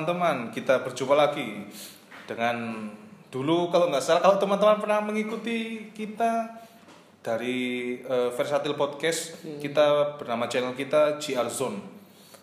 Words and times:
Teman-teman, 0.00 0.48
kita 0.48 0.80
berjumpa 0.80 1.12
lagi 1.12 1.68
dengan 2.24 2.88
dulu 3.28 3.68
kalau 3.68 3.92
nggak 3.92 4.00
salah 4.00 4.24
kalau 4.24 4.40
teman-teman 4.40 4.80
pernah 4.80 5.04
mengikuti 5.04 5.92
kita 5.92 6.56
dari 7.20 8.00
eh, 8.00 8.32
Versatil 8.32 8.80
Podcast, 8.80 9.44
kita 9.60 10.16
bernama 10.16 10.48
channel 10.48 10.72
kita 10.72 11.20
GR 11.20 11.44
Zone 11.52 11.84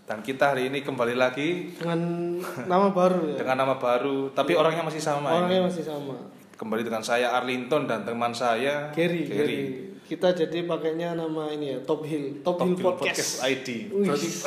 dan 0.05 0.21
kita 0.21 0.53
hari 0.53 0.69
ini 0.69 0.85
kembali 0.85 1.17
lagi 1.17 1.73
dengan 1.81 2.37
nama 2.69 2.93
baru 2.93 3.25
ya 3.25 3.41
dengan 3.41 3.57
nama 3.65 3.81
baru, 3.81 4.29
tapi 4.37 4.53
orangnya 4.53 4.85
masih 4.85 5.01
sama. 5.01 5.33
ya. 5.33 5.37
orangnya 5.41 5.61
masih 5.65 5.81
sama 5.81 6.13
Kembali 6.61 6.85
dengan 6.85 7.01
saya 7.01 7.33
Arlinton 7.41 7.89
dan 7.89 8.05
teman 8.05 8.37
saya 8.37 8.93
Gary, 8.93 9.25
Gary. 9.25 9.33
Gary. 9.33 9.61
kita 10.05 10.29
jadi 10.29 10.61
pakainya 10.69 11.17
nama 11.17 11.49
ini 11.49 11.73
ya 11.73 11.77
Top 11.81 12.05
Hill 12.05 12.45
Top, 12.45 12.61
Top 12.61 12.69
Hill 12.69 12.77
Hill 12.77 12.85
Podcast, 13.01 13.41
ID. 13.41 13.89
Berarti 13.89 14.45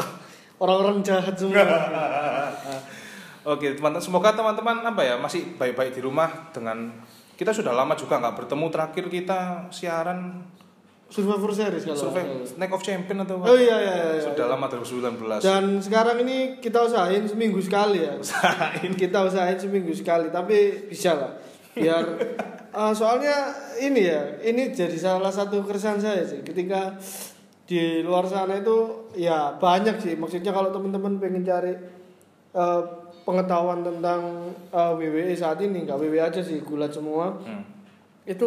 orang-orang 0.63 1.03
jahat 1.03 1.35
semua 1.35 1.59
Oke, 3.51 3.75
teman-teman, 3.75 3.99
semoga 3.99 4.31
teman-teman 4.31 4.77
apa 4.87 5.03
ya 5.03 5.19
masih 5.19 5.59
baik-baik 5.59 5.99
di 5.99 6.03
rumah 6.07 6.55
dengan 6.55 6.95
kita 7.35 7.51
sudah 7.51 7.75
lama 7.75 7.99
juga 7.99 8.23
nggak 8.23 8.47
bertemu. 8.47 8.67
Terakhir 8.71 9.05
kita 9.11 9.67
siaran 9.75 10.47
Survivor 11.11 11.51
Series 11.51 11.83
kalau 11.83 11.99
salah. 11.99 12.23
Night 12.55 12.71
of 12.71 12.83
Champion 12.87 13.27
atau 13.27 13.43
oh 13.43 13.59
iya 13.59 13.77
iya, 13.83 13.95
iya. 14.15 14.23
sudah 14.23 14.47
lama 14.47 14.71
2019. 14.71 15.43
dan 15.43 15.83
sekarang 15.83 16.23
ini 16.23 16.63
kita 16.63 16.87
usahain 16.87 17.27
seminggu 17.27 17.59
sekali 17.59 18.07
ya 18.07 18.15
Usahain. 18.15 18.95
kita 18.95 19.27
usahain 19.27 19.59
seminggu 19.59 19.91
sekali 19.91 20.31
tapi 20.31 20.87
bisa 20.87 21.19
lah 21.19 21.35
biar 21.75 22.07
eh, 22.79 22.93
soalnya 22.95 23.51
ini 23.83 24.07
ya 24.07 24.39
ini 24.47 24.71
jadi 24.71 24.95
salah 24.95 25.35
satu 25.35 25.67
keresahan 25.67 25.99
saya 25.99 26.23
sih 26.23 26.47
ketika 26.47 26.95
di 27.67 28.07
luar 28.07 28.31
sana 28.31 28.63
itu 28.63 29.11
ya 29.19 29.59
banyak 29.59 29.99
sih 29.99 30.15
maksudnya 30.15 30.55
kalau 30.55 30.71
teman-teman 30.71 31.19
pengen 31.19 31.43
cari 31.43 31.75
eh, 32.55 32.83
pengetahuan 33.25 33.85
tentang 33.85 34.53
eh, 34.73 34.93
WWE 34.97 35.35
saat 35.35 35.61
ini 35.63 35.85
nggak 35.87 35.99
WWE 35.99 36.21
aja 36.21 36.41
sih 36.41 36.61
gulat 36.63 36.93
semua. 36.93 37.37
Hmm. 37.41 37.65
itu 38.21 38.47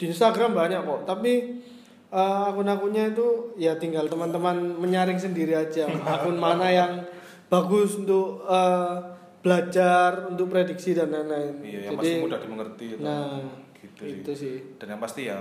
di 0.00 0.10
Instagram 0.10 0.56
banyak 0.56 0.80
kok 0.82 1.00
tapi 1.06 1.62
eh, 2.10 2.42
akun-akunnya 2.50 3.14
itu 3.14 3.54
ya 3.54 3.76
tinggal 3.76 4.08
teman-teman 4.10 4.80
menyaring 4.80 5.20
sendiri 5.20 5.54
aja. 5.54 5.86
Akun 6.18 6.40
mana 6.40 6.66
yang 6.72 7.04
bagus 7.46 8.00
untuk 8.00 8.42
eh, 8.48 8.96
belajar 9.40 10.28
untuk 10.28 10.52
prediksi 10.52 10.92
dan 10.92 11.08
lain-lain. 11.12 11.64
Iya, 11.64 11.80
yang 11.88 11.96
masih 11.96 12.20
mudah 12.24 12.40
dimengerti 12.40 12.86
nah 13.00 13.40
gitu, 13.80 14.02
itu 14.04 14.32
sih. 14.36 14.56
sih. 14.60 14.76
Dan 14.76 14.96
yang 14.96 15.00
pasti 15.00 15.28
ya 15.28 15.40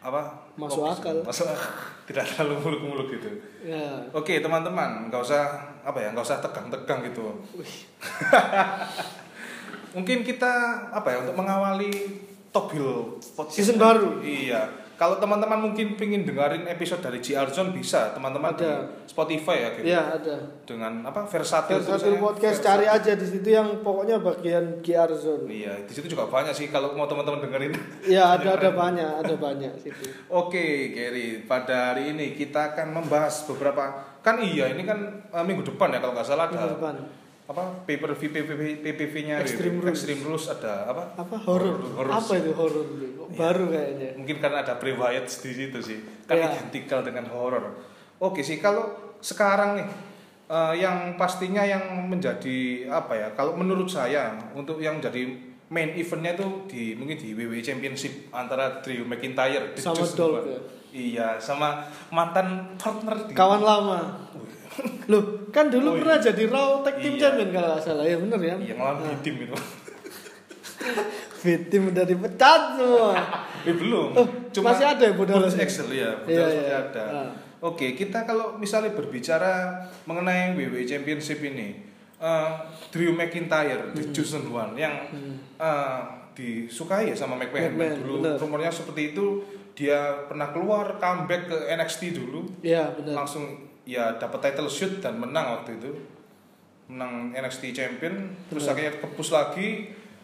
apa? 0.00 0.20
Masuk 0.56 0.84
fokus. 0.84 0.98
akal. 1.00 1.16
Masuk. 1.24 1.46
Tidak 2.10 2.26
terlalu 2.26 2.58
muluk-muluk 2.66 3.06
gitu. 3.14 3.30
ya 3.62 4.02
Oke, 4.10 4.42
teman-teman, 4.42 5.06
nggak 5.06 5.22
usah 5.22 5.62
apa 5.86 6.02
ya, 6.02 6.10
nggak 6.10 6.26
usah 6.26 6.42
tegang-tegang 6.42 7.06
gitu. 7.06 7.30
Mungkin 9.94 10.26
kita 10.26 10.50
apa 10.90 11.14
ya 11.14 11.22
untuk 11.22 11.38
mengawali 11.38 11.94
podcast 12.50 13.54
Season 13.54 13.78
baru. 13.78 14.18
Iya. 14.26 14.89
Kalau 15.00 15.16
teman-teman 15.16 15.56
mungkin 15.58 15.96
pingin 15.96 16.28
dengerin 16.28 16.68
episode 16.68 17.00
dari 17.00 17.18
GR 17.18 17.48
Zone 17.48 17.72
bisa, 17.72 18.12
teman-teman 18.12 18.52
di 18.52 18.68
Ada. 18.68 18.84
Spotify 19.08 19.56
ya 19.58 19.68
gitu. 19.72 19.84
ya 19.88 20.02
ada 20.12 20.36
Dengan 20.62 21.00
apa? 21.02 21.24
Versatil 21.24 21.80
Versatil 21.80 22.20
podcast 22.20 22.60
Versatil. 22.60 22.68
cari 22.68 22.86
aja 22.86 23.12
di 23.16 23.24
situ 23.24 23.48
yang 23.48 23.80
pokoknya 23.80 24.20
bagian 24.20 24.78
GR 24.78 25.08
zone 25.10 25.48
Iya, 25.48 25.80
di 25.80 25.92
situ 25.96 26.04
juga 26.06 26.28
banyak 26.28 26.52
sih 26.52 26.68
kalau 26.68 26.92
mau 26.92 27.08
teman-teman 27.08 27.40
dengerin. 27.40 27.72
ya 28.04 28.36
ada 28.36 28.52
ada 28.60 28.70
banyak 28.70 29.10
ada 29.24 29.34
banyak 29.34 29.72
situ 29.80 30.04
Oke, 30.28 30.92
Gary. 30.92 31.42
Pada 31.42 31.96
hari 31.96 32.12
ini 32.12 32.36
kita 32.36 32.76
akan 32.76 32.92
membahas 32.94 33.48
beberapa 33.48 33.82
kan 34.20 34.36
iya 34.38 34.68
ini 34.68 34.84
kan 34.84 35.00
eh, 35.26 35.40
minggu 35.40 35.64
depan 35.64 35.90
ya 35.90 35.98
kalau 35.98 36.12
nggak 36.12 36.28
salah 36.28 36.44
ada 36.44 36.52
Minggu 36.52 36.76
depan. 36.76 36.94
Apa 37.50 37.82
pay 37.82 37.98
per 37.98 38.14
view 38.14 38.30
PPV 38.30 38.62
PPV-nya 38.78 39.42
Extreme 39.42 39.82
Rules. 39.82 39.90
Extreme 39.90 40.22
Rules 40.22 40.46
ada 40.46 40.86
apa? 40.86 41.04
apa 41.18 41.36
horor 41.42 41.82
Horror. 41.98 42.14
apa 42.14 42.32
itu 42.38 42.54
horor 42.54 42.86
baru 43.34 43.64
kayaknya 43.74 44.08
Mungkin 44.14 44.36
karena 44.38 44.58
ada 44.62 44.74
Wyatt 44.78 45.26
di 45.26 45.50
situ 45.50 45.78
sih. 45.82 45.98
Kan 46.30 46.38
Iya. 46.38 46.54
identikal 46.54 47.02
dengan 47.02 47.26
horor. 47.26 47.74
Oke 48.22 48.46
sih 48.46 48.62
kalau 48.62 48.94
sekarang 49.18 49.82
nih 49.82 49.88
eh, 50.46 50.74
yang 50.78 51.18
pastinya 51.18 51.66
yang 51.66 52.06
menjadi 52.06 52.86
apa 52.86 53.18
ya? 53.18 53.28
Kalau 53.34 53.58
menurut 53.58 53.90
saya 53.90 54.38
untuk 54.54 54.78
yang 54.78 55.02
jadi 55.02 55.26
main 55.70 55.94
eventnya 55.94 56.34
itu 56.34 56.46
di 56.66 56.82
mungkin 56.98 57.14
di 57.18 57.34
WWE 57.34 57.62
Championship 57.62 58.30
antara 58.34 58.82
Drew 58.82 59.06
McIntyre 59.06 59.74
The 59.74 59.82
Sama 59.82 60.02
Dolph 60.06 60.46
ya? 60.46 60.60
Iya, 60.90 61.28
sama 61.38 61.86
mantan 62.10 62.74
partner 62.74 63.30
di 63.30 63.34
kawan 63.34 63.62
lama 63.62 64.26
Loh, 65.06 65.22
kan 65.50 65.66
dulu 65.66 65.88
Oh, 65.88 65.96
pernah 65.96 66.16
iya. 66.16 66.26
jadi 66.30 66.42
Raw 66.46 66.70
Tag 66.80 66.96
Team 66.96 67.14
Iya. 67.14 67.20
Champion 67.20 67.48
kalau 67.50 67.68
nggak 67.70 67.82
salah. 67.82 68.04
Ya 68.04 68.16
bener 68.16 68.38
ya. 68.40 68.54
yang 68.56 68.78
lawan 68.78 68.96
Nah, 69.02 69.18
tim 69.20 69.34
itu. 69.36 69.56
Team 71.70 71.82
udah 71.90 72.04
dipecat 72.04 72.62
semua. 72.76 73.12
Eh 73.60 73.76
belum. 73.76 74.16
Oh, 74.16 74.24
masih 74.62 74.86
ada 74.86 75.04
ya 75.04 75.12
Budal? 75.12 75.36
Budal 75.36 75.52
Excel 75.60 75.84
ya, 75.90 75.92
Iya, 75.92 76.10
Budal 76.24 76.44
masih 76.48 76.64
iya. 76.64 76.78
ada. 76.80 77.04
Ah. 77.04 77.30
Oke, 77.60 77.92
kita 77.92 78.24
kalau 78.24 78.56
misalnya 78.56 78.88
berbicara 78.90 79.76
mengenai 80.06 80.56
WWE 80.56 80.80
Championship 80.82 81.44
ini, 81.44 81.76
eh, 82.16 82.50
Drew 82.88 83.12
McIntyre, 83.12 83.92
The 83.92 84.08
Chosen 84.10 84.48
One 84.48 84.72
yang 84.74 84.96
eh, 85.58 85.98
disukai 86.32 87.12
ya 87.12 87.14
sama 87.14 87.36
McMahon 87.36 87.68
Hmm. 87.68 87.76
McMahon, 87.76 87.98
dulu. 88.00 88.14
bener. 88.18 88.36
Rumornya 88.38 88.72
seperti 88.72 89.12
itu, 89.12 89.44
dia 89.74 89.98
pernah 90.24 90.48
keluar 90.48 90.96
comeback 90.96 91.42
ke 91.44 91.58
NXT 91.68 92.16
dulu, 92.16 92.48
Iya, 92.60 92.96
benar. 92.96 93.20
langsung 93.20 93.44
ya 93.90 94.14
dapat 94.14 94.38
title 94.50 94.70
shoot 94.70 95.02
dan 95.02 95.18
menang 95.18 95.58
waktu 95.58 95.74
itu. 95.82 95.90
Menang 96.90 97.34
NXT 97.34 97.74
Champion, 97.74 98.34
terus 98.50 98.66
Bener. 98.66 98.74
akhirnya 98.74 98.92
kepus 99.02 99.30
lagi. 99.34 99.68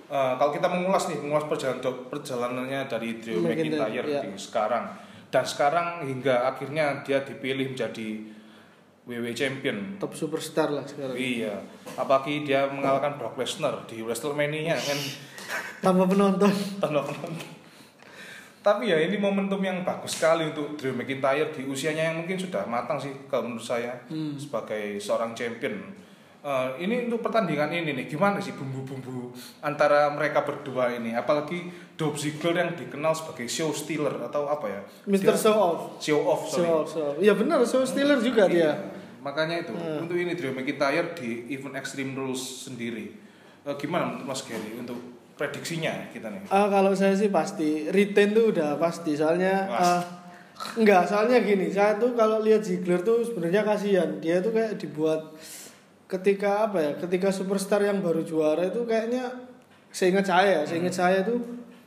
Eh, 0.07 0.35
kalau 0.39 0.51
kita 0.55 0.71
mengulas 0.71 1.11
nih, 1.11 1.19
mengulas 1.19 1.51
perjalanan 1.51 1.83
perjalanannya 1.83 2.81
dari 2.87 3.19
Drew 3.19 3.43
McIntyre, 3.43 3.91
McIntyre 3.91 4.07
iya. 4.07 4.21
di 4.23 4.31
sekarang 4.39 4.85
dan 5.31 5.45
sekarang 5.45 6.07
hingga 6.07 6.47
akhirnya 6.47 7.03
dia 7.03 7.23
dipilih 7.27 7.75
menjadi 7.75 8.25
WWE 9.07 9.35
Champion. 9.35 9.99
Top 10.03 10.15
superstar 10.15 10.71
lah 10.71 10.83
sekarang. 10.83 11.15
Iya, 11.15 11.63
apalagi 11.95 12.43
dia 12.43 12.67
mengalahkan 12.67 13.19
Brock 13.19 13.39
Lesnar 13.39 13.87
di 13.87 14.03
WrestleMania 14.03 14.75
kan 14.75 14.99
Tanpa 15.79 16.11
penonton. 16.11 16.51
tanpa 16.83 17.07
penonton. 17.07 17.33
Tapi 18.67 18.91
ya 18.91 18.99
ini 18.99 19.15
momentum 19.15 19.63
yang 19.63 19.87
bagus 19.87 20.19
sekali 20.19 20.43
untuk 20.45 20.75
Drew 20.75 20.91
McIntyre 20.91 21.55
di 21.55 21.63
usianya 21.63 22.11
yang 22.11 22.19
mungkin 22.19 22.35
sudah 22.35 22.67
matang 22.67 22.99
sih 22.99 23.15
kalau 23.27 23.47
menurut 23.47 23.63
saya 23.63 23.95
Hmm. 24.11 24.35
sebagai 24.35 24.99
seorang 24.99 25.31
champion. 25.33 25.95
Eh, 26.43 26.69
ini 26.81 27.07
untuk 27.07 27.23
pertandingan 27.23 27.71
ini 27.71 27.91
nih 27.93 28.07
gimana 28.09 28.39
sih 28.39 28.51
bumbu-bumbu 28.51 29.31
antara 29.61 30.11
mereka 30.11 30.43
berdua 30.43 30.91
ini 30.93 31.11
apalagi 31.13 31.67
Dolph 31.95 32.19
Ziggler 32.19 32.55
yang 32.57 32.71
dikenal 32.73 33.11
sebagai 33.13 33.47
show 33.47 33.71
stealer 33.71 34.15
atau 34.21 34.47
apa 34.47 34.67
ya 34.69 34.81
Mr. 35.05 35.31
Dia- 35.31 35.39
Show 35.41 35.55
Off. 35.57 35.81
show 35.99 36.21
off 36.23 36.43
sorry. 36.47 36.63
Show 36.63 36.75
Off, 36.77 36.87
show 36.89 37.05
off. 37.09 37.17
Iya 37.19 37.33
benar, 37.35 37.59
Show 37.63 37.83
Stealer 37.83 38.19
juga 38.19 38.47
Iya, 38.47 38.51
dia. 38.53 38.71
makanya 39.21 39.59
itu 39.61 39.75
Hmm. 39.75 40.03
untuk 40.03 40.15
ini 40.15 40.35
Drew 40.35 40.51
McIntyre 40.51 41.15
di 41.15 41.51
event 41.51 41.75
Extreme 41.75 42.15
Rules 42.15 42.67
sendiri 42.67 43.23
Eh, 43.63 43.75
gimana 43.77 44.07
menurut 44.07 44.31
Mas 44.31 44.43
Gary 44.43 44.79
untuk 44.79 45.16
prediksinya 45.37 45.93
kita 46.11 46.29
nih 46.29 46.49
Ah, 46.49 46.67
kalau 46.67 46.93
saya 46.93 47.13
sih 47.13 47.29
pasti 47.29 47.87
retain 47.87 48.33
tuh 48.33 48.51
udah 48.51 48.77
pasti 48.77 49.13
soalnya 49.13 49.67
Mas. 49.67 49.81
ah, 49.83 50.03
enggak 50.75 51.05
soalnya 51.05 51.39
gini 51.41 51.69
saya 51.69 51.95
tuh 51.95 52.13
kalau 52.13 52.41
lihat 52.41 52.61
Ziggler 52.61 53.01
tuh 53.01 53.21
sebenarnya 53.23 53.61
kasihan 53.63 54.17
dia 54.17 54.41
tuh 54.41 54.51
kayak 54.51 54.77
dibuat 54.77 55.37
ketika 56.07 56.65
apa 56.65 56.79
ya 56.79 56.91
ketika 56.97 57.29
superstar 57.29 57.83
yang 57.83 57.99
baru 57.99 58.23
juara 58.23 58.65
itu 58.65 58.81
kayaknya 58.83 59.27
seingat 59.91 60.25
saya 60.25 60.63
seingat 60.63 60.95
saya 60.95 61.21
tuh 61.21 61.37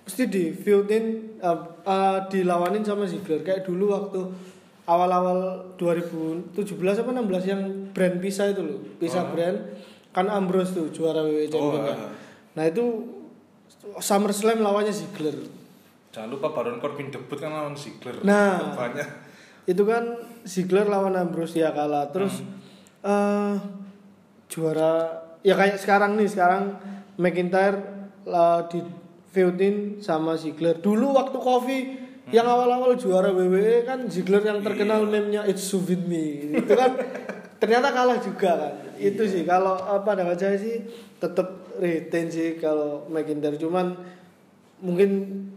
mesti 0.04 0.24
di 0.26 0.44
feudin 0.52 1.06
ah, 1.40 1.58
ah, 1.84 2.18
dilawanin 2.26 2.82
sama 2.82 3.04
Ziggler 3.04 3.42
kayak 3.42 3.64
dulu 3.64 3.90
waktu 3.90 4.22
awal-awal 4.86 5.70
2017 5.76 6.54
apa 7.00 7.10
16 7.12 7.46
yang 7.46 7.62
brand 7.90 8.18
pisah 8.18 8.50
itu 8.50 8.62
loh 8.62 8.78
pisah 8.98 9.24
Oh. 9.24 9.32
brand 9.32 9.58
kan 10.10 10.26
Ambrose 10.28 10.74
tuh 10.74 10.90
juara 10.90 11.22
WWE 11.22 11.46
Champion 11.46 11.70
Oh, 11.72 11.82
kan. 11.84 11.98
ah. 12.00 12.12
nah 12.54 12.66
itu 12.66 12.86
SummerSlam 14.00 14.60
lawannya 14.60 14.92
Ziggler. 14.92 15.36
Jangan 16.10 16.30
lupa 16.30 16.52
Baron 16.52 16.82
Corbin 16.82 17.10
debut 17.10 17.38
kan 17.38 17.54
lawan 17.54 17.76
Ziggler. 17.78 18.20
Nah. 18.26 18.74
banyak. 18.74 19.08
Itu 19.70 19.86
kan 19.86 20.18
Ziggler 20.44 20.90
lawan 20.90 21.14
Ambrose 21.16 21.58
ya 21.58 21.70
kalah. 21.72 22.10
Terus 22.10 22.42
eh 23.00 23.54
juara 24.50 24.94
ya 25.46 25.54
kayak 25.56 25.78
sekarang 25.80 26.18
nih, 26.18 26.28
sekarang 26.28 26.76
McIntyre 27.16 27.78
lah 28.26 28.66
di 28.68 28.82
feudin 29.30 30.02
sama 30.02 30.34
Ziggler. 30.36 30.82
Dulu 30.82 31.14
waktu 31.14 31.38
Kofi 31.38 31.80
yang 32.30 32.46
awal-awal 32.46 32.94
juara 32.98 33.30
WWE 33.30 33.86
kan 33.86 34.06
Ziggler 34.10 34.42
yang 34.42 34.62
terkenal 34.62 35.06
Iya. 35.06 35.10
meme-nya 35.10 35.42
It's 35.46 35.66
So 35.66 35.82
With 35.82 36.04
Me. 36.06 36.54
Itu 36.58 36.74
kan 36.74 36.94
ternyata 37.58 37.94
kalah 37.94 38.18
juga 38.18 38.52
kan. 38.58 38.74
Itu 38.98 39.22
Iya. 39.26 39.32
sih 39.32 39.42
kalau 39.46 39.78
apa 39.78 40.18
namanya 40.18 40.38
saya 40.38 40.58
sih 40.58 40.82
tetap 41.18 41.69
retain 41.80 42.28
sih 42.28 42.60
kalau 42.60 43.08
McIntyre 43.08 43.56
cuman 43.56 43.96
mungkin 44.80 45.10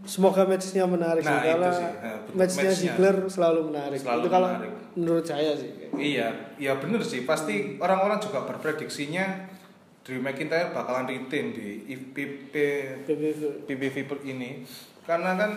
semoga 0.03 0.43
matchnya 0.43 0.83
menarik 0.83 1.23
Nah, 1.23 1.39
sih 1.39 1.47
karena 1.47 1.69
sih. 1.71 1.87
Nah, 1.87 2.17
betul. 2.23 2.33
matchnya. 2.35 2.71
Ziggler 2.71 3.15
selalu 3.27 3.59
menarik 3.71 3.99
Selalu 3.99 4.19
itu 4.19 4.29
kalau 4.31 4.47
menarik. 4.51 4.71
menurut 4.95 5.25
saya 5.27 5.51
sih 5.55 5.71
Iya, 5.93 6.27
iya 6.57 6.73
bener 6.81 6.99
sih. 6.99 7.21
Pasti 7.23 7.77
orang-orang 7.77 8.17
juga 8.17 8.43
berprediksinya 8.43 9.45
Drew 10.03 10.19
McIntyre 10.19 10.75
bakalan 10.75 11.07
retain 11.07 11.55
di 11.55 11.87
IPP 11.87 12.51
PPV 13.63 13.95
ini 14.25 14.67
karena 15.07 15.39
kan 15.39 15.51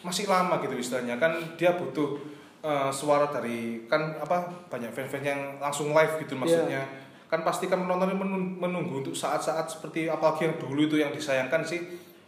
masih 0.00 0.30
lama 0.30 0.62
gitu 0.62 0.78
istilahnya 0.78 1.18
kan 1.18 1.34
dia 1.58 1.74
butuh 1.74 2.14
eh, 2.62 2.90
suara 2.94 3.26
dari 3.28 3.84
kan 3.90 4.14
apa 4.16 4.46
banyak 4.70 4.94
fans-fans 4.94 5.26
yang 5.26 5.40
langsung 5.58 5.90
live 5.90 6.22
gitu 6.22 6.38
maksudnya 6.38 6.86
kan 7.30 7.46
pasti 7.46 7.70
kan 7.70 7.86
penonton 7.86 8.10
menunggu 8.58 9.06
untuk 9.06 9.14
saat-saat 9.14 9.70
seperti 9.70 10.10
apalagi 10.10 10.50
yang 10.50 10.58
dulu 10.58 10.90
itu 10.90 10.98
yang 10.98 11.14
disayangkan 11.14 11.62
sih 11.62 11.78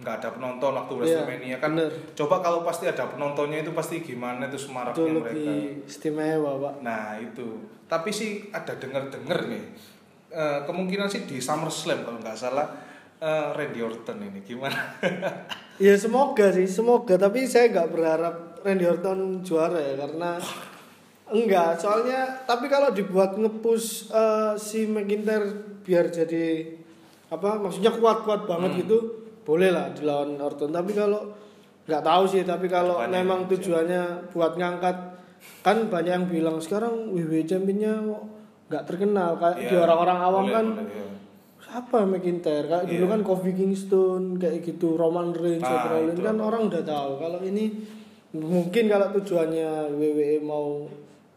nggak 0.02 0.14
ada 0.18 0.28
penonton 0.34 0.72
waktu 0.74 0.92
WrestleMania 0.98 1.56
kan. 1.62 1.74
bener. 1.78 1.94
coba 2.14 2.42
kalau 2.42 2.66
pasti 2.66 2.90
ada 2.90 3.06
penontonnya 3.06 3.62
itu 3.62 3.70
pasti 3.70 4.02
gimana 4.02 4.50
itu 4.50 4.58
itu 4.58 4.66
semaraknya 4.66 5.10
mereka 5.14 5.30
lebih 5.30 5.62
istimewa 5.86 6.50
pak. 6.58 6.74
Nah 6.82 7.06
itu, 7.22 7.46
tapi 7.86 8.10
sih 8.10 8.50
ada 8.50 8.74
dengar-dengar 8.74 9.46
nih. 9.46 9.64
Eh, 10.32 10.58
kemungkinan 10.66 11.06
sih 11.06 11.22
di 11.28 11.38
SummerSlam 11.38 12.02
kalau 12.02 12.18
nggak 12.18 12.34
salah 12.34 12.66
eh, 13.22 13.48
Randy 13.54 13.78
Orton 13.78 14.18
ini 14.26 14.42
gimana? 14.42 14.98
ya 15.86 15.94
semoga 15.94 16.50
sih 16.50 16.66
semoga. 16.66 17.14
Tapi 17.14 17.46
saya 17.46 17.70
nggak 17.70 17.88
berharap 17.94 18.34
Randy 18.66 18.86
Orton 18.90 19.46
juara 19.46 19.78
ya 19.78 19.94
karena 20.02 20.38
enggak 21.34 21.76
soalnya 21.76 22.20
tapi 22.42 22.66
kalau 22.66 22.90
dibuat 22.90 23.34
ngepush 23.34 24.08
eh, 24.08 24.52
si 24.56 24.84
McIntyre 24.84 25.48
biar 25.80 26.08
jadi 26.08 26.68
apa 27.28 27.58
maksudnya 27.58 27.90
kuat-kuat 27.90 28.44
banget 28.44 28.70
Hmm. 28.70 28.80
gitu 28.80 28.98
boleh 29.42 29.68
lah 29.68 29.90
dilawan 29.90 30.36
Orton 30.36 30.70
tapi 30.70 30.92
kalau 30.92 31.32
nggak 31.82 31.98
tahu 32.00 32.24
sih 32.24 32.42
tapi 32.42 32.66
kalau 32.66 32.94
Depannya 32.96 33.18
memang 33.18 33.40
tujuannya 33.46 34.02
buat 34.30 34.54
ngangkat 34.54 34.96
kan 35.60 35.88
banyak 35.88 36.12
yang 36.14 36.26
bilang 36.26 36.56
sekarang 36.56 37.10
WWE 37.10 37.42
championnya 37.42 37.98
nggak 38.68 38.84
terkenal 38.84 39.34
kayak 39.34 39.58
di 39.60 39.66
Iya, 39.68 39.82
orang-orang 39.82 40.18
awam 40.20 40.44
boleh, 40.44 40.54
kan 40.54 40.66
boleh, 40.72 40.86
iya. 40.86 41.06
siapa 41.58 41.98
McIntyre 42.04 42.64
kayak 42.64 42.84
dulu 42.86 43.02
Iya. 43.02 43.10
kan 43.10 43.20
Kofi 43.22 43.50
Kingston 43.52 44.22
kayak 44.36 44.62
gitu 44.62 44.94
Roman 44.94 45.32
Reigns 45.32 45.64
Ah, 45.64 45.90
Rollins 45.90 46.20
kan 46.20 46.36
orang 46.38 46.70
udah 46.70 46.82
tahu 46.82 47.10
kalau 47.18 47.40
ini 47.42 47.64
mungkin 48.32 48.84
kalau 48.86 49.10
tujuannya 49.12 49.70
WWE 49.92 50.38
mau 50.40 50.86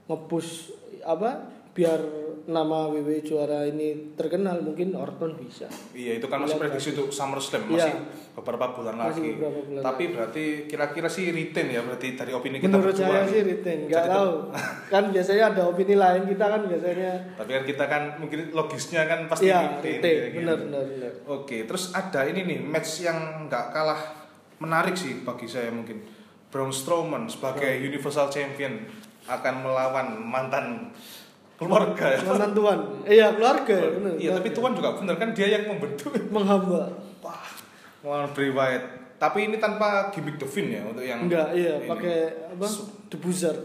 ngepush 0.06 0.72
apa 1.02 1.30
biar 1.72 2.00
nama 2.46 2.88
WWE 2.88 3.19
juara 3.19 3.66
ini 3.66 4.13
terkenal 4.13 4.62
mungkin 4.62 4.94
Orton 4.94 5.34
bisa 5.34 5.66
Iya 5.92 6.22
itu 6.22 6.30
kan 6.30 6.40
masih 6.40 6.56
prediksi 6.56 6.94
untuk 6.94 7.10
SummerSlam 7.10 7.66
Iya. 7.66 7.74
masih 7.90 7.94
beberapa 8.34 8.66
bulan 8.72 8.96
Masih 8.96 9.10
lagi. 9.12 9.30
beberapa 9.34 9.60
bulan 9.66 9.81
Tapi 9.84 10.04
berarti 10.07 10.44
kira-kira 10.63 11.10
sih 11.10 11.25
retain 11.28 11.68
ya 11.68 11.81
berarti 11.81 12.13
dari 12.13 12.31
opini 12.31 12.57
kita 12.57 12.69
menurut 12.72 12.94
berdua 12.94 13.10
saya 13.12 13.28
sih 13.28 13.42
retain 13.44 13.80
nggak 13.84 14.06
tahu 14.07 14.31
kan 14.94 15.04
biasanya 15.10 15.44
ada 15.52 15.62
opini 15.66 15.96
lain 15.96 16.24
kita 16.24 16.46
kan 16.48 16.62
biasanya 16.63 17.12
Tapi 17.36 17.50
kan 17.51 17.63
kita 17.66 17.84
kan 17.84 18.04
mungkin 18.16 18.40
logisnya 18.51 19.01
kan 19.04 19.19
pasti 19.25 19.46
iya 19.46 19.60
retain. 19.75 20.00
retain 20.00 20.18
gitu. 20.24 20.38
benar 20.40 20.58
benar 20.62 20.84
benar 20.86 21.12
Oke, 21.28 21.58
terus 21.66 21.84
ada 21.92 22.22
ini 22.24 22.46
nih 22.46 22.60
match 22.62 23.01
yang 23.01 23.18
nggak 23.46 23.66
kalah 23.69 24.00
menarik 24.56 24.94
sih 24.94 25.19
bagi 25.19 25.44
saya 25.44 25.68
mungkin. 25.68 26.00
Braun 26.48 26.72
Strowman 26.72 27.25
sebagai 27.25 27.68
Universal 27.81 28.30
Champion 28.30 28.80
akan 29.25 29.54
melawan 29.60 30.07
mantan 30.18 30.94
keluarga 31.56 32.13
ya. 32.13 32.19
mantan 32.22 32.51
tuan. 32.51 32.80
Iya 33.04 33.27
keluarga 33.31 33.74
ya 33.74 33.89
benar 33.92 34.13
Iya, 34.16 34.31
tapi 34.36 34.50
Tuan 34.51 34.72
juga 34.72 34.89
bener 34.94 35.16
kan 35.16 35.30
dia 35.31 35.48
yang 35.50 35.63
membentuk. 35.66 36.12
menghamba. 36.27 36.92
Wah, 37.19 37.48
melawan 38.00 38.30
Bray 38.31 38.51
Wyatt. 38.51 38.83
Tapi 39.16 39.48
ini 39.48 39.57
tanpa 39.57 40.12
gimmick 40.12 40.36
The 40.36 40.44
Finn 40.44 40.68
ya 40.68 40.83
untuk 40.83 41.01
yang 41.01 41.24
enggak 41.24 41.56
iya 41.56 41.80
pakai 41.81 42.51
apa? 42.51 42.68
The 43.07 43.18
buzzer 43.18 43.56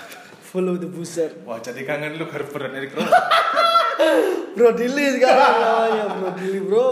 follow 0.48 0.74
the 0.74 0.88
buzzer 0.88 1.28
Wah, 1.44 1.60
jadi 1.60 1.84
kangen 1.84 2.16
lu 2.16 2.24
Harper 2.24 2.64
dan 2.64 2.74
Eric 2.74 2.96
Rowan. 2.96 3.12
Bro 4.56 4.70
Dili 4.72 5.04
sekarang. 5.12 5.54
Namanya 5.56 6.04
Bro 6.10 6.28
Dili 6.34 6.58
bro. 6.60 6.88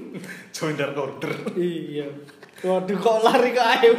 Join 0.54 0.74
Dark 0.74 0.94
Order. 0.94 1.32
Iya 1.54 2.08
Waduh 2.60 2.96
kok 2.96 3.16
lari 3.24 3.50
ke 3.50 3.62
air? 3.62 3.92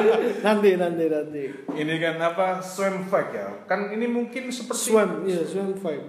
Nanti 0.46 0.72
nanti 0.74 1.04
nanti. 1.06 1.42
Ini 1.68 1.94
kan 2.00 2.16
apa? 2.18 2.58
Swim 2.58 3.04
fight 3.04 3.30
ya. 3.30 3.48
Kan 3.64 3.92
ini 3.92 4.08
mungkin 4.08 4.48
seperti 4.48 4.88
Swam 4.88 5.22
Iya 5.22 5.44
swam 5.44 5.76
fight. 5.76 6.00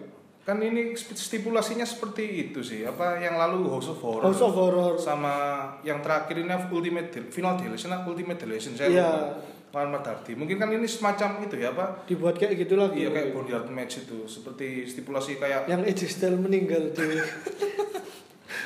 Kan 0.48 0.64
ini 0.64 0.96
stipulasinya 0.96 1.84
seperti 1.84 2.48
itu 2.48 2.64
sih. 2.64 2.88
Apa 2.88 3.20
yang 3.20 3.36
lalu 3.36 3.68
House 3.68 3.92
of 3.92 4.00
Horror. 4.00 4.24
House 4.24 4.40
of 4.40 4.56
Horror. 4.56 4.96
Sama 4.96 5.36
yang 5.84 6.00
terakhir 6.00 6.40
ini 6.40 6.48
Ultimate 6.72 7.12
Del- 7.12 7.28
Final 7.28 7.60
Delation 7.60 7.92
apa? 7.92 8.08
Ultimate 8.08 8.40
Delation 8.40 8.72
saya 8.74 8.88
Iya. 8.88 9.04
lupa. 9.04 9.56
Hardy 9.78 10.34
mungkin 10.34 10.58
kan 10.58 10.72
ini 10.74 10.88
semacam 10.90 11.44
itu 11.44 11.54
ya 11.60 11.70
apa? 11.76 12.02
Dibuat 12.08 12.40
kayak 12.40 12.56
gitu 12.66 12.80
lagi. 12.80 13.04
Iya 13.04 13.12
kayak 13.14 13.36
Boneyard 13.36 13.68
match 13.70 14.08
itu. 14.08 14.24
Seperti 14.26 14.88
stipulasi 14.88 15.38
kayak 15.38 15.68
Yang 15.68 16.08
Styles 16.08 16.40
meninggal 16.40 16.90
di 16.96 17.04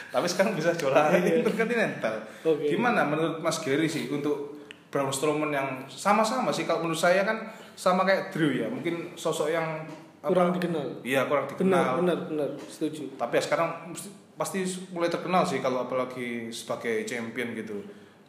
tapi 0.08 0.26
sekarang 0.26 0.54
bisa 0.54 0.72
juara 0.72 1.10
Iya. 1.12 1.40
Intercontinental 1.40 2.16
Oke. 2.44 2.68
gimana 2.68 3.02
menurut 3.04 3.40
Mas 3.40 3.58
Gary 3.58 3.86
sih 3.86 4.08
untuk 4.08 4.58
Braun 4.88 5.08
Strowman 5.08 5.50
yang 5.50 5.68
sama-sama 5.88 6.50
sih? 6.50 6.64
Kalau 6.64 6.82
menurut 6.82 7.00
saya 7.00 7.24
kan 7.24 7.48
sama 7.74 8.04
kayak 8.04 8.30
Drew 8.30 8.52
ya. 8.54 8.68
Mungkin 8.68 9.16
sosok 9.16 9.48
yang 9.48 9.88
apa, 10.20 10.28
Kurang 10.28 10.52
dikenal. 10.52 11.00
Iya 11.02 11.26
kurang 11.26 11.48
dikenal. 11.48 11.98
benar 11.98 12.18
benar. 12.26 12.50
Setuju. 12.62 13.16
Tapi 13.16 13.34
ya 13.34 13.42
sekarang 13.42 13.70
mesti- 13.88 14.12
pasti 14.34 14.60
mulai 14.90 15.08
terkenal 15.08 15.42
sih 15.42 15.58
kalau 15.58 15.82
apalagi 15.82 16.50
sebagai 16.50 17.04
champion 17.04 17.52
gitu. 17.54 17.80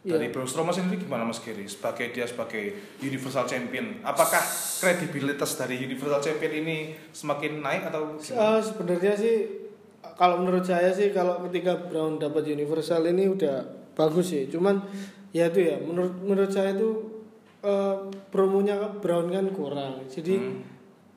Iya. 0.03 0.19
dari 0.19 0.31
Braun 0.31 0.47
Strowman 0.47 0.71
sendiri 0.71 0.99
gimana 1.01 1.23
Mas 1.23 1.39
Gary? 1.39 1.63
Sebagai 1.65 2.11
dia 2.11 2.27
sebagai 2.27 2.75
Universal 3.01 3.47
Champion. 3.47 4.03
Apakah 4.03 4.43
kredibilitas 4.77 5.55
dari 5.55 5.79
Universal 5.81 6.19
Champion 6.21 6.53
ini 6.57 6.77
semakin 7.09 7.59
naik 7.59 7.87
atau 7.87 8.19
gimana? 8.19 8.59
Eh, 8.59 8.61
Sebenarnya 8.61 9.15
sih 9.15 9.37
Kalau 10.15 10.41
menurut 10.41 10.63
saya 10.63 10.93
sih 10.93 11.11
Kalau 11.11 11.41
ketika 11.49 11.77
Brown 11.89 12.17
dapat 12.17 12.47
Universal 12.47 13.09
ini 13.09 13.29
udah 13.29 13.65
bagus 13.93 14.33
sih. 14.33 14.49
Cuman 14.49 14.81
ya 15.31 15.49
itu 15.49 15.61
ya 15.65 15.77
Menurut 15.81 16.15
menurut 16.23 16.53
saya 16.53 16.73
itu 16.75 16.91
eh, 17.63 17.97
Promonya 18.31 18.77
Brown 18.99 19.31
kan 19.31 19.47
kurang. 19.55 20.03
Jadi 20.07 20.35
Hmm. 20.37 20.59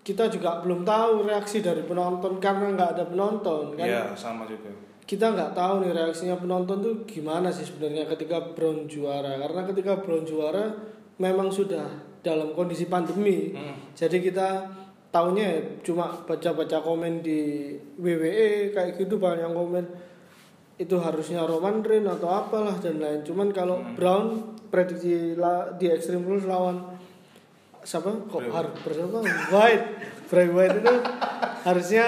kita 0.06 0.30
juga 0.30 0.62
belum 0.62 0.86
tahu 0.86 1.26
reaksi 1.26 1.66
dari 1.66 1.82
penonton 1.82 2.38
karena 2.38 2.70
nggak 2.78 2.90
ada 2.94 3.04
penonton 3.10 3.74
kan? 3.74 3.86
Iya 3.90 4.14
sama 4.14 4.46
juga. 4.46 4.70
Kita 5.02 5.34
nggak 5.34 5.58
tahu 5.58 5.82
nih 5.86 5.94
reaksinya 5.94 6.38
penonton 6.38 6.78
tuh 6.82 6.96
gimana 7.06 7.50
sih 7.50 7.66
sebenarnya 7.66 8.06
ketika 8.06 8.54
Brown 8.54 8.86
juara. 8.86 9.34
Karena 9.38 9.66
ketika 9.66 9.98
Brown 9.98 10.22
juara 10.22 10.70
memang 11.18 11.50
sudah 11.50 11.86
dalam 12.22 12.54
kondisi 12.54 12.86
pandemi. 12.86 13.54
Hmm. 13.54 13.94
jadi 13.94 14.18
kita 14.22 14.50
tahunya 15.16 15.46
ya 15.46 15.60
cuma 15.82 16.12
baca-baca 16.20 16.78
komen 16.78 17.20
di 17.20 17.72
WWE 17.96 18.36
kayak 18.70 19.00
gitu 19.00 19.16
banyak 19.16 19.42
yang 19.42 19.56
komen 19.56 19.88
itu 20.76 20.96
harusnya 20.98 21.40
Roman 21.42 21.80
Reigns 21.80 22.12
atau 22.12 22.28
apalah 22.28 22.76
dan 22.78 23.00
lain 23.00 23.24
cuman 23.24 23.48
kalau 23.50 23.80
Hmm. 23.80 23.96
Brown 23.96 24.26
prediksi 24.68 25.32
la- 25.34 25.72
di 25.72 25.88
Extreme 25.88 26.20
Rules 26.22 26.44
lawan 26.44 26.84
siapa 27.80 28.12
kok 28.28 28.44
harus 28.44 28.76
siapa 28.84 29.20
White 29.50 29.88
Bray 30.28 30.50
White 30.50 30.76
itu 30.78 30.94
harusnya 31.64 32.06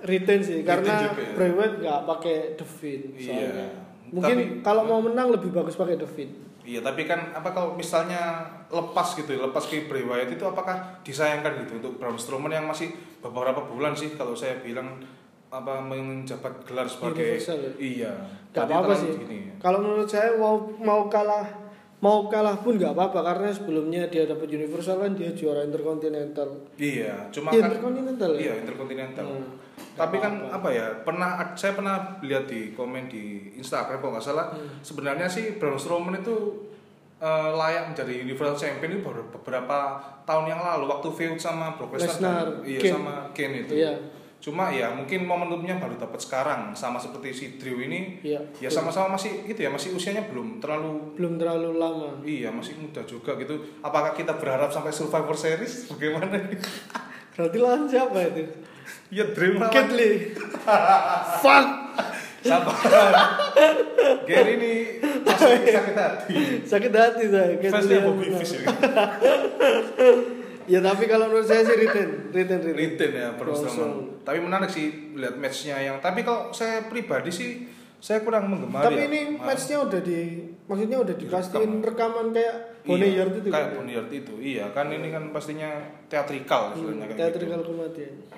retain 0.00 0.40
sih 0.40 0.58
Retain 0.58 0.66
karena 0.66 0.94
juga 1.04 1.20
ya. 1.20 1.30
Bray 1.32 1.52
White 1.52 1.76
nggak 1.78 2.00
pakai 2.08 2.36
The 2.56 2.66
Finn 2.66 3.02
Iya. 3.12 3.22
soalnya. 3.22 3.68
mungkin 4.08 4.36
Tapi- 4.36 4.54
kalau 4.64 4.82
mau 4.82 4.98
menang 4.98 5.28
lebih 5.30 5.52
bagus 5.52 5.76
pakai 5.76 5.94
The 5.94 6.08
Finn 6.08 6.32
Iya, 6.68 6.84
tapi 6.84 7.08
kan 7.08 7.32
apa 7.32 7.48
kalau 7.56 7.72
misalnya 7.72 8.44
lepas 8.68 9.16
gitu, 9.16 9.40
lepas 9.40 9.64
ke 9.64 9.88
Wyatt 9.88 10.28
itu 10.28 10.44
apakah 10.44 11.00
disayangkan 11.00 11.64
gitu 11.64 11.80
untuk 11.80 11.96
Braun 11.96 12.20
Strowman 12.20 12.52
yang 12.52 12.68
masih 12.68 12.92
beberapa 13.24 13.64
bulan 13.64 13.96
sih 13.96 14.12
kalau 14.12 14.36
saya 14.36 14.60
bilang 14.60 15.00
apa 15.48 15.80
menjabat 15.80 16.68
gelar 16.68 16.84
sebagai 16.84 17.24
Universal 17.24 17.56
ya? 17.56 17.72
iya. 17.80 18.12
Gak 18.52 18.68
apa-apa 18.68 18.92
sih. 18.92 19.16
gini 19.16 19.48
ya. 19.48 19.54
Kalau 19.56 19.80
menurut 19.80 20.04
saya 20.04 20.36
mau 20.36 20.60
mau 20.76 21.08
kalah 21.08 21.48
mau 21.98 22.26
kalah 22.26 22.54
pun 22.56 22.78
nggak 22.78 22.94
apa-apa 22.94 23.20
karena 23.24 23.48
sebelumnya 23.50 24.06
dia 24.06 24.22
dapat 24.22 24.46
Universal 24.48 25.00
kan 25.00 25.12
dia 25.12 25.30
juara 25.32 25.62
Intercontinental. 25.62 26.70
Iya, 26.74 27.26
cuma 27.28 27.50
Iya, 27.50 27.58
kan 27.58 27.68
Intercontinental 27.68 28.30
ya. 28.32 28.40
iya 28.40 28.52
Intercontinental. 28.56 29.26
Hmm. 29.26 29.50
Tapi 29.94 30.16
kan 30.16 30.32
apa 30.46 30.68
ya? 30.70 30.86
Pernah 31.02 31.28
saya 31.52 31.74
pernah 31.74 31.96
lihat 32.20 32.46
di 32.46 32.70
komen 32.70 33.06
di 33.06 33.24
Instagram 33.54 33.98
kalau 33.98 34.12
nggak 34.14 34.22
salah 34.24 34.46
Hmm. 34.48 34.78
sebenarnya 34.78 35.26
sih 35.26 35.58
Braun 35.58 35.74
Strowman 35.74 36.16
itu 36.16 36.66
eh, 37.18 37.50
layak 37.50 37.90
menjadi 37.90 38.14
Universal 38.22 38.54
Champion 38.54 38.94
itu 38.94 39.02
beberapa 39.02 39.78
tahun 40.22 40.44
yang 40.48 40.62
lalu 40.62 40.86
waktu 40.86 41.08
feud 41.10 41.34
sama 41.36 41.74
Brock 41.74 41.98
Lesnar, 41.98 42.62
iya 42.62 42.78
Kane. 42.78 42.94
sama 42.94 43.14
Kane 43.34 43.56
itu. 43.60 43.74
Iya. 43.74 43.92
Cuma 44.38 44.70
ya 44.70 44.94
mungkin 44.94 45.22
momentumnya 45.22 45.76
baru 45.76 45.98
dapat 45.98 46.18
sekarang 46.18 46.70
sama 46.70 46.94
seperti 46.96 47.28
si 47.30 47.46
Drew 47.56 47.80
ini 47.80 48.22
Iya. 48.22 48.38
ya 48.56 48.70
sama-sama 48.70 49.18
masih 49.18 49.42
gitu 49.44 49.58
ya 49.58 49.68
masih 49.68 49.90
usianya 49.92 50.22
belum 50.24 50.58
terlalu 50.58 51.18
Belum 51.18 51.34
terlalu 51.34 51.74
lama. 51.74 52.22
iya 52.22 52.48
masih 52.48 52.78
muda 52.78 53.02
juga 53.02 53.34
gitu. 53.34 53.58
Apakah 53.78 54.12
kita 54.12 54.34
berharap 54.34 54.70
sampai 54.70 54.90
Survivor 54.90 55.34
Series 55.34 55.84
bagaimana? 55.90 56.38
Berarti 57.34 57.56
lawan 57.58 57.84
siapa 57.84 58.18
itu? 58.24 58.46
ya 59.10 59.24
Drew 59.28 59.58
lawan 59.58 59.74
Kedley. 59.74 60.32
Fuck. 61.42 61.66
Sabar. 62.38 63.10
Gary 64.22 64.52
ini 64.54 64.74
sakit 65.26 65.92
hati. 65.92 66.34
sakit 66.62 66.92
hati 66.94 67.24
saya 67.26 67.58
Julian 67.58 68.02
Bobby. 68.06 68.30
Fish 68.38 68.54
ya. 68.54 68.70
ya 70.68 70.78
tapi 70.78 71.04
kalau 71.04 71.26
menurut 71.26 71.44
saya 71.44 71.64
sih 71.64 71.74
retain 71.74 72.28
retain 72.28 72.60
retain 72.60 72.76
Riten 72.76 73.10
ya 73.10 73.28
Braun 73.34 73.56
Strowman. 73.56 74.20
Tapi 74.20 74.38
menarik 74.38 74.68
sih 74.68 74.86
lihat 75.14 75.34
matchnya 75.34 75.80
yang. 75.80 75.96
Tapi 75.98 76.20
kalau 76.20 76.52
saya 76.52 76.84
pribadi 76.84 77.32
sih 77.32 77.50
saya 77.98 78.20
kurang 78.20 78.46
menggemari. 78.46 78.84
tapi 78.84 79.00
ya. 79.00 79.08
ini 79.08 79.20
matchnya 79.34 79.82
udah 79.82 79.98
di 79.98 80.20
maksudnya 80.64 80.98
udah 81.00 81.16
dipastiin 81.16 81.82
rekaman 81.82 82.30
kayak 82.30 82.56
Iya, 82.78 82.94
Bonnie 82.94 83.12
Yard 83.12 83.32
itu 83.34 83.48
kayak 83.48 83.58
kan? 83.58 83.74
Bonnie 83.74 83.94
Yard 83.94 84.10
itu 84.14 84.34
iya 84.38 84.64
kan 84.70 84.86
ini 84.88 85.08
kan 85.08 85.28
pastinya 85.28 85.68
teatrikal 86.06 86.72
Hmm, 86.72 87.02
teatrikal 87.10 87.60
kematian 87.60 88.12
gitu. 88.14 88.32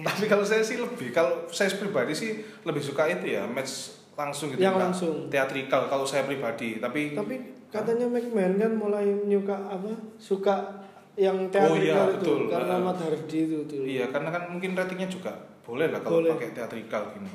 tapi 0.08 0.24
kalau 0.24 0.42
saya 0.42 0.62
sih 0.62 0.78
lebih 0.78 1.10
kalau 1.10 1.46
saya 1.48 1.68
pribadi 1.74 2.10
sih 2.10 2.30
lebih 2.62 2.80
suka 2.80 3.06
itu 3.06 3.28
ya 3.28 3.44
match 3.44 3.92
langsung 4.14 4.50
gitu 4.50 4.62
Yang 4.62 4.76
langsung. 4.80 5.14
teatrikal 5.28 5.86
kalau 5.86 6.02
saya 6.02 6.24
pribadi 6.24 6.78
tapi 6.78 7.12
tapi 7.12 7.57
katanya 7.68 8.06
McMahon 8.06 8.54
kan 8.56 8.72
mulai 8.72 9.06
nyuka 9.24 9.52
apa? 9.54 9.92
Suka 10.16 10.84
yang 11.14 11.34
Oh, 11.36 11.50
teatrikal 11.50 11.82
iya, 11.82 12.14
itu 12.14 12.22
betul. 12.22 12.40
karena 12.46 12.74
Nah. 12.74 12.84
Matt 12.86 13.00
Hardy 13.02 13.38
itu 13.42 13.58
tuh 13.66 13.82
iya 13.82 14.06
karena 14.06 14.30
kan 14.30 14.42
mungkin 14.48 14.72
ratingnya 14.72 15.06
juga 15.06 15.34
boleh 15.60 15.90
lah 15.90 15.98
kalau 15.98 16.22
Boleh. 16.22 16.30
pakai 16.32 16.54
teatrikal 16.54 17.10
gini. 17.10 17.28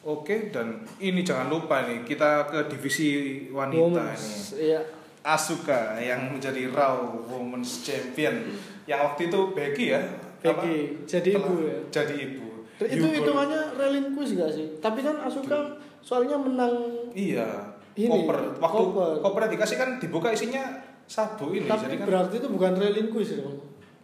Oke 0.00 0.48
dan 0.48 0.86
ini 0.96 1.20
jangan 1.20 1.48
lupa 1.48 1.82
nih 1.84 2.00
kita 2.02 2.46
ke 2.46 2.70
divisi 2.70 3.08
wanita 3.50 3.82
Women's, 3.82 4.54
ini. 4.54 4.70
iya. 4.70 4.80
Asuka 5.20 5.98
yang 5.98 6.30
menjadi 6.30 6.70
Raw 6.70 6.96
Women's 7.26 7.82
Champion. 7.82 8.54
Yang 8.86 9.00
waktu 9.04 9.22
itu 9.28 9.40
Becky 9.52 9.86
ya? 9.90 10.00
Apa? 10.40 10.62
Becky 10.62 10.76
jadi 11.04 11.30
Telah 11.34 11.42
ibu 11.44 11.54
ya? 11.60 11.78
jadi 11.90 12.14
ibu. 12.16 12.46
Itu 12.78 13.06
hitungannya 13.10 13.62
relinquish 13.74 14.32
gak 14.32 14.48
sih? 14.48 14.78
Tapi 14.78 15.02
kan 15.02 15.18
Asuka 15.18 15.74
soalnya 15.98 16.38
menang 16.38 16.72
iya 17.10 17.74
Ini, 17.98 18.06
koper. 18.06 18.38
Waktu 18.56 18.82
koper. 18.86 19.12
koper 19.20 19.42
dikasih 19.50 19.76
kan 19.76 19.88
dibuka 19.98 20.30
isinya 20.30 20.62
sabu 21.02 21.50
ini 21.50 21.64
tapi 21.64 21.88
jadi 21.88 21.96
kan 21.98 22.06
berarti 22.06 22.34
itu 22.36 22.48
bukan 22.48 22.72
relinquish 22.76 23.32
dong 23.34 23.58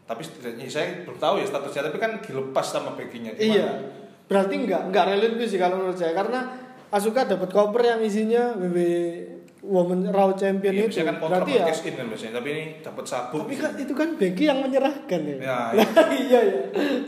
tapi 0.05 0.21
setidaknya 0.21 0.67
saya 0.67 1.05
belum 1.05 1.17
tahu 1.17 1.35
ya 1.37 1.47
statusnya 1.47 1.83
tapi 1.89 1.99
kan 2.01 2.13
dilepas 2.19 2.67
sama 2.67 2.93
Becky-nya 2.93 3.33
iya. 3.37 3.69
Berarti 4.25 4.57
enggak 4.57 4.89
enggak 4.89 5.05
relinquish 5.13 5.53
sih 5.53 5.61
kalau 5.61 5.79
menurut 5.79 5.97
saya 5.97 6.17
karena 6.17 6.41
Asuka 6.89 7.27
dapat 7.27 7.51
koper 7.51 7.83
yang 7.85 8.01
isinya 8.01 8.57
WW 8.57 8.79
Women 9.65 10.13
Raw 10.13 10.37
Champion 10.37 10.73
Iya, 10.77 10.87
itu. 10.87 11.01
kan 11.03 11.17
berarti 11.17 11.57
ya 11.57 11.65
in 11.67 11.95
kan 11.97 12.07
biasanya 12.07 12.33
tapi 12.37 12.49
ini 12.53 12.65
dapat 12.85 13.05
sabu. 13.05 13.37
Tapi 13.43 13.57
kan 13.57 13.73
itu 13.75 13.93
kan 13.97 14.09
Becky 14.15 14.45
yang 14.45 14.61
menyerahkan 14.61 15.21
ya. 15.25 15.37
Ya 15.41 15.59
iya. 16.25 16.41
Iya 16.41 16.61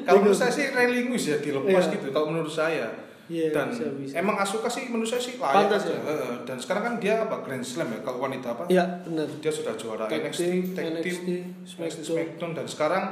kalau 0.04 0.24
menurut 0.24 0.36
saya 0.36 0.52
sih 0.52 0.66
relinquish 0.72 1.28
ya 1.28 1.36
dilepas 1.40 1.88
Iya. 1.88 1.94
gitu 2.00 2.08
kalau 2.12 2.32
menurut 2.32 2.52
saya 2.52 3.05
Iya, 3.26 3.50
dan 3.50 3.74
bisa, 3.74 3.90
bisa. 3.90 4.14
emang 4.22 4.38
Asuka 4.38 4.70
sih 4.70 4.86
menurut 4.86 5.10
saya 5.10 5.18
sih 5.18 5.34
layak 5.34 5.66
Pantas 5.66 5.82
aja. 5.82 5.90
ya? 5.90 5.98
Heeh. 5.98 6.34
dan 6.46 6.56
sekarang 6.62 6.82
kan 6.86 6.94
dia 7.02 7.14
apa 7.20 7.42
Grand 7.42 7.66
Slam 7.66 7.90
ya 7.90 7.98
kalau 8.00 8.22
wanita 8.22 8.54
apa 8.54 8.70
iya 8.70 9.02
benar 9.02 9.26
dia 9.42 9.50
sudah 9.50 9.74
juara 9.74 10.06
Tag 10.06 10.30
NXT, 10.30 10.38
team, 10.38 10.62
tag 10.72 10.84
team, 11.02 11.02
NXT, 11.02 11.28
SmackDown. 11.66 12.06
Smackdown. 12.06 12.50
dan 12.54 12.66
sekarang 12.70 13.04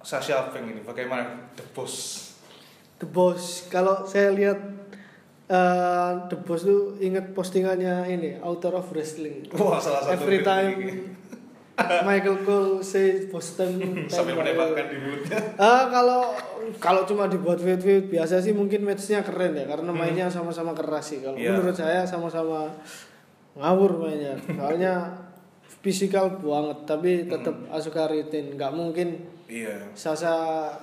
Sasha 0.00 0.48
Banks 0.48 0.64
ini 0.66 0.80
bagaimana 0.80 1.52
The 1.52 1.64
Boss 1.76 1.94
The 2.96 3.04
Boss 3.04 3.68
kalau 3.68 4.08
saya 4.08 4.32
lihat 4.32 4.56
eh, 5.46 6.12
The 6.32 6.36
Boss 6.40 6.64
tuh 6.64 6.96
inget 6.96 7.36
postingannya 7.36 8.08
ini 8.08 8.30
Author 8.40 8.80
of 8.80 8.88
Wrestling 8.88 9.52
wah 9.52 9.76
salah 9.76 10.00
satu 10.00 10.16
every 10.16 10.40
time 10.40 11.19
Michael 12.02 12.38
Cole 12.40 12.80
say 12.80 13.26
Boston 13.26 13.76
Tiger. 14.04 14.32
menembakkan 14.32 14.86
di 14.86 14.96
mulutnya 14.96 15.38
Ah 15.56 15.86
kalau 15.86 16.32
kalau 16.76 17.02
cuma 17.04 17.26
dibuat 17.26 17.56
feud-feud 17.56 18.08
biasa 18.08 18.38
sih 18.38 18.52
mungkin 18.52 18.82
matchnya 18.82 19.20
keren 19.20 19.52
ya 19.52 19.64
karena 19.64 19.90
mainnya 19.90 20.26
sama-sama 20.26 20.70
keras 20.72 21.04
sih 21.06 21.18
kalau 21.18 21.34
Iya. 21.34 21.52
menurut 21.52 21.72
saya 21.72 22.02
sama-sama 22.02 22.68
ngawur 23.52 23.98
mainnya 23.98 24.34
soalnya 24.46 25.10
fisikal 25.80 26.28
banget 26.36 26.78
tapi 26.84 27.10
tetap 27.24 27.56
Asuka 27.68 28.04
retain 28.06 28.52
nggak 28.52 28.70
mungkin 28.70 29.16
iya 29.46 29.74
Sasa 29.92 30.30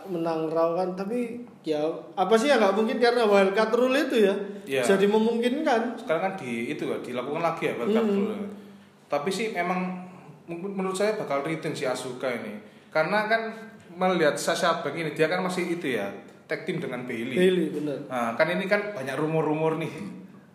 menang 0.05 0.47
Raw 0.47 0.73
kan 0.73 0.89
tapi 0.93 1.37
ya 1.61 1.79
apa 2.13 2.33
sih 2.33 2.47
ya 2.47 2.57
nggak 2.57 2.73
mungkin 2.73 2.97
karena 2.97 3.23
wildcard 3.23 3.71
rule 3.71 3.95
itu 3.95 4.17
ya 4.23 4.33
Iya. 4.65 4.81
jadi 4.85 5.05
memungkinkan 5.05 5.95
sekarang 5.97 6.21
kan 6.23 6.33
di 6.35 6.69
itu 6.69 6.83
dilakukan 6.83 7.39
lagi 7.41 7.63
ya 7.65 7.73
wildcard 7.75 8.03
Hmm. 8.03 8.17
rule. 8.17 8.37
tapi 9.07 9.29
sih 9.29 9.47
memang 9.49 9.79
mungkin 9.79 10.06
menurut 10.47 10.95
saya 10.95 11.19
bakal 11.19 11.43
retain 11.43 11.75
si 11.75 11.83
Asuka 11.83 12.31
ini 12.31 12.55
karena 12.87 13.27
kan 13.27 13.41
melihat 13.93 14.39
Sasha 14.39 14.79
Banks 14.79 14.95
ini 14.95 15.11
dia 15.11 15.27
kan 15.27 15.43
masih 15.43 15.75
itu 15.75 15.99
ya 15.99 16.07
tag 16.47 16.63
team 16.63 16.79
dengan 16.79 17.03
Bailey 17.03 17.35
Bailey 17.35 17.67
bener 17.75 17.99
Nah, 18.07 18.31
kan 18.39 18.47
ini 18.47 18.65
kan 18.65 18.95
banyak 18.95 19.19
rumor-rumor 19.19 19.75
nih. 19.75 19.91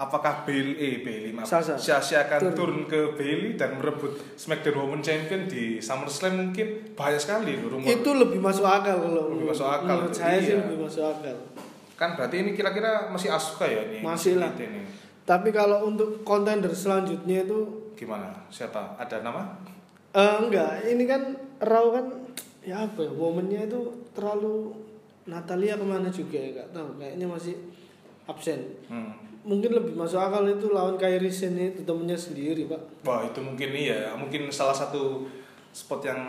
Apakah 0.00 0.42
Bailey, 0.49 0.75
eh 0.80 0.94
Bailey 1.04 1.30
maaf, 1.30 1.46
Sasha. 1.46 1.76
Sasha 1.78 2.26
akan 2.26 2.50
Turun. 2.50 2.56
turun 2.56 2.80
ke 2.90 3.00
Bailey 3.14 3.54
dan 3.54 3.76
merebut 3.78 4.18
SmackDown 4.34 4.88
Women 4.88 5.02
Champion 5.04 5.46
di 5.46 5.78
SummerSlam 5.78 6.32
mungkin 6.49 6.96
banyak 6.96 7.20
sekali 7.22 7.61
loh 7.61 7.76
rumor. 7.78 7.87
itu 7.87 8.11
lebih 8.11 8.40
masuk 8.42 8.66
akal 8.66 8.99
kalau 8.99 9.37
Lebih 9.37 9.46
masuk 9.52 9.68
akal, 9.68 9.94
menurut 10.02 10.16
saya 10.16 10.40
sih 10.42 10.56
iya. 10.56 10.64
lebih 10.64 10.78
masuk 10.88 11.04
akal 11.06 11.37
Kan 11.94 12.18
berarti 12.18 12.37
ini 12.42 12.50
kira-kira 12.56 13.12
masih 13.14 13.30
Asuka 13.30 13.68
ya 13.68 13.84
nih. 13.92 14.00
Masih 14.02 14.40
lah. 14.40 14.50
Ini. 14.56 14.82
tapi 15.22 15.54
kalau 15.54 15.87
untuk 15.87 16.26
kontender 16.26 16.72
selanjutnya 16.75 17.46
itu 17.46 17.58
Gimana? 17.94 18.34
Siapa? 18.50 18.99
Ada 18.99 19.22
nama? 19.22 19.54
Eh 20.12 20.35
enggak, 20.45 20.85
ini 20.85 21.04
kan 21.09 21.33
Raw 21.62 21.87
kan 21.95 22.07
ya 22.61 22.85
apa 22.85 23.00
ya, 23.00 23.11
momennya 23.11 23.64
itu 23.64 23.81
terlalu 24.12 24.76
Natalia 25.25 25.78
ke 25.78 25.87
mana 25.87 26.11
juga 26.12 26.37
ya 26.37 26.50
nggak 26.52 26.71
tahu, 26.75 26.88
kayaknya 27.00 27.26
masih 27.26 27.54
absen. 28.28 28.61
Hmm. 28.92 29.14
Mungkin 29.42 29.75
lebih 29.75 29.99
masuk 29.99 30.23
akal 30.23 30.47
itu 30.47 30.71
lawan 30.71 30.95
Kairi 30.95 31.26
Sane 31.26 31.75
itu 31.75 31.83
temennya 31.83 32.14
sendiri 32.14 32.71
pak. 32.71 32.78
Wah, 33.02 33.26
itu 33.26 33.42
mungkin 33.42 33.75
iya, 33.75 34.14
mungkin 34.14 34.52
salah 34.54 34.75
satu 34.75 35.26
spot 35.75 36.07
yang 36.07 36.21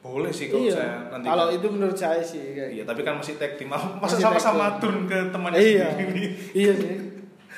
boleh 0.00 0.30
sih 0.30 0.46
kalau 0.48 0.64
iya. 0.64 0.72
saya 0.72 0.96
nanti. 1.10 1.26
Kalau 1.26 1.46
itu 1.50 1.66
menurut 1.66 1.98
saya 1.98 2.22
sih 2.22 2.54
kayak. 2.54 2.70
Iya, 2.78 2.82
tapi 2.86 3.00
kan 3.02 3.18
masih 3.18 3.36
tag 3.36 3.58
team. 3.58 3.74
Masa 3.74 4.16
sama-sama 4.16 4.78
turun 4.78 5.04
ke 5.10 5.18
temannya 5.34 5.58
iya, 5.58 5.92
sendiri. 5.92 6.24
iya 6.54 6.72
sih. 6.72 6.94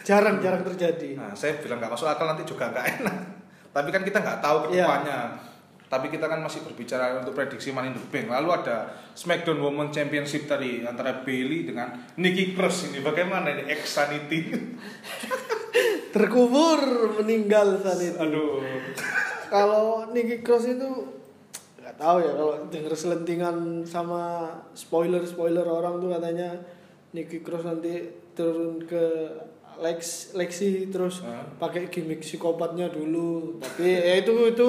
Jarang 0.03 0.41
jarang 0.41 0.65
terjadi. 0.65 1.15
Nah, 1.21 1.37
saya 1.37 1.61
bilang 1.61 1.79
nggak 1.79 1.93
masuk 1.93 2.09
akal 2.09 2.25
nanti 2.25 2.43
juga 2.49 2.73
nggak 2.73 2.87
enak. 2.99 3.17
Tapi 3.71 3.89
kan 3.93 4.03
kita 4.03 4.19
nggak 4.25 4.41
tahu 4.41 4.57
ke 4.67 4.81
Iya. 4.81 4.87
Tapi 5.89 6.13
kita 6.13 6.29
kan 6.29 6.45
masih 6.45 6.61
berbicara 6.69 7.17
untuk 7.19 7.33
prediksi 7.33 7.73
Money 7.73 7.91
in 7.91 7.97
the 7.97 8.05
Bank. 8.13 8.29
Lalu 8.29 8.49
ada 8.61 8.93
SmackDown 9.17 9.65
Women 9.65 9.89
Championship 9.89 10.45
tadi 10.45 10.85
antara 10.85 11.25
Bailey 11.25 11.65
dengan 11.65 11.97
Nikki 12.21 12.53
Cross 12.53 12.93
ini. 12.93 13.01
Bagaimana 13.01 13.49
ini 13.57 13.73
Ex 13.73 13.97
Sanity? 13.97 14.53
Terkubur 16.15 16.81
meninggal 17.21 17.81
saat 17.81 18.01
itu. 18.05 18.17
Aduh. 18.21 18.61
kalau 19.53 20.09
Nicky 20.13 20.45
Cross 20.45 20.69
itu 20.69 20.89
nggak 21.81 21.97
tahu 21.97 22.17
ya 22.21 22.33
kalau 22.37 22.55
denger 22.69 22.93
selentingan 22.93 23.57
sama 23.89 24.53
spoiler 24.77 25.25
spoiler 25.25 25.65
orang 25.65 25.99
tuh 26.05 26.13
katanya 26.13 26.61
Nicky 27.17 27.41
Cross 27.41 27.65
nanti 27.65 28.05
turun 28.37 28.85
ke 28.85 29.05
Lex 29.81 30.33
Lexi 30.37 30.93
terus 30.93 31.25
pakai 31.57 31.89
gimmick 31.89 32.21
psikopatnya 32.21 32.93
dulu 32.93 33.57
tapi 33.63 33.89
ya 33.89 34.21
itu 34.21 34.53
itu 34.53 34.69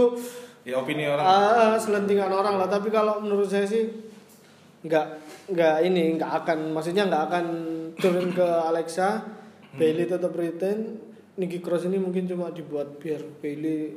Ya 0.61 0.75
opini 0.75 1.03
orang. 1.03 1.21
ah, 1.21 1.73
selentingan 1.75 2.29
orang 2.29 2.55
lah 2.55 2.67
tapi 2.67 2.87
kalau 2.87 3.19
menurut 3.19 3.45
saya 3.45 3.63
sih 3.63 3.87
nggak 4.79 5.05
nggak 5.49 5.75
ini 5.83 6.15
nggak 6.15 6.31
akan 6.37 6.71
maksudnya 6.71 7.03
nggak 7.05 7.23
akan 7.25 7.45
turun 7.95 8.29
ke 8.29 8.43
Alexa 8.43 9.23
Bailey 9.71 10.05
tetap 10.05 10.31
retain 10.31 10.99
Nicky 11.35 11.59
Cross 11.59 11.85
ini 11.85 11.95
mungkin 11.95 12.23
cuma 12.25 12.49
dibuat 12.49 12.95
biar 12.97 13.19
Bailey 13.39 13.95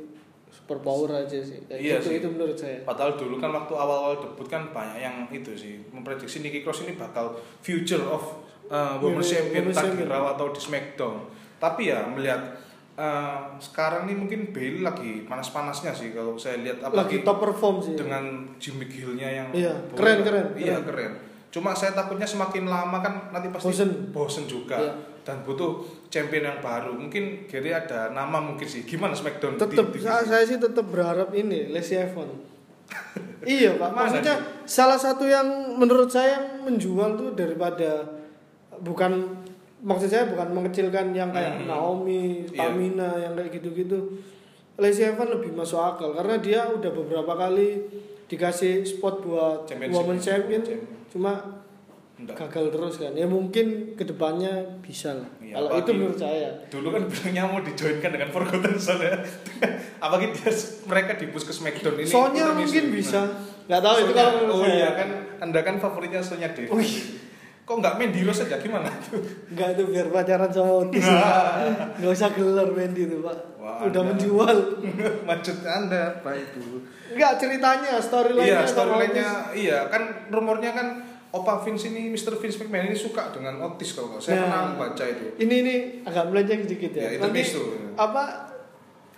super 0.49 0.79
power 0.79 1.09
aja 1.19 1.35
sih 1.35 1.63
Kayak 1.63 1.79
Iya 1.79 1.95
gitu, 1.97 2.07
sih. 2.07 2.15
itu 2.17 2.27
menurut 2.29 2.55
saya 2.55 2.77
Padahal 2.81 3.15
dulu 3.15 3.35
kan 3.37 3.51
waktu 3.51 3.73
awal-awal 3.73 4.15
debut 4.17 4.45
kan 4.45 4.69
banyak 4.69 4.99
yang 4.99 5.15
itu 5.29 5.51
sih 5.51 5.81
memprediksi 5.89 6.39
Nikki 6.39 6.61
Cross 6.61 6.83
ini 6.83 6.93
bakal 6.93 7.33
future 7.59 8.03
of 8.03 8.21
uh, 8.67 8.95
Women's 8.97 9.27
Women- 9.29 9.73
Champion. 9.73 10.07
Raw 10.07 10.33
atau 10.33 10.49
di 10.49 10.59
SmackDown. 10.59 11.25
Tapi 11.57 11.89
ya 11.89 12.05
melihat 12.05 12.59
uh, 12.95 13.37
sekarang 13.57 14.05
nih 14.05 14.15
mungkin 14.15 14.39
Bailey 14.49 14.81
lagi 14.81 15.23
panas-panasnya 15.23 15.91
sih 15.91 16.11
kalau 16.11 16.35
saya 16.35 16.59
lihat 16.59 16.79
lagi 16.79 16.87
apalagi 16.87 17.15
top 17.21 17.37
perform 17.39 17.75
sih 17.79 17.93
dengan 17.93 18.23
gimmick 18.57 18.91
heel-nya 18.91 19.29
yang 19.29 19.47
Iya, 19.49 19.73
keren, 19.93 20.21
keren, 20.21 20.45
Iya, 20.53 20.77
keren. 20.79 20.85
keren. 20.85 21.13
Cuma 21.49 21.69
saya 21.71 21.93
takutnya 21.93 22.25
semakin 22.25 22.65
lama 22.65 22.97
kan 22.97 23.29
nanti 23.29 23.47
pasti 23.47 23.69
Bosen. 23.69 23.89
bosen 24.09 24.45
juga 24.45 24.73
Iya. 24.75 24.93
dan 25.21 25.45
butuh 25.45 25.85
champion 26.07 26.43
yang 26.43 26.59
baru. 26.59 26.91
Mungkin 26.91 27.45
Gary 27.45 27.69
ada 27.69 28.09
nama 28.09 28.37
mungkin 28.37 28.65
sih. 28.65 28.81
Gimana 28.83 29.13
SmackDown? 29.13 29.55
tetap 29.55 29.93
saya, 29.95 30.25
saya 30.25 30.43
sih 30.43 30.57
tetap 30.57 30.85
berharap 30.85 31.29
ini 31.31 31.69
Lacey 31.69 32.01
Evans 32.01 32.49
iya 33.47 33.73
pak 33.73 33.89
Mana 33.89 34.05
maksudnya 34.05 34.35
salah 34.63 34.97
satu 34.97 35.25
yang 35.25 35.45
menurut 35.73 36.07
saya 36.07 36.37
yang 36.37 36.45
menjual 36.63 37.15
tuh 37.15 37.29
daripada 37.33 38.05
bukan 38.79 39.39
maksud 39.83 40.07
saya 40.07 40.25
bukan 40.25 40.47
mengecilkan 40.49 41.11
yang 41.11 41.29
kayak 41.29 41.59
Hmm. 41.59 41.67
Naomi, 41.67 42.47
Iya. 42.47 42.57
Tamina 42.65 43.11
yang 43.17 43.33
kayak 43.33 43.51
gitu-gitu. 43.53 43.99
Lacey 44.73 45.05
Evans 45.05 45.29
lebih 45.29 45.51
masuk 45.51 45.77
akal 45.77 46.11
karena 46.13 46.35
dia 46.37 46.65
udah 46.65 46.89
beberapa 46.89 47.29
kali 47.31 47.77
dikasih 48.25 48.81
spot 48.81 49.21
buat 49.21 49.57
Championship. 49.63 49.93
woman 49.93 50.17
champion 50.17 50.61
Champion. 50.61 50.81
cuma 51.07 51.31
Enggak. 52.15 52.35
gagal 52.41 52.71
terus 52.71 52.95
kan 52.97 53.11
ya 53.11 53.27
mungkin 53.27 53.65
ke 53.93 54.01
depannya 54.03 54.49
bisa 54.79 55.13
lah 55.13 55.29
Iya, 55.37 55.53
kalau 55.59 55.69
itu 55.77 55.91
menurut 55.91 56.17
saya 56.17 56.49
Dulu 56.65 56.87
kan 56.89 57.01
bilangnya 57.05 57.43
mau 57.45 57.59
dijoinkan 57.59 58.09
dengan 58.09 58.29
Forgotten 58.29 58.73
Son 58.75 58.97
ya. 58.97 59.13
Apalagi 60.03 60.31
dia 60.31 60.49
mereka 60.83 61.11
di 61.13 61.25
push 61.27 61.43
ke 61.43 61.53
Smackdown 61.53 61.93
ini. 61.95 62.07
intermezzo. 62.07 62.53
mungkin 62.55 62.85
bisa 62.89 63.21
nggak 63.63 63.77
tahu 63.79 63.95
itu 63.95 64.03
Sonya- 64.07 64.15
kalau 64.15 64.33
menurut 64.35 64.55
oh 64.55 64.61
saya. 64.63 64.73
iya 64.73 64.89
kan 64.95 65.09
anda 65.39 65.59
kan 65.61 65.75
favoritnya 65.77 66.19
Sonya 66.19 66.49
Dev. 66.49 66.65
Wih. 66.67 66.93
Kok 67.63 67.79
nggak 67.79 67.95
main 67.95 68.11
di 68.11 68.21
Rose 68.21 68.43
aja 68.43 68.57
gimana? 68.57 68.91
nggak 69.49 69.67
itu 69.73 69.83
biar 69.87 70.07
pacaran 70.07 70.47
sama 70.47 70.83
Otis 70.83 71.07
nggak 71.95 72.11
usah 72.11 72.29
gelar 72.31 72.69
Mendy 72.69 73.05
itu 73.05 73.19
pak 73.19 73.37
Wah, 73.55 73.79
udah 73.81 74.01
Anda. 74.03 74.11
menjual 74.11 74.57
Maksud 75.23 75.57
anda 75.63 75.99
apa 76.13 76.31
itu? 76.33 76.83
nggak 77.09 77.33
ceritanya 77.35 77.95
storyline-nya 77.97 78.51
Iya 78.53 78.59
storyline-nya 78.65 79.29
iya 79.53 79.77
kan 79.87 80.01
rumornya 80.27 80.71
kan 80.71 80.87
Opa 81.31 81.57
Vince 81.59 81.87
ini 81.87 82.09
Mr. 82.09 82.35
Vince 82.35 82.59
McMahon 82.59 82.85
ini 82.85 82.99
suka 82.99 83.31
dengan 83.31 83.57
Otis 83.63 83.91
kalau 83.91 84.11
nggak 84.11 84.21
saya 84.21 84.37
Nah. 84.37 84.43
pernah 84.43 84.63
baca 84.77 85.03
itu. 85.03 85.25
ini 85.39 85.55
ini 85.57 85.75
agak 86.03 86.27
melenceng 86.27 86.61
sedikit 86.61 86.91
ya, 86.93 87.01
Ya, 87.01 87.09
itu 87.15 87.23
nanti 87.23 87.41
misu. 87.41 87.63
apa 87.95 88.23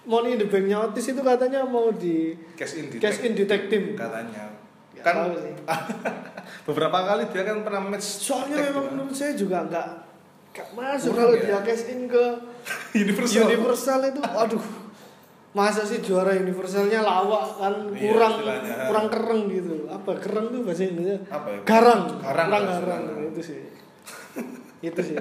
Money 0.06 0.30
in 0.32 0.40
the 0.40 0.46
Bank-nya 0.46 0.80
Otis 0.82 1.06
itu 1.10 1.20
katanya 1.20 1.66
mau 1.66 1.90
di 1.90 2.38
Cash 2.54 2.78
in 2.78 2.88
cash 2.96 3.20
in 3.20 3.34
di 3.34 3.44
tag 3.44 3.68
team 3.68 3.98
katanya. 3.98 4.54
Kan 5.06 5.16
beberapa 6.68 6.98
kali 6.98 7.30
dia 7.30 7.46
kan 7.46 7.62
pernah 7.62 7.82
match 7.86 8.26
soalnya 8.26 8.58
memang 8.58 8.74
tuh. 8.74 8.92
menurut 8.98 9.14
saya 9.14 9.38
juga 9.38 9.62
nggak 9.70 9.88
nggak 10.50 10.68
masuk 10.74 11.14
Kurang 11.14 11.30
kalau 11.30 11.36
ya? 11.38 11.44
dia 11.46 11.60
cash 11.62 11.86
in 11.94 12.10
ke 12.10 12.26
Universal. 13.06 13.46
Universal 13.46 14.00
itu 14.10 14.22
aduh 14.26 14.66
masa 15.56 15.88
sih 15.88 16.04
juara 16.04 16.36
universalnya 16.36 17.00
lawak 17.00 17.56
kan? 17.56 17.74
Iya, 17.96 18.12
kurang 18.12 18.34
istilahnya. 18.36 18.76
kurang 18.92 19.08
kereng 19.08 19.42
gitu. 19.48 19.76
Apa 19.88 20.12
kereng 20.20 20.46
tuh 20.52 20.60
bahasa 20.68 20.84
Indonesia? 20.84 21.18
Apa 21.32 21.48
ya? 21.48 21.60
garang. 21.64 22.02
Garang, 22.20 22.48
kurang 22.52 22.64
bahasa 22.66 22.82
garang. 22.84 23.02
Indonesia. 23.06 23.30
itu 23.32 23.42
sih. 23.46 23.60
Itu 24.92 25.02
sih. 25.02 25.16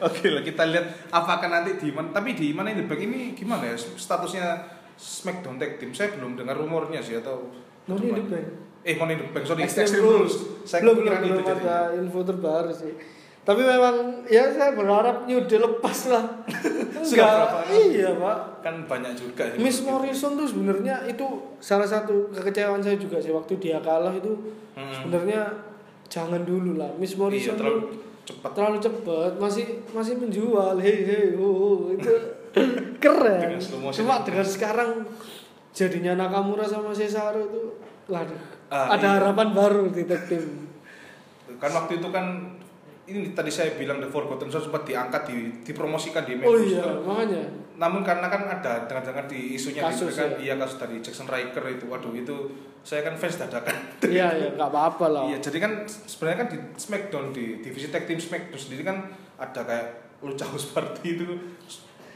Oke 0.00 0.32
lah 0.32 0.40
kita 0.40 0.64
lihat 0.70 0.86
apakah 1.12 1.50
nanti 1.50 1.76
di 1.76 1.92
mana 1.92 2.08
tapi 2.08 2.32
di 2.32 2.56
mana 2.56 2.72
ini 2.72 2.88
Bank 2.88 3.00
ini 3.04 3.36
gimana 3.36 3.68
ya? 3.68 3.76
Statusnya 3.76 4.64
Smackdown 4.96 5.60
Tag 5.60 5.76
Team. 5.76 5.92
Saya 5.92 6.16
belum 6.16 6.40
dengar 6.40 6.56
rumornya 6.56 7.04
sih 7.04 7.20
atau 7.20 7.52
Money 7.84 8.16
in 8.16 8.16
the 8.16 8.24
Bank 8.32 8.63
eh 8.84 8.94
Money 8.94 9.12
in 9.12 9.18
the 9.18 9.26
Bank 9.30 9.44
sorry. 9.44 9.64
Extreme 9.64 9.88
Extreme 9.88 10.04
Rules. 10.06 10.34
saya 10.62 10.80
belum 10.80 10.94
belum 10.94 11.04
kepikiran 11.06 11.20
itu 11.20 11.32
belum 11.32 11.44
jadinya. 11.46 11.72
ada 11.72 11.96
info 11.96 12.20
terbaru 12.22 12.70
sih. 12.70 12.92
Tapi 13.44 13.60
memang 13.60 13.96
ya 14.24 14.48
saya 14.48 14.72
berharap 14.72 15.16
New 15.24 15.40
Day 15.42 15.56
lepas 15.58 15.98
lah. 16.08 16.24
Sudah 17.04 17.28
berapa? 17.44 17.58
iya 17.74 18.08
pak. 18.14 18.36
Kan 18.60 18.74
banyak 18.84 19.12
juga 19.14 19.44
ya. 19.44 19.56
Miss 19.56 19.80
Morrison 19.80 20.32
tuh 20.34 20.44
sebenarnya 20.44 21.04
itu 21.04 21.24
salah 21.58 21.84
satu 21.84 22.28
kekecewaan 22.30 22.80
saya 22.80 22.96
juga 22.96 23.20
sih. 23.20 23.28
Waktu 23.30 23.56
dia 23.58 23.80
kalah 23.80 24.12
itu 24.12 24.32
Hmm. 24.74 24.90
sebenarnya 24.90 25.54
jangan 26.08 26.42
dulu 26.42 26.74
lah. 26.74 26.90
Miss 26.96 27.14
Morrison 27.14 27.52
iya 27.52 27.60
terlalu 27.60 27.78
tuh 27.78 27.90
cepat. 28.26 28.50
terlalu 28.52 28.78
cepat 28.80 29.32
masih 29.36 29.66
masih 29.90 30.14
menjual. 30.16 30.74
Hei 30.76 30.98
hei 31.04 31.26
ho, 31.32 31.46
ho. 31.46 31.70
itu 31.90 32.10
keren. 33.04 33.38
Dengan 33.54 33.60
cuma 33.94 34.24
dengan 34.24 34.42
sekarang 34.42 34.90
jadinya 35.70 36.16
Nakamura 36.16 36.64
sama 36.64 36.90
Cesaro 36.90 37.44
itu 37.44 37.62
waduh 38.06 38.53
Ah, 38.74 38.98
ada 38.98 39.06
iya. 39.06 39.14
harapan 39.22 39.48
baru 39.54 39.86
team 39.94 40.66
kan 41.62 41.70
waktu 41.70 42.02
itu 42.02 42.08
kan 42.10 42.26
ini 43.06 43.30
tadi 43.36 43.52
saya 43.52 43.78
bilang 43.78 44.02
The 44.02 44.10
Forgotten 44.10 44.50
Son 44.50 44.66
sempat 44.66 44.82
diangkat 44.82 45.30
di 45.30 45.36
dipromosikan 45.62 46.26
di 46.26 46.34
oh 46.42 46.58
Memphis 46.58 46.74
iya 46.74 46.82
kan. 46.82 46.98
makanya 47.06 47.42
namun 47.74 48.02
karena 48.02 48.26
kan 48.26 48.42
ada 48.50 48.86
dengar-dengar 48.86 49.26
di 49.26 49.58
isunya 49.58 49.82
Kasus, 49.82 50.14
di 50.14 50.18
kan 50.18 50.30
ya. 50.34 50.38
iya 50.42 50.54
kasus 50.58 50.78
dari 50.78 50.98
Jackson 50.98 51.26
Riker 51.30 51.62
itu 51.70 51.86
waduh 51.86 52.14
itu 52.14 52.34
saya 52.82 53.06
kan 53.06 53.14
fans 53.14 53.38
dadakan 53.38 53.76
iya 54.14 54.34
iya 54.34 54.48
nggak 54.58 54.70
apa-apa 54.74 55.06
lah 55.06 55.22
Iya, 55.30 55.38
jadi 55.38 55.58
kan 55.62 55.72
sebenarnya 55.86 56.38
kan 56.42 56.48
di 56.50 56.58
SmackDown 56.74 57.26
di 57.30 57.62
divisi 57.62 57.94
tag 57.94 58.10
team 58.10 58.18
SmackDown 58.18 58.58
sendiri 58.58 58.82
kan 58.82 59.06
ada 59.38 59.60
kayak 59.62 59.86
Lucha 60.24 60.46
House 60.50 60.72
Party 60.74 61.14
itu 61.14 61.24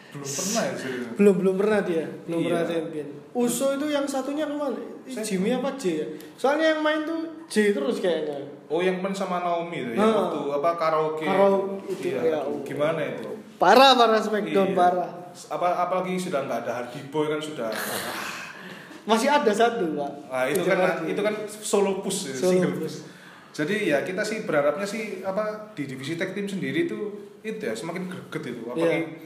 belum 0.08 0.24
pernah 0.26 0.62
ya 0.62 0.74
sih. 0.74 0.90
belum 1.14 1.34
belum 1.36 1.54
pernah 1.56 1.80
dia 1.80 2.04
belum 2.24 2.38
Iya. 2.38 2.46
pernah 2.46 2.62
champion 2.64 3.08
Uso 3.30 3.66
itu 3.70 3.86
yang 3.86 4.02
satunya 4.02 4.44
ke 4.44 4.54
mana 4.54 4.80
Jimmy 5.06 5.50
apa 5.52 5.70
J 5.74 5.82
ya 5.94 6.06
soalnya 6.34 6.66
yang 6.72 6.80
main 6.80 7.00
tuh 7.02 7.20
J 7.46 7.72
terus 7.72 7.98
kayaknya 7.98 8.40
Oh 8.66 8.80
yang 8.80 8.98
main 8.98 9.12
sama 9.12 9.40
Naomi 9.40 9.80
itu 9.82 9.92
ya 9.92 10.00
Ah. 10.02 10.12
waktu 10.28 10.40
apa 10.50 10.70
karaoke. 10.76 11.24
Karaoke 11.24 11.88
itu, 11.88 12.12
iya, 12.12 12.20
ya. 12.30 12.40
gimana 12.62 13.00
itu? 13.02 13.32
parah 13.56 13.92
parah 13.94 14.16
Smackdown 14.18 14.68
Iya. 14.68 14.76
parah 14.76 15.10
Apa 15.48 15.68
apalagi 15.78 16.16
sudah 16.16 16.42
nggak 16.42 16.58
ada 16.62 16.72
Hardy 16.74 17.00
Boy 17.06 17.28
kan 17.28 17.38
sudah. 17.38 17.68
masih 19.04 19.24
ada 19.26 19.48
satu 19.48 19.94
pak 19.94 20.12
Nah, 20.26 20.44
itu 20.46 20.60
Kejar 20.60 20.72
kan 20.74 20.84
Hardy. 21.00 21.04
itu 21.08 21.20
kan 21.22 21.34
solo 21.48 21.92
push 21.98 22.28
ya, 22.28 22.34
Solo 22.34 22.52
single 22.54 22.74
push. 22.76 22.96
Jadi 23.50 23.74
ya 23.86 23.98
kita 24.02 24.20
sih 24.20 24.44
berharapnya 24.44 24.84
sih 24.84 25.02
apa 25.22 25.42
di 25.72 25.82
divisi 25.84 26.14
tag 26.14 26.30
team 26.30 26.44
sendiri 26.44 26.84
itu 26.84 26.98
itu 27.40 27.58
ya 27.58 27.72
semakin 27.72 28.04
greget 28.06 28.52
itu 28.52 28.62
apalagi 28.66 29.16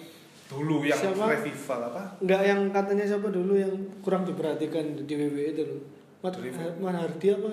dulu 0.53 0.83
yang 0.83 0.95
Iya. 0.95 1.09
Siapa? 1.09 1.25
revival 1.27 1.81
apa? 1.89 2.03
Enggak 2.21 2.43
yang 2.43 2.61
katanya 2.69 3.05
siapa 3.07 3.29
dulu 3.29 3.53
yang 3.55 3.73
kurang 3.99 4.23
diperhatikan 4.23 4.85
di 4.95 5.09
WWE 5.11 5.45
itu 5.51 5.63
loh. 5.65 5.81
Mat 6.21 6.37
Man 6.79 6.95
Hardy 6.95 7.29
apa? 7.33 7.53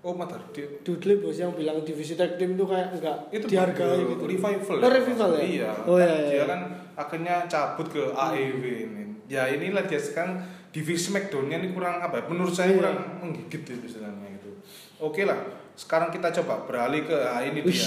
Oh 0.00 0.12
Matt 0.12 0.30
Hardy. 0.30 0.62
Dudley 0.80 1.18
bos 1.18 1.36
yang 1.36 1.52
bilang 1.52 1.82
divisi 1.82 2.14
tag 2.14 2.34
team 2.34 2.54
itu 2.54 2.64
kayak 2.64 2.94
enggak 2.94 3.16
itu 3.28 3.44
dihargai 3.46 4.00
gitu. 4.00 4.24
revival 4.24 4.76
Oh, 4.78 4.88
revival 4.88 5.30
ya? 5.34 5.42
iya 5.44 5.70
Oh 5.84 5.96
iya, 5.96 6.06
Kan 6.06 6.16
iya. 6.16 6.30
dia 6.30 6.44
kan 6.46 6.60
akhirnya 6.94 7.34
cabut 7.46 7.86
ke 7.88 8.02
AEW 8.08 8.62
ini 8.84 9.02
ya 9.26 9.44
inilah 9.46 9.84
dia 9.84 9.98
sekarang 9.98 10.38
divisi 10.68 11.08
Smackdown-nya 11.08 11.58
ini 11.58 11.68
kurang 11.70 11.98
apa 11.98 12.14
ya, 12.16 12.24
menurut 12.26 12.50
saya 12.50 12.70
Iya. 12.70 12.78
kurang 12.78 12.96
menggigit 13.20 13.62
itu 13.66 13.84
istilahnya 13.84 14.26
gitu 14.34 14.50
oke 14.98 15.20
lah 15.22 15.38
sekarang 15.74 16.08
kita 16.08 16.30
coba 16.32 16.64
beralih 16.64 17.02
ke 17.02 17.14
ah, 17.14 17.38
ini 17.40 17.60
dia 17.60 17.86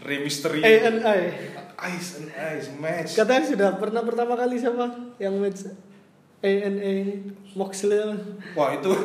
Rey 0.00 0.18
Mysterio 0.20 0.60
ANI. 0.60 1.20
Ice 1.90 2.10
and 2.16 2.28
Ice 2.30 2.68
match 2.74 3.14
Katanya 3.14 3.44
sudah 3.46 3.70
pernah 3.74 4.02
pertama 4.02 4.34
kali 4.34 4.56
siapa 4.56 4.84
yang 5.16 5.36
match 5.36 5.64
ANA 6.40 6.80
ini 6.80 7.14
Moxley 7.52 8.00
wah 8.54 8.70
itu 8.70 8.88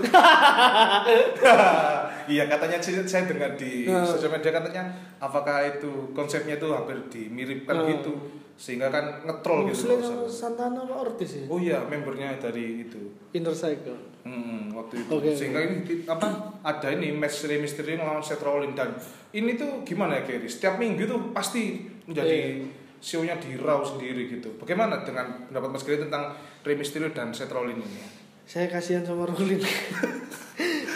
iya 2.26 2.44
katanya 2.46 2.78
saya 2.80 3.24
dengar 3.24 3.54
di 3.54 3.86
Nah. 3.86 4.04
sosial 4.04 4.32
media 4.32 4.52
katanya 4.52 4.84
apakah 5.18 5.62
itu 5.70 6.12
konsepnya 6.12 6.56
itu 6.56 6.68
hampir 6.70 6.96
dimiripkan 7.08 7.76
Nah. 7.76 7.88
gitu 7.90 8.14
sehingga 8.56 8.88
kan 8.88 9.20
ngetrol 9.22 9.68
gitu 9.68 9.84
Moxley 9.86 10.00
sama. 10.00 10.24
Santana 10.26 10.80
apa 10.82 10.96
Ortiz 10.98 11.32
ya 11.34 11.44
Oh 11.46 11.60
iya, 11.60 11.84
membernya 11.84 12.40
dari 12.40 12.84
itu. 12.84 13.12
Inner 13.32 13.52
Cycle 13.52 14.16
Hmm, 14.24 14.55
waktu 14.76 14.96
itu. 15.00 15.10
Oke. 15.10 15.32
Sehingga 15.32 15.60
ini 15.62 15.78
di- 15.82 16.04
apa? 16.04 16.28
Ada 16.62 16.92
ini 16.92 17.12
match 17.12 17.44
Rey 17.44 17.58
Mysterio 17.58 17.96
melawan 17.96 18.20
Seth 18.20 18.40
Rollins 18.40 18.74
dan 18.74 18.94
ini 19.32 19.54
tuh 19.54 19.82
gimana 19.82 20.16
ya 20.16 20.24
Kerry? 20.24 20.46
Setiap 20.46 20.76
minggu 20.76 21.04
tuh 21.04 21.32
pasti 21.32 21.80
menjadi 22.04 22.36
Iya. 22.60 22.68
show-nya 22.98 23.36
di 23.36 23.56
Raw 23.56 23.82
sendiri 23.82 24.28
gitu. 24.30 24.56
Bagaimana 24.56 25.02
dengan 25.02 25.46
pendapat 25.46 25.70
Mas 25.70 25.82
Kerry 25.82 26.00
tentang 26.00 26.34
Rey 26.62 26.74
Mysterio 26.74 27.10
dan 27.10 27.32
Seth 27.32 27.50
Rollins 27.50 27.80
ini? 27.80 28.24
saya 28.46 28.70
kasihan 28.70 29.02
sama 29.02 29.26
Rolin 29.26 29.58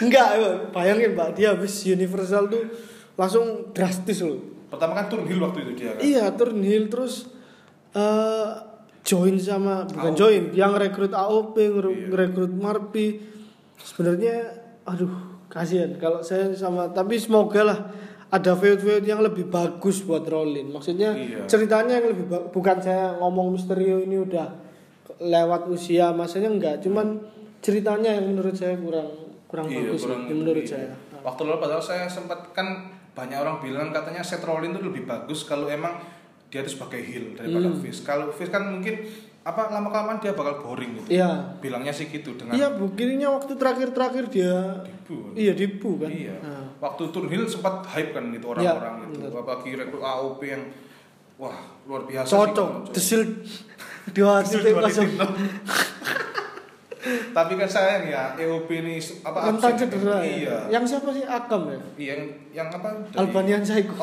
enggak 0.00 0.28
bayangin 0.70 1.12
Pak 1.12 1.34
dia 1.34 1.50
habis 1.50 1.82
Universal 1.82 2.46
tuh 2.46 2.62
langsung 3.14 3.44
drastis 3.70 4.22
loh 4.22 4.38
Pertama 4.66 4.94
kan 4.94 5.10
turun 5.10 5.26
heel 5.26 5.42
waktu 5.42 5.66
itu 5.66 5.72
dia 5.76 5.90
kan. 5.90 6.00
Iya, 6.00 6.24
turn 6.32 6.62
heel 6.62 6.86
terus 6.86 7.26
eh 7.90 8.50
join 9.02 9.34
sama 9.34 9.82
bukan 9.82 10.14
AOP. 10.14 10.14
join, 10.14 10.42
yang 10.52 10.70
rekrut 10.72 11.10
AOP, 11.10 11.58
ngere- 11.58 11.90
Iya. 12.06 12.46
Marpi. 12.54 13.06
Sebenarnya 13.80 14.34
aduh, 14.82 15.10
kasihan 15.46 15.90
kalau 15.96 16.20
saya 16.20 16.52
sama 16.52 16.88
tapi 16.88 17.16
semoga 17.16 17.62
lah 17.62 17.78
ada 18.30 18.54
feud-feud 18.54 19.02
yang 19.02 19.20
lebih 19.20 19.46
bagus 19.46 20.00
buat 20.00 20.22
Rolin. 20.22 20.70
Maksudnya 20.70 21.10
Iya. 21.12 21.42
ceritanya 21.44 21.98
yang 21.98 22.08
lebih 22.08 22.24
bukan 22.48 22.78
saya 22.78 23.18
ngomong 23.18 23.52
Misterio 23.52 23.98
ini 23.98 24.20
udah 24.20 24.46
lewat 25.18 25.66
usia 25.66 26.12
masanya 26.12 26.48
enggak, 26.48 26.80
cuman 26.80 27.18
ceritanya 27.58 28.14
yang 28.14 28.30
menurut 28.30 28.54
saya 28.54 28.78
kurang 28.78 29.10
kurang 29.44 29.66
Iya, 29.66 29.90
bagus 29.90 30.06
kurang- 30.06 30.30
menurut 30.30 30.62
iya. 30.62 30.70
saya. 30.70 30.92
Waktu 31.20 31.40
lalu 31.42 31.58
padahal 31.58 31.82
saya 31.82 32.04
sempat 32.06 32.54
kan 32.54 32.88
banyak 33.12 33.36
orang 33.36 33.58
bilang 33.60 33.90
katanya 33.90 34.22
Seth 34.22 34.46
Rollins 34.46 34.72
itu 34.72 34.86
lebih 34.86 35.04
bagus 35.04 35.42
kalau 35.42 35.66
emang 35.66 35.98
dia 36.48 36.62
itu 36.62 36.72
sebagai 36.72 37.02
heel 37.02 37.34
daripada 37.34 37.68
Hmm. 37.68 37.78
face. 37.78 38.00
Kalau 38.00 38.30
face 38.30 38.48
kan 38.48 38.64
mungkin 38.70 38.94
apa 39.40 39.62
lama 39.68 39.88
kelamaan 39.88 40.18
dia 40.18 40.32
bakal 40.32 40.60
boring 40.60 40.94
gitu. 40.94 41.08
Iya. 41.10 41.56
Bilangnya 41.58 41.88
sih 41.90 42.06
gitu 42.06 42.34
dengan 42.34 42.52
Iya, 42.52 42.68
buktinya 42.72 43.28
waktu 43.32 43.52
terakhir-terakhir 43.54 44.24
dia 44.28 44.84
Dibu. 44.84 45.32
iya 45.32 45.52
dibu 45.52 45.96
kan. 45.96 46.08
Iya. 46.08 46.36
Nah. 46.38 46.64
Waktu 46.78 47.02
turun 47.08 47.26
heel 47.26 47.44
sempat 47.44 47.80
hype 47.86 48.12
kan 48.12 48.28
itu 48.28 48.44
orang-orang 48.44 48.94
Iya, 48.98 49.04
itu. 49.06 49.16
benar. 49.18 49.40
Apalagi 49.40 49.70
rekrut 49.74 50.02
AOP 50.02 50.40
yang 50.44 50.62
wah 51.36 51.56
luar 51.82 52.04
biasa 52.04 52.28
cocok 52.28 52.70
desil 52.90 53.20
dua 54.16 54.40
titik 54.40 54.76
kosong. 54.76 55.08
Tapi 57.32 57.52
kan 57.56 57.64
sayang 57.66 58.04
ya 58.06 58.36
EOP 58.36 58.68
ini 58.76 59.00
apa 59.24 59.48
rentan 59.48 59.72
absen. 59.72 59.88
cedera 59.88 60.20
Iya. 60.20 60.36
ya. 60.44 60.58
yang 60.68 60.84
siapa 60.84 61.08
sih 61.10 61.24
Akam 61.24 61.64
ya 61.66 61.80
Iya, 61.96 62.12
yang 62.12 62.20
yang 62.54 62.68
apa? 62.68 62.88
dari- 63.08 63.16
Albanian 63.18 63.62
Psycho 63.62 63.96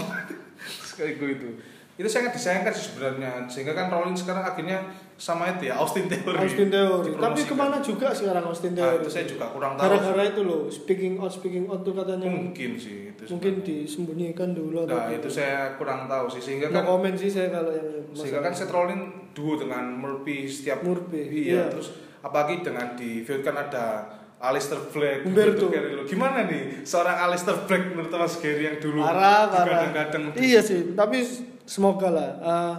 Sekali 0.90 1.14
gue 1.14 1.30
itu. 1.32 1.50
Itu 1.94 2.08
sangat 2.08 2.34
disayangkan 2.34 2.74
sih 2.74 2.90
sebenarnya. 2.90 3.46
Sehingga 3.46 3.74
kan 3.74 3.86
Rollins 3.88 4.18
sekarang 4.18 4.42
akhirnya 4.44 4.82
sama 5.18 5.50
itu 5.50 5.66
ya 5.66 5.76
Austin 5.76 6.06
Theory. 6.06 6.38
Austin 6.40 6.70
Theory. 6.70 7.10
Tapi 7.12 7.42
ke 7.42 7.52
mana 7.52 7.78
juga 7.80 8.14
sekarang 8.14 8.46
Austin 8.46 8.72
Nah, 8.72 8.86
Theory? 8.88 9.02
itu 9.02 9.10
saya 9.10 9.26
juga 9.26 9.46
kurang 9.48 9.74
tahu. 9.74 9.90
Gara-gara 9.90 10.24
itu 10.24 10.42
loh, 10.42 10.62
speaking 10.68 11.18
out, 11.18 11.28
speaking 11.28 11.66
out 11.66 11.82
tuh 11.82 11.92
katanya 11.92 12.30
mungkin 12.30 12.72
sih 12.76 13.10
itu. 13.10 13.22
mungkin 13.28 13.54
sebenarnya. 13.58 13.82
disembunyikan 13.82 14.50
dulu 14.54 14.76
atau 14.84 14.94
Nah, 14.94 15.04
apa. 15.04 15.18
itu 15.18 15.28
saya 15.28 15.74
kurang 15.74 16.06
tahu 16.06 16.26
sih 16.30 16.42
sehingga 16.44 16.70
No 16.70 16.76
kan 16.76 16.84
komen 16.88 17.14
sih 17.14 17.28
saya 17.28 17.50
kalau 17.50 17.72
yang 17.72 17.90
sehingga 18.14 18.40
kan 18.40 18.54
Seth 18.54 18.70
Rollins 18.70 19.06
duo 19.34 19.54
dengan 19.56 19.90
Murphy 19.92 20.46
setiap 20.46 20.82
Murphy, 20.82 21.22
iya, 21.44 21.50
iya. 21.50 21.64
terus 21.68 21.94
apalagi 22.20 22.62
dengan 22.62 22.94
di 22.94 23.22
feud 23.22 23.42
kan 23.42 23.54
ada 23.56 24.06
Alistair 24.38 24.78
Black 24.88 25.22
Humberto. 25.24 25.66
Humberto 25.66 25.66
Carrillo. 25.72 26.04
gimana 26.04 26.46
nih 26.46 26.82
seorang 26.84 27.18
Alistair 27.20 27.58
Black 27.60 27.90
menurut 27.90 28.10
Mas 28.12 28.38
Gary 28.38 28.64
yang 28.64 28.78
dulu 28.78 29.02
parah 29.02 29.46
parah 29.48 29.66
kadang-kadang 29.90 30.24
iya 30.38 30.62
sih 30.62 30.94
tapi 30.94 31.26
semoga 31.64 32.10
lah 32.10 32.30
eh, 32.38 32.76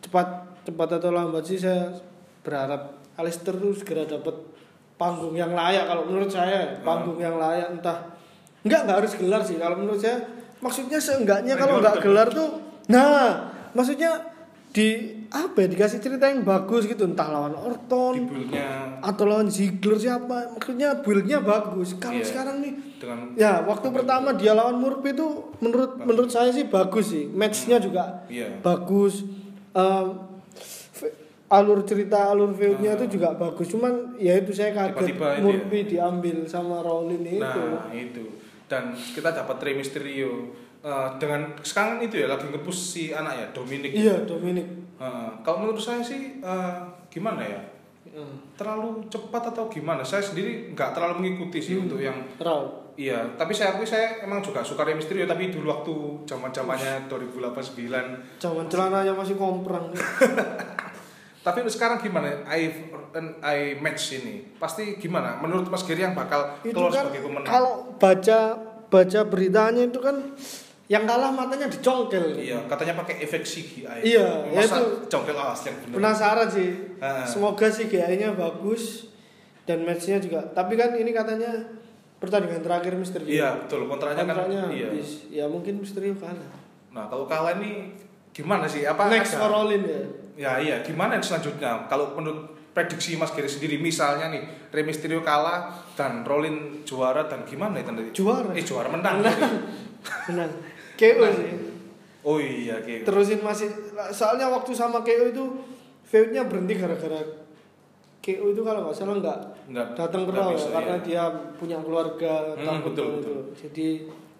cepat 0.00 0.43
cepat 0.64 0.98
atau 0.98 1.10
lambat 1.10 1.44
sih 1.44 1.56
saya 1.56 1.92
berharap 2.40 2.96
Alistair 3.14 3.54
tuh 3.54 3.72
segera 3.72 4.02
dapat 4.04 4.34
panggung 4.94 5.32
yang 5.32 5.52
layak 5.52 5.86
kalau 5.86 6.02
menurut 6.04 6.28
saya. 6.28 6.80
Panggung 6.80 7.16
yang 7.16 7.36
layak 7.36 7.70
entah. 7.70 8.10
Enggak 8.62 8.80
nggak 8.84 8.98
harus 9.00 9.12
gelar 9.14 9.40
sih. 9.40 9.56
Kalau 9.56 9.76
menurut 9.76 10.00
saya 10.00 10.18
maksudnya 10.58 10.98
seenggaknya 10.98 11.54
kalau 11.54 11.78
nggak 11.78 12.00
gelar 12.00 12.28
tuh 12.28 12.58
nah 12.84 13.48
maksudnya 13.72 14.32
di 14.74 15.14
apa 15.30 15.62
ya 15.62 15.68
dikasih 15.70 16.02
cerita 16.02 16.26
yang 16.26 16.42
bagus 16.42 16.84
gitu. 16.84 17.06
Entah 17.06 17.28
lawan 17.28 17.54
Orton 17.54 18.26
atau 18.98 19.24
lawan 19.24 19.46
Ziggler 19.46 19.94
siapa. 19.94 20.58
Maksudnya 20.58 20.98
build-nya 20.98 21.38
bagus. 21.38 21.94
Kalau 21.96 22.18
Iya. 22.18 22.26
sekarang 22.26 22.58
nih 22.58 22.72
dengan 22.98 23.18
Ya, 23.36 23.62
waktu 23.62 23.86
pertama 23.90 24.34
dia 24.34 24.50
lawan 24.50 24.82
Murphy 24.82 25.12
itu 25.12 25.26
menurut 25.60 26.00
menurut 26.00 26.30
saya 26.30 26.50
sih 26.50 26.66
bagus 26.66 27.14
sih. 27.14 27.30
Matchnya 27.30 27.78
juga 27.78 28.26
iya. 28.26 28.50
bagus. 28.58 29.22
Fe- 29.74 30.33
alur 31.54 31.80
cerita 31.82 32.28
alur 32.28 32.50
feudnya 32.50 32.92
Ah. 32.92 32.96
itu 32.96 33.14
juga 33.14 33.32
bagus. 33.32 33.66
Cuman 33.68 33.92
ya 34.16 34.34
itu 34.34 34.50
saya 34.50 34.70
kaget 34.70 35.14
Tiba-tiba 35.14 35.28
itu 35.32 35.42
Murphy 35.44 35.80
diambil 35.88 36.36
sama 36.44 36.80
Rollin 36.80 37.22
itu. 37.22 37.40
Nah 37.40 37.88
itu 37.90 38.24
dan 38.64 38.90
kita 38.92 39.30
dapat 39.30 39.56
Rey 39.60 39.74
Mysterio 39.74 40.62
Eh, 40.84 41.08
dengan 41.16 41.48
sekarang 41.64 41.96
itu 41.98 42.20
ya 42.20 42.28
lagi 42.28 42.44
ngepush 42.44 42.76
si 42.76 43.02
anak 43.08 43.32
ya 43.32 43.46
Dominic. 43.56 43.88
Iya, 43.88 44.20
Dominic. 44.22 44.68
Eh, 44.94 45.28
kalau 45.40 45.64
menurut 45.64 45.80
saya 45.80 46.04
sih 46.04 46.36
eh, 46.38 46.76
gimana 47.08 47.40
ya 47.40 47.56
Hmm. 48.04 48.36
terlalu 48.52 49.00
cepat 49.08 49.48
atau 49.48 49.64
gimana? 49.66 50.04
Saya 50.04 50.20
sendiri 50.20 50.68
nggak 50.70 50.92
terlalu 50.92 51.14
mengikuti 51.18 51.56
sih 51.58 51.74
Hmm. 51.74 51.88
untuk 51.88 51.98
yang 51.98 52.20
Raw. 52.36 52.92
iya. 52.94 53.16
Tapi 53.32 53.50
saya 53.50 53.72
akui 53.72 53.82
saya 53.82 54.20
emang 54.20 54.38
juga 54.38 54.60
suka 54.60 54.84
Rey 54.84 54.92
Mysterio 54.92 55.24
tapi 55.24 55.48
dulu 55.48 55.72
waktu 55.72 55.92
zaman 56.28 56.52
zamannya 56.52 57.08
2008 57.08 58.20
Jangan 58.36 58.68
celananya 58.68 59.16
masih 59.16 59.34
komprang. 59.34 59.88
Tapi 61.44 61.60
sekarang 61.68 62.00
gimana? 62.00 62.40
I 62.48 62.72
I 63.44 63.58
match 63.76 64.16
ini 64.16 64.56
pasti 64.56 64.96
gimana? 64.96 65.36
Menurut 65.36 65.68
Mas 65.68 65.84
Giri 65.84 66.00
yang 66.00 66.16
bakal 66.16 66.56
itu 66.64 66.72
keluar 66.72 66.88
kan 66.88 67.04
sebagai 67.06 67.20
pemenang? 67.20 67.44
kalau 67.44 67.74
baca 68.00 68.40
baca 68.88 69.20
beritanya 69.28 69.84
itu 69.84 70.00
kan 70.00 70.16
yang 70.84 71.04
kalah 71.04 71.28
matanya 71.28 71.68
dicongkel. 71.68 72.36
Iya, 72.36 72.64
katanya 72.64 72.96
pakai 72.96 73.20
efek 73.20 73.44
CGI. 73.44 74.04
Iya, 74.04 74.52
ya 74.52 74.60
Masa 74.64 74.80
itu- 74.80 75.08
jongkel 75.08 75.36
awas 75.36 75.60
yang 75.64 75.76
benar. 75.80 75.94
Penasaran 75.96 76.48
sih. 76.48 76.70
Ah. 77.00 77.24
Semoga 77.24 77.68
sih 77.68 77.88
GI-nya 77.88 78.32
bagus 78.32 79.12
dan 79.64 79.84
matchnya 79.84 80.20
juga. 80.20 80.44
Tapi 80.48 80.76
kan 80.76 80.92
ini 80.92 81.12
katanya 81.12 81.56
pertandingan 82.20 82.60
terakhir 82.60 82.96
Mysterio. 82.96 83.28
Iya, 83.28 83.64
betul. 83.64 83.84
Kontraknya, 83.84 84.24
Kontraknya 84.24 84.60
kan 84.64 84.72
iya. 84.72 84.88
habis. 84.88 85.28
Ya 85.28 85.44
mungkin 85.44 85.80
Mysterio 85.80 86.16
kalah. 86.16 86.52
Nah, 86.92 87.04
kalau 87.08 87.24
kalah 87.24 87.56
ini 87.60 87.92
gimana 88.32 88.64
sih? 88.64 88.84
Apa 88.84 89.08
Next 89.08 89.36
ada- 89.36 89.40
for 89.44 89.50
Rollin 89.52 89.84
ya. 89.84 90.04
Ya 90.34 90.58
iya, 90.58 90.82
gimana 90.82 91.18
selanjutnya? 91.22 91.86
Kalau 91.86 92.14
menurut 92.18 92.50
prediksi 92.74 93.14
Mas 93.14 93.30
Giri 93.30 93.46
sendiri, 93.46 93.76
misalnya 93.78 94.34
nih 94.34 94.42
Rey 94.74 94.82
Mysterio 94.82 95.22
kalah 95.22 95.70
dan 95.94 96.26
Rollin 96.26 96.82
juara 96.82 97.30
dan 97.30 97.46
gimana 97.46 97.78
itu 97.78 97.90
nanti? 97.94 98.10
Juara. 98.10 98.50
Eh 98.50 98.66
juara 98.66 98.90
menang. 98.90 99.22
Menang. 100.30 100.50
KO 100.98 101.26
sih. 101.30 101.50
oh 102.24 102.38
iya, 102.38 102.78
oke. 102.82 103.02
Terusin 103.06 103.42
masih 103.42 103.70
soalnya 104.10 104.50
waktu 104.50 104.74
sama 104.74 105.02
KO 105.06 105.30
itu 105.30 105.44
feud-nya 106.06 106.46
berhenti 106.46 106.78
gara-gara 106.78 107.18
KO 108.22 108.44
itu 108.54 108.62
kalau 108.64 108.88
nggak 108.88 108.96
salah 108.96 109.18
nggak 109.20 109.88
datang 109.96 110.22
ke 110.24 110.32
Raw 110.32 110.50
ya, 110.54 110.68
karena 110.72 110.96
iya. 110.96 111.04
dia 111.04 111.22
punya 111.60 111.76
keluarga 111.80 112.56
Hmm, 112.56 112.64
takut 112.64 112.92
betul, 112.94 113.04
itu. 113.04 113.16
betul. 113.20 113.38
Jadi 113.58 113.86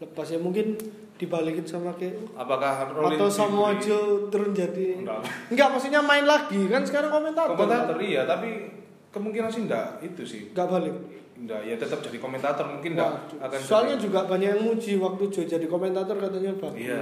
lepas 0.00 0.26
ya 0.30 0.38
mungkin 0.40 0.66
dibalikin 1.14 1.62
sama 1.62 1.94
KO 1.94 2.35
Apakah 2.35 2.90
Rollin 2.90 3.14
atau 3.14 3.31
Samoa 3.31 3.79
Joe 3.79 4.27
turun 4.29 4.50
jadi 4.50 4.98
Enggak. 4.98 5.22
enggak 5.48 5.68
maksudnya 5.70 6.03
main 6.03 6.27
lagi. 6.27 6.59
Kan 6.66 6.83
sekarang 6.83 7.09
komentator. 7.09 7.55
Komentator 7.55 7.96
iya, 8.03 8.27
tapi 8.27 8.66
kemungkinan 9.11 9.46
sih 9.46 9.62
enggak 9.70 10.03
itu 10.03 10.22
sih. 10.27 10.42
enggak 10.50 10.66
balik. 10.66 10.94
Enggak, 11.35 11.61
ya 11.62 11.74
tetap 11.74 11.98
jadi 11.98 12.18
komentator 12.18 12.66
mungkin 12.66 12.94
enggak 12.94 13.11
akan 13.38 13.59
soalnya 13.59 13.94
juga 13.94 14.27
banyak 14.27 14.55
yang 14.55 14.62
muji 14.64 14.98
waktu 14.98 15.24
Joe 15.29 15.46
jadi 15.46 15.66
komentator 15.66 16.16
katanya 16.16 16.50
bagus 16.59 16.79
Iya. 16.83 16.98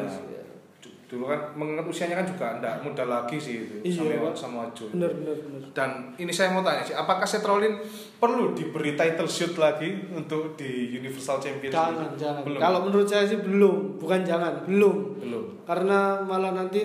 Du- 1.12 1.20
dulu 1.20 1.28
kan 1.28 1.44
mengingat 1.52 1.84
usianya 1.84 2.16
kan 2.16 2.24
juga 2.24 2.46
enggak 2.54 2.80
muda 2.80 3.04
lagi 3.04 3.36
sih 3.36 3.54
itu 3.62 3.74
Iya, 3.84 4.16
sama 4.16 4.32
sama 4.32 4.60
Joe. 4.72 4.88
bener 4.90 5.12
bener 5.12 5.36
bener 5.38 5.60
Dan 5.70 5.90
ini 6.16 6.28
saya 6.28 6.48
mau 6.50 6.60
tanya 6.60 6.80
sih, 6.80 6.92
apakah 6.92 7.20
Seth 7.22 7.44
Rollins 7.44 7.84
perlu 8.16 8.50
diberi 8.50 8.92
title 8.92 9.26
shot 9.26 9.52
lagi 9.54 9.92
untuk 10.08 10.54
di 10.54 10.70
Universal 10.90 11.36
Championship? 11.38 11.76
jangan 11.76 12.08
jangan 12.16 12.40
Belum. 12.42 12.56
kalau 12.58 12.78
menurut 12.82 13.04
saya 13.04 13.24
sih 13.24 13.36
belum 13.38 13.98
bukan 13.98 14.20
jangan 14.22 14.64
belum 14.64 14.96
belum. 15.18 15.44
karena 15.62 15.98
malah 16.18 16.50
nanti 16.50 16.80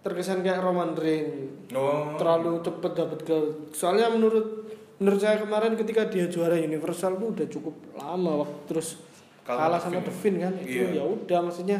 terkesan 0.00 0.40
kayak 0.40 0.58
Roman 0.58 0.92
Reigns 0.92 1.70
Oh. 1.70 2.18
terlalu 2.18 2.58
cepet 2.60 2.92
dapat 2.94 3.20
ke 3.22 3.36
soalnya 3.70 4.10
menurut 4.10 4.66
menurut 4.96 5.16
saya 5.16 5.38
kemarin 5.38 5.76
ketika 5.76 6.02
dia 6.04 6.26
juara 6.26 6.56
Universal 6.56 7.14
tuh 7.14 7.30
udah 7.30 7.46
cukup 7.46 7.78
lama 7.94 8.42
waktu 8.42 8.58
terus 8.68 8.98
Kalah 9.40 9.70
kalah 9.70 9.80
sama 9.80 10.02
Devin 10.02 10.34
kan 10.36 10.52
itu 10.58 10.82
Iya. 10.84 10.98
ya 10.98 11.04
udah 11.04 11.38
maksudnya 11.40 11.78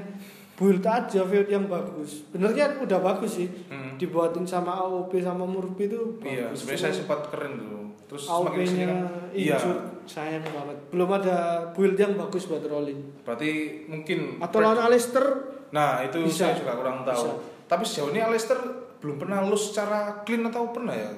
build 0.60 0.84
aja 0.84 1.24
feud 1.24 1.48
yang 1.48 1.64
bagus 1.64 2.28
benernya 2.28 2.76
udah 2.78 3.00
bagus 3.00 3.40
sih 3.40 3.48
Hmm. 3.66 3.96
dibuatin 3.96 4.44
sama 4.44 4.76
AOP 4.76 5.16
sama 5.18 5.42
Murphy 5.42 5.88
itu 5.88 6.20
Iya, 6.20 6.52
sebenarnya 6.52 6.80
saya 6.82 6.94
sempat 6.94 7.20
keren 7.28 7.56
dulu. 7.56 7.80
Terus 8.04 8.26
AOP-nya 8.26 8.58
ke 8.58 8.66
sini 8.66 8.84
kan, 8.84 9.00
iya. 9.32 9.56
sayang 10.04 10.42
banget 10.42 10.76
belum 10.90 11.08
ada 11.14 11.36
build 11.72 11.94
yang 11.94 12.12
bagus 12.14 12.44
buat 12.44 12.60
Rolling 12.60 13.22
Berarti 13.22 13.50
mungkin 13.86 14.36
atau 14.38 14.58
lawan 14.60 14.80
Alistair 14.80 15.26
Nah, 15.70 16.02
itu 16.02 16.26
Bisa. 16.26 16.50
saya 16.50 16.58
juga 16.58 16.74
kurang 16.74 17.06
tahu. 17.06 17.30
Bisa. 17.30 17.38
Tapi 17.64 17.82
sejauh 17.86 18.10
ini 18.10 18.18
Leicester 18.20 18.58
belum 18.98 19.16
pernah 19.16 19.38
lose 19.46 19.70
secara 19.70 20.26
clean 20.26 20.42
atau 20.42 20.74
pernah 20.74 20.90
ya? 20.90 21.14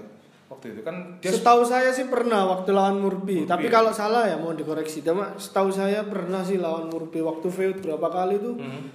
Waktu 0.46 0.76
itu 0.76 0.80
kan 0.84 1.16
dia 1.16 1.32
Setahu 1.32 1.64
saya 1.64 1.88
sih 1.88 2.04
pernah 2.06 2.44
waktu 2.44 2.68
lawan 2.70 3.00
Murphy. 3.00 3.40
Murphy, 3.40 3.48
Tapi 3.48 3.72
kalau 3.72 3.88
salah 3.88 4.28
ya 4.28 4.36
mohon 4.36 4.52
dikoreksi. 4.52 5.00
Cuma 5.00 5.32
setahu 5.40 5.72
saya 5.72 6.04
pernah 6.04 6.44
sih 6.44 6.60
lawan 6.60 6.92
Murphy 6.92 7.24
waktu 7.24 7.48
feud 7.48 7.80
berapa 7.80 8.04
kali 8.04 8.36
tuh. 8.36 8.60
Hmm. 8.60 8.92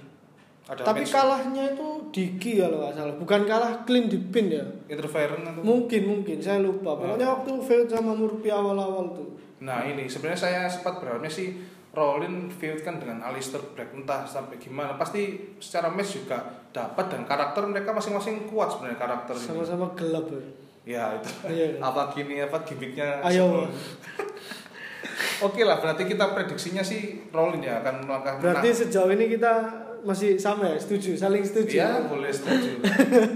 Ada 0.68 0.84
Tapi 0.84 1.00
match 1.00 1.12
kalahnya 1.16 1.64
itu 1.72 1.88
Diki 2.08 2.60
kalau 2.60 2.84
nggak 2.84 2.92
salah. 2.92 3.14
Bukan 3.16 3.40
kalah 3.44 3.72
clean 3.84 4.04
di 4.06 4.20
pin 4.20 4.48
ya. 4.48 4.64
interference 4.84 5.40
atau 5.42 5.60
Mungkin 5.64 6.02
mungkin 6.04 6.36
saya 6.38 6.60
lupa. 6.60 6.92
Pokoknya 6.92 7.28
waktu 7.34 7.50
feud 7.64 7.88
sama 7.88 8.12
Murphy 8.12 8.48
awal-awal 8.48 9.12
tuh. 9.12 9.28
Nah 9.64 9.82
ini 9.82 10.04
sebenarnya 10.04 10.40
saya 10.40 10.60
sempat 10.68 11.00
berharapnya 11.00 11.28
sih 11.28 11.56
Rollin 11.88 12.46
feud 12.48 12.80
kan 12.80 12.96
dengan 12.96 13.24
Alistair 13.24 13.64
Black 13.72 13.90
entah 13.90 14.22
sampai 14.22 14.56
gimana 14.56 14.94
pasti 14.94 15.34
secara 15.56 15.88
match 15.88 16.20
juga 16.20 16.36
dapat 16.68 17.10
dan 17.10 17.24
karakter 17.24 17.64
mereka 17.64 17.90
masing-masing 17.90 18.44
kuat 18.46 18.68
sebenarnya 18.70 19.00
karakter 19.00 19.34
ini. 19.34 19.48
Sama-sama 19.48 19.86
gelap 19.96 20.28
ya. 20.28 20.40
Ya 20.88 21.04
itu 21.16 21.28
Iya. 21.44 21.80
apa 21.80 22.12
gini 22.12 22.40
apa 22.40 22.60
gimmicknya 22.62 23.20
Ayo. 23.20 23.68
Oke 25.38 25.62
lah 25.62 25.78
berarti 25.78 26.02
kita 26.04 26.34
prediksinya 26.34 26.82
sih 26.82 27.30
Rollin 27.30 27.62
ya 27.62 27.78
akan 27.78 28.04
melangkah 28.04 28.36
Berarti 28.38 28.68
menang. 28.68 28.80
sejauh 28.84 29.10
ini 29.12 29.26
kita 29.30 29.52
masih 30.02 30.36
sama 30.36 30.68
ya, 30.68 30.78
setuju, 30.78 31.14
saling 31.14 31.42
setuju. 31.42 31.74
Ya 31.78 32.02
boleh 32.04 32.30
setuju. 32.30 32.78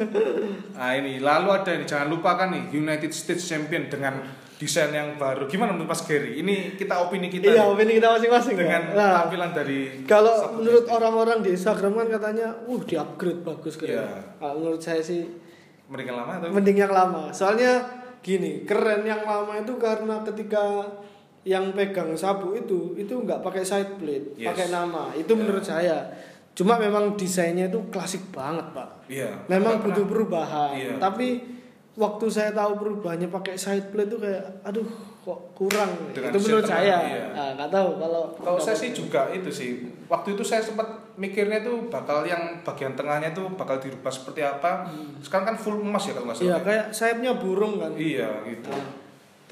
nah 0.79 0.90
ini 0.94 1.18
lalu 1.18 1.48
ada 1.53 1.70
ini 1.72 1.85
jangan 1.85 2.09
lupa 2.09 2.35
kan 2.35 2.51
nih 2.51 2.72
United 2.72 3.11
States 3.11 3.44
Champion 3.44 3.87
dengan 3.87 4.22
desain 4.57 4.94
yang 4.94 5.18
baru. 5.18 5.51
Gimana 5.51 5.75
menurut 5.75 5.90
Mas 5.90 6.07
Gary? 6.07 6.38
Ini 6.38 6.79
kita 6.79 7.03
opini 7.03 7.27
kita 7.27 7.51
Iya, 7.51 7.66
nih, 7.66 7.72
opini 7.75 7.92
kita 7.98 8.14
masing-masing 8.14 8.55
dengan 8.55 8.83
ya. 8.88 8.94
Nah, 8.94 9.12
tampilan 9.27 9.51
dari 9.51 9.81
Kalau 10.07 10.35
menurut 10.55 10.87
orang-orang 10.87 11.38
di 11.42 11.51
Instagram 11.53 11.98
kan 11.98 12.07
katanya, 12.09 12.48
uh 12.62 12.81
di 12.87 12.94
upgrade 12.94 13.42
bagus 13.42 13.75
keren. 13.75 13.98
Iya. 13.98 14.07
Kalau 14.38 14.55
menurut 14.62 14.79
saya 14.79 15.03
sih 15.03 15.27
mendingan 15.90 16.14
lama 16.14 16.33
atau 16.38 16.48
mending 16.55 16.79
yang 16.79 16.94
lama. 16.94 17.22
Soalnya 17.35 17.72
gini, 18.22 18.62
keren 18.62 19.03
yang 19.03 19.27
lama 19.27 19.59
itu 19.59 19.75
karena 19.77 20.22
ketika 20.22 20.87
yang 21.42 21.75
pegang 21.75 22.14
sabu 22.14 22.55
itu 22.55 22.94
itu 22.94 23.11
nggak 23.18 23.42
pakai 23.42 23.66
side 23.66 23.98
plate, 23.98 24.38
Yes. 24.38 24.55
pakai 24.55 24.70
nama. 24.70 25.11
Itu 25.12 25.35
Ya. 25.35 25.38
menurut 25.42 25.64
saya. 25.66 25.98
Cuma 26.53 26.77
memang 26.77 27.17
desainnya 27.17 27.73
itu 27.73 27.81
klasik 27.88 28.29
banget, 28.29 28.65
Pak. 28.77 29.09
Iya. 29.09 29.31
Memang 29.49 29.81
butuh 29.81 30.05
perubahan. 30.05 30.77
Iya. 30.77 30.93
Tapi 31.01 31.41
waktu 31.97 32.25
saya 32.29 32.51
tahu 32.57 32.81
perubahannya 32.81 33.29
pakai 33.29 33.57
side 33.57 33.93
plate 33.93 34.09
itu 34.09 34.19
kayak 34.21 34.45
aduh 34.65 34.85
kok 35.23 35.41
kurang. 35.57 35.91
Dengan 36.12 36.29
itu 36.35 36.38
menurut 36.45 36.67
saya. 36.69 36.97
iya. 37.09 37.27
Nah, 37.57 37.69
tahu 37.69 37.97
kalau 37.97 38.33
Kalau 38.37 38.61
saya 38.61 38.77
sih 38.77 38.93
juga 38.93 39.33
itu 39.33 39.49
sih. 39.49 39.81
Waktu 40.12 40.37
itu 40.37 40.45
saya 40.45 40.61
sempat 40.61 40.85
mikirnya 41.17 41.65
tuh 41.65 41.88
bakal 41.88 42.25
yang 42.25 42.61
bagian 42.65 42.93
tengahnya 42.93 43.33
tuh 43.33 43.49
bakal 43.57 43.81
dirubah 43.81 44.12
seperti 44.12 44.45
apa. 44.45 44.85
Sekarang 45.25 45.55
kan 45.55 45.57
full 45.57 45.81
emas 45.81 46.05
ya 46.05 46.12
kalau 46.17 46.27
nggak 46.29 46.37
salah. 46.37 46.49
Iya 46.49 46.57
ya? 46.57 46.65
kayak 46.65 46.87
sayapnya 46.93 47.33
burung 47.41 47.81
kan. 47.81 47.93
Iya 47.97 48.29
gitu. 48.45 48.73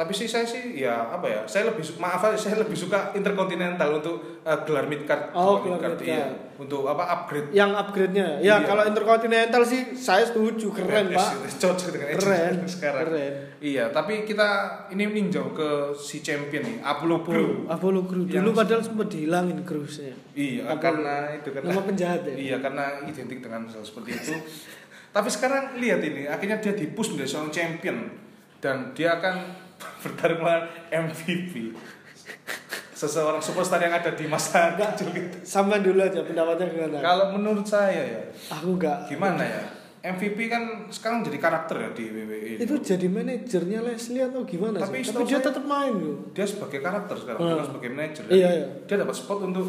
Tapi 0.00 0.16
sih 0.16 0.24
saya 0.24 0.48
sih 0.48 0.80
ya 0.80 1.12
apa 1.12 1.28
ya? 1.28 1.40
Saya 1.44 1.68
lebih 1.68 1.84
maaf 2.00 2.24
saya 2.40 2.56
lebih 2.56 2.72
suka 2.72 3.12
interkontinental 3.12 4.00
untuk 4.00 4.40
eh, 4.40 4.58
gelar 4.64 4.88
mid 4.88 5.04
card. 5.04 5.28
Oh, 5.36 5.60
mid 5.60 5.76
Iya. 5.76 5.92
card. 6.00 6.56
Untuk 6.56 6.84
apa 6.84 7.04
upgrade 7.04 7.52
Yang 7.52 7.72
upgrade-nya. 7.74 8.40
Ya 8.40 8.60
Iya. 8.60 8.64
kalau 8.64 8.84
interkontinental 8.84 9.60
sih 9.60 9.92
saya 9.92 10.24
setuju 10.24 10.72
keren, 10.72 11.08
Edge 11.08 11.16
Pak. 11.16 11.32
itu 11.36 11.56
Cocok 11.60 11.88
dengan 11.92 12.08
Keren. 12.16 12.54
sekarang. 12.76 13.04
Keren. 13.08 13.32
Iya, 13.60 13.84
tapi 13.92 14.24
kita 14.24 14.48
ini 14.88 15.04
meninjau 15.04 15.52
ke 15.52 15.68
si 15.94 16.20
champion 16.20 16.64
nih, 16.64 16.76
Apollo 16.80 17.20
Crew. 17.20 17.48
Apollo 17.64 18.00
Crew 18.04 18.24
dulu 18.24 18.50
padahal 18.52 18.80
sempat 18.80 19.08
dihilangin 19.08 19.60
cruise-nya. 19.64 20.16
Iya, 20.32 20.64
Apollo. 20.64 20.80
karena 20.80 21.14
itu 21.32 21.48
kan 21.50 21.60
Nama 21.64 21.82
penjahat 21.84 22.20
ya. 22.24 22.34
Iya, 22.36 22.56
karena 22.60 22.84
identik 23.04 23.38
dengan 23.40 23.62
hal 23.64 23.84
seperti 23.84 24.10
itu. 24.14 24.32
Tapi 25.10 25.28
sekarang 25.28 25.76
lihat 25.76 26.00
ini, 26.00 26.24
akhirnya 26.24 26.56
dia 26.56 26.72
dipush 26.72 27.12
menjadi 27.12 27.28
seorang 27.30 27.50
champion 27.50 27.96
dan 28.60 28.92
dia 28.92 29.16
akan 29.16 29.36
bertarung 30.02 30.40
melawan 30.40 30.64
MVP. 30.90 31.74
Seseorang 32.92 33.40
superstar 33.40 33.80
yang 33.80 33.92
ada 33.92 34.12
di 34.12 34.28
masa 34.28 34.76
kecil 34.76 35.08
gitu. 35.10 35.36
Sama 35.40 35.80
dulu 35.80 35.98
aja 35.98 36.20
pendapatnya 36.20 36.68
gimana? 36.68 36.96
Kalau 37.00 37.26
menurut 37.32 37.64
saya 37.64 37.96
ya, 37.96 38.22
Aku 38.52 38.76
enggak. 38.76 39.08
gimana 39.08 39.40
ya? 39.40 39.62
MVP 40.00 40.48
kan 40.48 40.88
sekarang 40.88 41.20
jadi 41.20 41.36
karakter 41.36 41.76
ya 41.76 41.88
di 41.92 42.04
WWE. 42.08 42.52
Itu 42.56 42.76
jadi 42.76 43.04
manajernya 43.04 43.84
Leslie 43.84 44.24
atau 44.24 44.44
gimana 44.44 44.80
Tapi 44.80 45.00
sih? 45.00 45.12
Tapi 45.12 45.28
dia 45.28 45.40
tetap 45.40 45.60
main 45.60 45.92
loh. 45.92 46.32
Dia 46.32 46.44
sebagai 46.44 46.80
karakter 46.80 47.16
sekarang, 47.16 47.40
Hmm. 47.40 47.52
bukan 47.52 47.66
sebagai 47.68 47.88
manajer. 47.92 48.24
Iya, 48.28 48.48
iya. 48.50 48.66
Dia 48.84 48.96
dapat 48.96 49.12
spot 49.12 49.40
untuk 49.44 49.68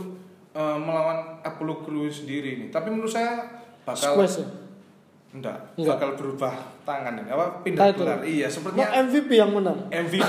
eh, 0.52 0.78
melawan 0.78 1.40
Apollo 1.40 1.84
Crews 1.84 2.24
sendiri 2.24 2.60
ini. 2.60 2.66
Tapi 2.68 2.92
menurut 2.92 3.08
saya 3.08 3.44
bakal 3.84 4.20
Squash 4.20 4.44
ya? 4.44 4.48
Enggak, 5.32 5.58
Enggak. 5.80 5.96
bakal 5.96 6.10
berubah 6.16 6.54
tangan 6.84 7.14
ini. 7.18 7.30
Apa 7.32 7.46
pindah 7.64 7.88
Title. 7.88 8.04
gelar? 8.04 8.20
Iya, 8.22 8.48
Mau 8.48 8.54
sepertinya 8.54 8.88
MVP 9.02 9.30
yang 9.32 9.52
menang. 9.52 9.78
MVP. 9.88 10.24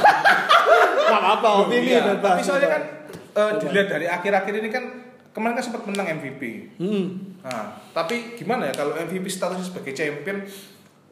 Gak 1.12 1.21
apa-apa, 1.21 1.49
opini 1.67 1.91
Iya, 1.91 2.01
bebas. 2.15 2.38
Tapi 2.38 2.43
soalnya 2.43 2.71
kan 2.71 2.83
eh, 3.12 3.53
dilihat 3.59 3.88
dari 3.91 4.07
akhir-akhir 4.07 4.55
ini 4.62 4.69
kan 4.71 4.85
kemarin 5.33 5.55
kan 5.59 5.65
sempat 5.65 5.83
menang 5.85 6.07
MVP. 6.17 6.43
Hmm. 6.79 7.37
Nah, 7.43 7.65
tapi 7.91 8.38
gimana 8.38 8.71
ya 8.71 8.75
kalau 8.75 8.95
MVP 8.95 9.27
statusnya 9.27 9.67
sebagai 9.67 9.93
champion 9.93 10.47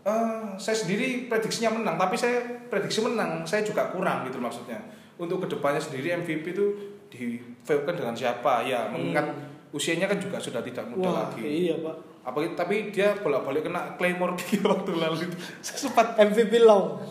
eh, 0.01 0.43
saya 0.57 0.77
sendiri 0.77 1.27
prediksinya 1.27 1.75
menang, 1.75 1.99
tapi 1.99 2.15
saya 2.15 2.41
prediksi 2.71 3.03
menang, 3.03 3.43
saya 3.45 3.61
juga 3.61 3.91
kurang 3.91 4.25
gitu 4.25 4.39
maksudnya. 4.39 4.79
Untuk 5.21 5.45
ke 5.45 5.53
depannya 5.53 5.83
sendiri 5.83 6.17
MVP 6.17 6.55
itu 6.55 6.65
di 7.11 7.37
dengan 7.67 8.15
siapa 8.15 8.63
ya, 8.65 8.89
mengingat 8.89 9.27
usianya 9.71 10.07
kan 10.07 10.17
juga 10.17 10.39
sudah 10.41 10.63
tidak 10.65 10.87
muda 10.89 11.07
Wah, 11.07 11.17
lagi. 11.29 11.43
iya, 11.45 11.77
Pak. 11.77 12.10
Apa 12.31 12.39
tapi 12.55 12.95
dia 12.95 13.19
bolak-balik 13.19 13.67
kena 13.67 13.99
Claymore 13.99 14.39
di 14.41 14.63
waktu 14.63 14.91
lalu 14.95 15.27
itu. 15.27 15.37
Saya 15.59 15.79
sempat 15.83 16.15
MVP 16.25 16.63
long. 16.63 17.03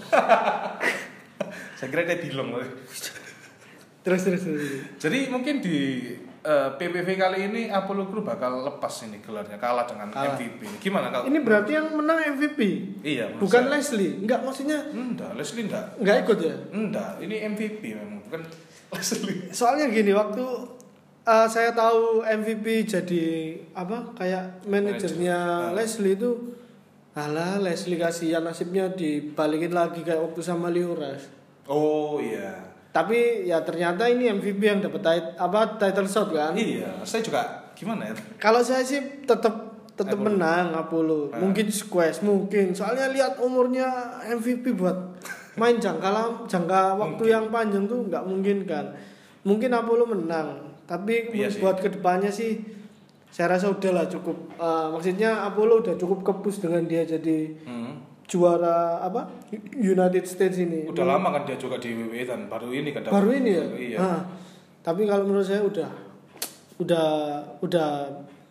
saya 1.77 1.87
kira 1.87 2.03
dia 2.03 2.19
dilong. 2.19 2.55
Terus 3.99 4.21
terus 4.23 4.41
terus. 4.41 4.63
Jadi 4.95 5.27
mungkin 5.27 5.59
di 5.59 5.77
eh, 6.39 6.69
PPV 6.71 7.07
kali 7.15 7.39
ini 7.45 7.61
Apollo 7.67 8.07
Crew 8.07 8.23
bakal 8.23 8.63
lepas 8.63 8.95
ini 9.03 9.19
gelarnya 9.19 9.59
kalah 9.59 9.83
dengan 9.83 10.07
Kalah. 10.07 10.39
MVP. 10.39 10.79
Gimana 10.79 11.11
kalau 11.11 11.27
Ini 11.27 11.39
berarti 11.39 11.71
yang 11.75 11.87
menang 11.91 12.19
MVP. 12.39 12.59
Iya, 13.03 13.35
Bukan 13.35 13.67
saya. 13.67 13.75
Leslie. 13.75 14.23
Enggak 14.23 14.39
maksudnya 14.41 14.79
Enggak, 14.87 15.35
Leslie 15.35 15.67
enggak. 15.67 15.85
enggak 15.99 16.15
ikut 16.23 16.37
ya? 16.39 16.55
Enggak, 16.71 17.11
ini 17.19 17.35
MVP 17.45 17.81
memang 17.91 18.19
bukan 18.23 18.41
Leslie. 18.95 19.39
Soalnya 19.51 19.91
gini 19.91 20.15
waktu 20.15 20.43
uh, 21.29 21.45
saya 21.45 21.69
tahu 21.71 22.25
MVP 22.25 22.65
jadi 22.83 23.25
apa 23.71 24.17
kayak 24.17 24.65
manajernya 24.65 25.37
Manajer. 25.69 25.75
Leslie 25.77 26.17
itu 26.17 26.31
alah 27.13 27.61
Leslie 27.61 28.01
kasihan 28.01 28.41
nasibnya 28.41 28.89
dibalikin 28.89 29.69
lagi 29.71 30.01
kayak 30.01 30.21
waktu 30.23 30.41
sama 30.41 30.73
Lioras. 30.73 31.29
Oh 31.69 32.17
iya. 32.17 32.73
Tapi 32.89 33.45
ya 33.45 33.61
ternyata 33.61 34.09
ini 34.09 34.25
MVP 34.27 34.57
yang 34.59 34.81
dapat 34.81 35.01
tit- 35.05 35.37
apa 35.37 35.77
title 35.77 36.09
shot 36.09 36.33
kan? 36.33 36.57
Iya, 36.57 37.05
saya 37.05 37.21
juga 37.21 37.41
gimana 37.77 38.09
ya? 38.09 38.13
Kalau 38.41 38.65
saya 38.65 38.81
sih 38.81 38.97
tetap 39.21 39.69
tetap 39.93 40.17
menang 40.17 40.73
Apollo. 40.73 41.29
Ah. 41.29 41.37
Mungkin 41.37 41.69
squash 41.69 42.25
mungkin. 42.25 42.73
Soalnya 42.73 43.11
lihat 43.11 43.37
umurnya 43.37 43.85
MVP 44.25 44.73
buat 44.73 44.95
main 45.53 45.77
jangka 45.77 46.09
lam- 46.09 46.41
jangka 46.47 46.95
waktu 46.97 47.19
Mungkin. 47.21 47.35
yang 47.35 47.45
panjang 47.51 47.83
tuh 47.85 47.99
nggak 48.07 48.23
mungkin 48.25 48.57
kan. 48.65 48.85
Mungkin 49.45 49.69
Apollo 49.69 50.05
menang. 50.09 50.68
Tapi 50.89 51.29
Iya 51.31 51.47
sih. 51.47 51.61
buat 51.61 51.77
ke 51.77 51.89
depannya 51.91 52.27
sih 52.27 52.57
saya 53.27 53.53
rasa 53.53 53.69
udah 53.69 53.91
lah 53.93 54.05
cukup. 54.05 54.33
Eh, 54.51 54.87
maksudnya 54.89 55.45
Apollo 55.45 55.85
udah 55.85 55.95
cukup 55.95 56.19
kepus 56.23 56.59
dengan 56.59 56.81
dia 56.83 57.05
jadi 57.05 57.53
Hmm. 57.61 58.01
juara 58.25 58.97
apa 58.99 59.29
United 59.71 60.25
States 60.25 60.57
ini. 60.57 60.85
Udah 60.85 61.05
lama 61.07 61.29
kan 61.31 61.41
dia 61.43 61.55
juga 61.55 61.77
di 61.77 61.93
WWE 61.93 62.21
dan 62.23 62.45
baru 62.45 62.69
ini 62.69 62.89
kan 62.89 63.05
Baru 63.05 63.29
ini 63.29 63.51
ya. 63.51 63.65
Iya. 63.69 63.97
Nah, 63.99 64.21
tapi 64.79 65.05
kalau 65.05 65.25
menurut 65.25 65.45
saya 65.45 65.61
udah 65.61 65.89
udah 66.77 67.07
udah 67.59 67.89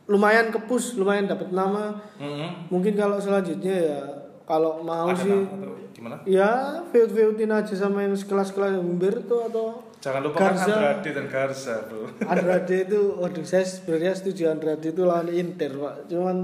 lumayan 0.07 0.49
kepus, 0.49 0.95
lumayan 0.95 1.27
dapat 1.27 1.51
nama. 1.51 1.99
Hmm. 2.17 2.67
Mungkin 2.69 2.95
kalau 2.95 3.19
selanjutnya 3.19 3.75
ya 3.75 3.99
kalau 4.43 4.81
mau 4.81 5.09
Ada 5.09 5.21
sih 5.21 5.31
nama 5.31 5.55
atau 5.55 5.73
gimana? 5.93 6.15
ya 6.25 6.51
feud-feudin 6.89 7.51
aja 7.51 7.75
sama 7.75 8.01
yang 8.01 8.15
sekelas-kelas 8.15 8.79
Humberto 8.79 9.45
atau 9.45 9.85
Jangan 9.99 10.21
lupa 10.23 10.39
Garza. 10.41 10.71
Andrade 10.71 11.11
dan 11.11 11.27
Garza, 11.27 11.75
Bro. 11.85 12.07
Andrade 12.33 12.77
itu 12.87 13.01
waduh 13.15 13.43
saya 13.43 13.67
sebenarnya 13.67 14.15
setuju 14.15 14.43
Andrade 14.49 14.89
itu 14.89 15.03
lawan 15.03 15.27
Inter, 15.29 15.75
Pak. 15.75 15.95
Cuman 16.07 16.37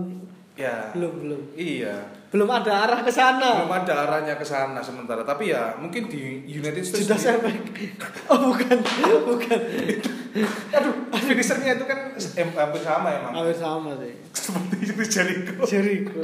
Ya. 0.55 0.90
belum 0.95 1.12
belum 1.19 1.40
Iya. 1.55 1.95
belum 2.31 2.47
ada 2.47 2.87
arah 2.87 3.01
ke 3.03 3.11
sana. 3.11 3.62
Belum 3.62 3.75
ada 3.75 3.95
arahnya 4.07 4.35
ke 4.35 4.43
sana 4.43 4.79
sementara. 4.79 5.23
Tapi 5.23 5.51
ya 5.51 5.75
mungkin 5.79 6.07
di 6.07 6.43
United 6.45 6.83
States 6.83 7.07
Sudah 7.07 7.19
saya 7.19 7.38
Oh 8.31 8.51
bukan, 8.51 8.79
bukan. 9.27 9.61
Aduh, 10.35 10.94
finishernya 11.14 11.79
itu 11.79 11.87
kan 11.87 12.11
hampir 12.59 12.83
sama 12.83 13.09
emang. 13.14 13.33
Hampir 13.38 13.55
sama 13.55 13.90
sih. 14.03 14.12
Seperti 14.35 14.77
itu 14.83 15.03
Jericho. 15.14 15.62
Jericho. 15.62 16.23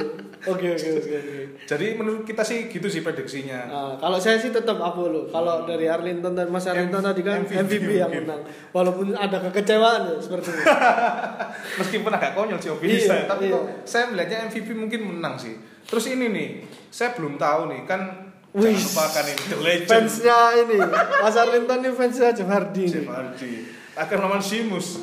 Oke 0.50 0.66
oke 0.72 0.88
oke 0.98 1.12
oke. 1.14 1.38
Jadi 1.68 1.86
menurut 1.94 2.26
kita 2.26 2.42
sih 2.42 2.66
gitu 2.66 2.90
sih 2.90 3.06
prediksinya. 3.06 3.70
Nah, 3.70 3.92
kalau 4.02 4.18
saya 4.18 4.40
sih 4.42 4.50
tetap 4.50 4.82
Apollo. 4.82 5.30
Kalau 5.30 5.62
dari 5.62 5.86
Arlington 5.86 6.34
dan 6.34 6.50
Mas 6.50 6.66
Arlington 6.66 7.04
tadi 7.06 7.22
kan 7.22 7.44
MVP 7.46 7.54
MVP, 7.60 7.88
yang 8.02 8.10
mungkin. 8.10 8.24
menang. 8.26 8.42
Walaupun 8.74 9.06
ada 9.14 9.38
kekecewaan 9.46 10.00
ya 10.10 10.16
seperti 10.18 10.48
itu. 10.58 10.62
Meskipun 11.84 12.10
agak 12.10 12.32
konyol 12.34 12.58
sih 12.58 12.70
opini 12.74 12.98
Iya, 12.98 13.06
saya, 13.06 13.22
tapi 13.30 13.46
iya. 13.46 13.54
kok 13.54 13.64
saya 13.86 14.04
melihatnya 14.10 14.38
MVP 14.50 14.68
mungkin 14.74 15.00
menang 15.06 15.38
sih. 15.38 15.54
Terus 15.86 16.04
ini 16.10 16.26
nih, 16.34 16.48
saya 16.90 17.14
belum 17.14 17.38
tahu 17.38 17.70
nih 17.70 17.80
kan 17.86 18.00
Wih. 18.56 18.74
lupakan 18.74 19.24
ini 19.30 19.42
The 19.46 19.58
Legend 19.62 19.86
Fansnya 19.86 20.38
ini, 20.66 20.78
Mas 21.22 21.36
Arlington 21.38 21.78
ini 21.86 21.90
fansnya 21.94 22.34
Jeff 22.34 22.50
Hardy. 22.50 22.84
Jeff 22.90 23.06
Hardy 23.06 23.79
akan 23.94 24.16
melawan 24.18 24.38
Sheamus 24.38 25.00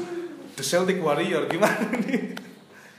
The 0.54 0.64
Celtic 0.64 0.98
Warrior 0.98 1.48
gimana 1.48 1.76
nih? 2.00 2.34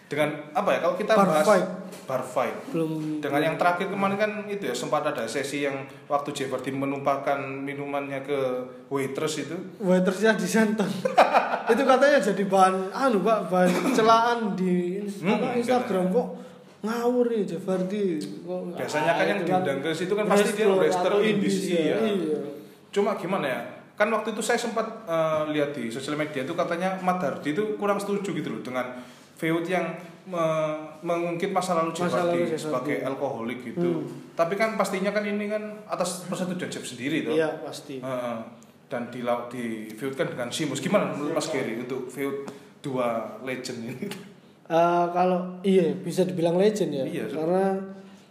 Dengan 0.09 0.33
apa 0.53 0.73
ya 0.73 0.79
kalau 0.81 0.97
kita 0.97 1.13
Bar 1.13 1.29
bahas 1.29 1.45
fight. 1.45 1.69
bar 2.09 2.25
fight 2.25 2.57
Belum 2.73 3.21
dengan 3.21 3.41
yang 3.43 3.57
terakhir 3.57 3.93
kemarin 3.93 4.17
kan 4.17 4.31
itu 4.47 4.65
ya 4.65 4.73
sempat 4.73 5.05
ada 5.05 5.25
sesi 5.25 5.61
yang 5.61 5.77
waktu 6.07 6.33
Jeff 6.33 6.49
Hardy 6.49 6.73
menumpahkan 6.73 7.37
minumannya 7.61 8.25
ke 8.25 8.39
waitress 8.89 9.37
itu 9.39 9.53
waitersnya 9.79 10.33
di 10.33 10.49
Senton. 10.49 10.89
itu 11.73 11.83
katanya 11.85 12.17
jadi 12.17 12.43
bahan 12.49 12.89
anu 12.89 13.21
Pak, 13.21 13.53
bahan 13.53 13.69
celaan 13.93 14.57
di 14.57 15.05
Hmm, 15.21 15.53
Instagram 15.53 16.09
kok 16.09 16.27
ngawur 16.81 17.29
nih 17.29 17.45
Jeff 17.45 17.69
Hardy. 17.69 18.17
Kok, 18.17 18.81
biasanya 18.81 19.13
kan 19.13 19.21
ah, 19.21 19.29
yang 19.29 19.39
diundang 19.45 19.79
ke 19.83 19.91
situ 19.93 20.13
kan 20.15 20.25
pasti 20.25 20.57
dia 20.57 20.65
wrestler 20.65 21.13
indies 21.21 21.57
indies, 21.61 21.69
ya. 21.69 21.97
iya. 22.01 22.39
Cuma 22.89 23.13
gimana 23.13 23.45
ya? 23.45 23.61
Kan 23.99 24.09
waktu 24.09 24.31
itu 24.31 24.41
saya 24.41 24.57
sempat 24.57 24.87
eh, 25.05 25.43
lihat 25.51 25.75
di 25.75 25.91
sosial 25.91 26.15
media 26.15 26.47
itu 26.47 26.55
katanya 26.55 26.95
Matt 27.03 27.19
Hardy 27.19 27.51
itu 27.51 27.75
kurang 27.75 27.99
setuju 27.99 28.31
gitu 28.31 28.49
loh 28.49 28.63
dengan 28.63 28.95
feud 29.35 29.67
yang 29.67 29.91
me- 30.25 30.79
mengungkit 31.01 31.51
masa 31.51 31.75
lalu 31.75 31.91
Jeff 31.93 32.11
sebagai 32.55 33.03
alkoholik 33.03 33.67
gitu. 33.67 34.07
Hmm. 34.07 34.31
Tapi 34.33 34.55
kan 34.55 34.75
pastinya 34.75 35.11
kan 35.11 35.23
ini 35.23 35.47
kan 35.47 35.83
atas 35.85 36.23
persetujuan 36.25 36.71
Jeff 36.71 36.87
sendiri 36.87 37.27
tuh. 37.27 37.35
Iya, 37.35 37.59
pasti. 37.61 37.99
Heeh. 37.99 38.39
dan 38.89 39.13
di 39.13 39.21
di 39.53 39.65
feudkan 39.93 40.25
dengan 40.25 40.49
Sheamus. 40.49 40.81
Gimana 40.81 41.13
menurut 41.13 41.37
Mas 41.37 41.53
Gary 41.53 41.77
untuk 41.77 42.09
feud 42.09 42.49
dua 42.81 43.37
legend 43.43 43.85
ini? 43.85 44.09
Eh, 44.69 45.07
kalau 45.13 45.61
iya 45.61 45.93
bisa 45.93 46.25
dibilang 46.25 46.57
legend 46.57 46.93
ya 46.93 47.05
Iya, 47.05 47.25
karena 47.29 47.73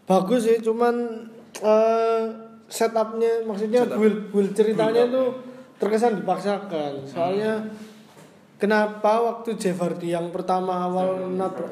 bagus 0.05 0.45
sih 0.45 0.57
cuman 0.61 0.93
eh, 1.61 2.21
setupnya 2.65 3.41
maksudnya 3.41 3.85
Setup. 3.85 3.97
build 3.97 4.17
build 4.29 4.51
ceritanya 4.53 5.03
Build 5.05 5.13
up, 5.13 5.17
tuh 5.17 5.29
terkesan 5.77 6.21
dipaksakan. 6.21 7.05
Soalnya 7.05 7.69
kenapa 8.57 9.21
waktu 9.21 9.57
Jeff 9.57 9.77
Hardy 9.77 10.13
yang 10.13 10.33
pertama 10.33 10.89
awal 10.89 11.29
nabrak 11.29 11.69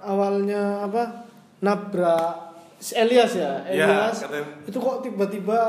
awalnya 0.00 0.84
apa 0.84 1.28
nabrak 1.60 2.56
Elias 2.96 3.36
ya? 3.36 3.60
Ya, 3.68 3.84
Elias. 3.84 4.24
katanya- 4.24 4.64
itu 4.64 4.78
kok 4.80 5.04
tiba-tiba 5.04 5.60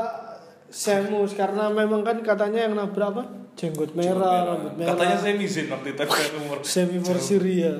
Semus 0.72 1.36
karena 1.36 1.68
memang 1.68 2.00
kan 2.00 2.16
katanya 2.24 2.64
yang 2.64 2.72
nabrak 2.72 3.12
apa 3.12 3.24
jenggot 3.52 3.92
merah, 3.92 4.48
rambut 4.48 4.74
merah. 4.74 4.96
Katanya 4.96 5.16
saya 5.16 5.34
izin 5.36 5.66
waktu 5.68 5.88
itu 5.92 6.02
kan 6.02 6.30
umur. 6.40 6.58
semi 6.64 6.98
for 6.98 7.18
Syria. 7.18 7.72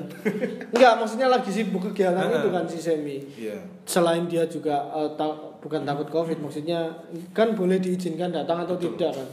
Enggak, 0.69 0.93
maksudnya 1.01 1.27
lagi 1.27 1.49
sibuk 1.49 1.91
kegiatan 1.91 2.29
itu 2.29 2.49
kan 2.49 2.63
si 2.69 2.77
Semi. 2.79 3.17
Iya. 3.35 3.57
Selain 3.83 4.23
dia 4.25 4.45
juga 4.45 4.87
eh, 4.93 5.09
ta- 5.17 5.57
bukan 5.59 5.81
takut 5.83 6.07
Covid, 6.07 6.37
maksudnya 6.39 6.93
kan 7.31 7.51
boleh 7.51 7.77
diizinkan 7.77 8.29
datang 8.29 8.63
atau 8.63 8.77
tidak 8.77 9.11
kan. 9.11 9.27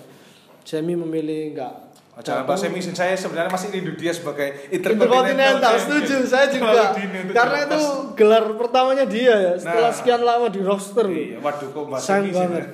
Semi 0.64 0.96
memilih 0.96 1.54
enggak. 1.54 1.74
Jangan 2.20 2.44
bahas 2.44 2.60
semi 2.60 2.84
saya 2.84 3.16
sebenarnya 3.16 3.48
masih 3.48 3.72
rindu 3.72 3.96
dia 3.96 4.12
sebagai 4.12 4.68
Interkontinental, 4.68 5.72
setuju 5.78 6.20
saya 6.26 6.52
juga. 6.52 6.92
Karena 7.32 7.64
itu 7.64 7.80
gelar 8.12 8.44
pertamanya 8.60 9.08
dia 9.08 9.32
ya, 9.32 9.52
setelah 9.56 9.88
Nah. 9.88 9.96
sekian 9.96 10.20
lama 10.20 10.52
di 10.52 10.60
roster. 10.60 11.06
Iya, 11.08 11.40
waduh 11.40 11.68
kok 11.70 11.84
Sayang 11.96 12.28
semi 12.28 12.30
banget. 12.34 12.64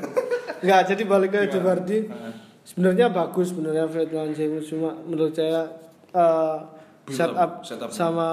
Enggak, 0.67 0.81
jadi 0.89 1.03
balik 1.05 1.31
ke 1.31 1.39
Gimana? 1.39 1.53
Jevardi. 1.53 1.99
Sebenarnya 2.67 3.07
bagus 3.15 3.55
sebenarnya 3.55 3.87
Fred 3.87 4.11
lawan 4.11 4.35
James 4.35 4.67
cuma 4.67 4.91
menurut 5.07 5.31
saya 5.31 5.71
eh, 6.11 6.59
Build 7.07 7.15
setup 7.15 7.39
up, 7.39 7.53
setup. 7.63 7.89
sama 7.95 8.29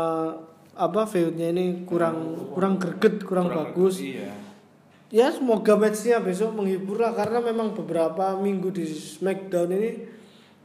apa 0.74 1.06
feudnya 1.06 1.54
ini 1.54 1.86
kurang 1.86 2.50
kurang 2.50 2.82
greget, 2.82 3.22
kurang, 3.22 3.54
bagus. 3.54 4.02
Iya. 4.02 4.34
Ya 5.14 5.30
semoga 5.30 5.78
matchnya 5.78 6.18
besok 6.18 6.58
menghibur 6.58 6.98
lah 6.98 7.14
karena 7.14 7.38
memang 7.38 7.78
beberapa 7.78 8.34
minggu 8.34 8.74
di 8.74 8.90
Smackdown 8.90 9.70
ini 9.70 9.92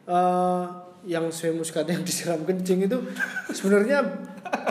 eh, 0.09 0.65
yang 1.05 1.29
Sheamus 1.29 1.69
katanya 1.69 2.01
disiram 2.09 2.41
kencing 2.49 2.89
itu 2.89 2.97
sebenarnya 3.53 4.01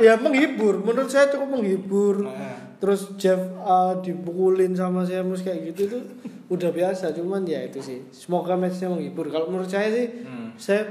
ya 0.02 0.18
menghibur. 0.18 0.82
Menurut 0.82 1.14
saya 1.14 1.30
cukup 1.30 1.62
menghibur. 1.62 2.26
Nah. 2.26 2.82
Terus 2.82 3.14
Jeff 3.22 3.38
eh, 3.38 3.94
dipukulin 4.02 4.74
sama 4.74 5.06
Sheamus 5.06 5.46
kayak 5.46 5.78
gitu 5.78 5.82
itu 5.86 6.00
udah 6.48 6.70
biasa. 6.70 7.12
Cuman 7.12 7.44
ya 7.44 7.62
itu 7.62 7.80
sih. 7.80 8.00
Semoga 8.10 8.54
matchnya 8.54 8.88
menghibur. 8.88 9.28
Kalau 9.28 9.48
menurut 9.48 9.68
saya 9.68 9.88
sih 9.90 10.08
Hmm. 10.22 10.52
saya 10.56 10.84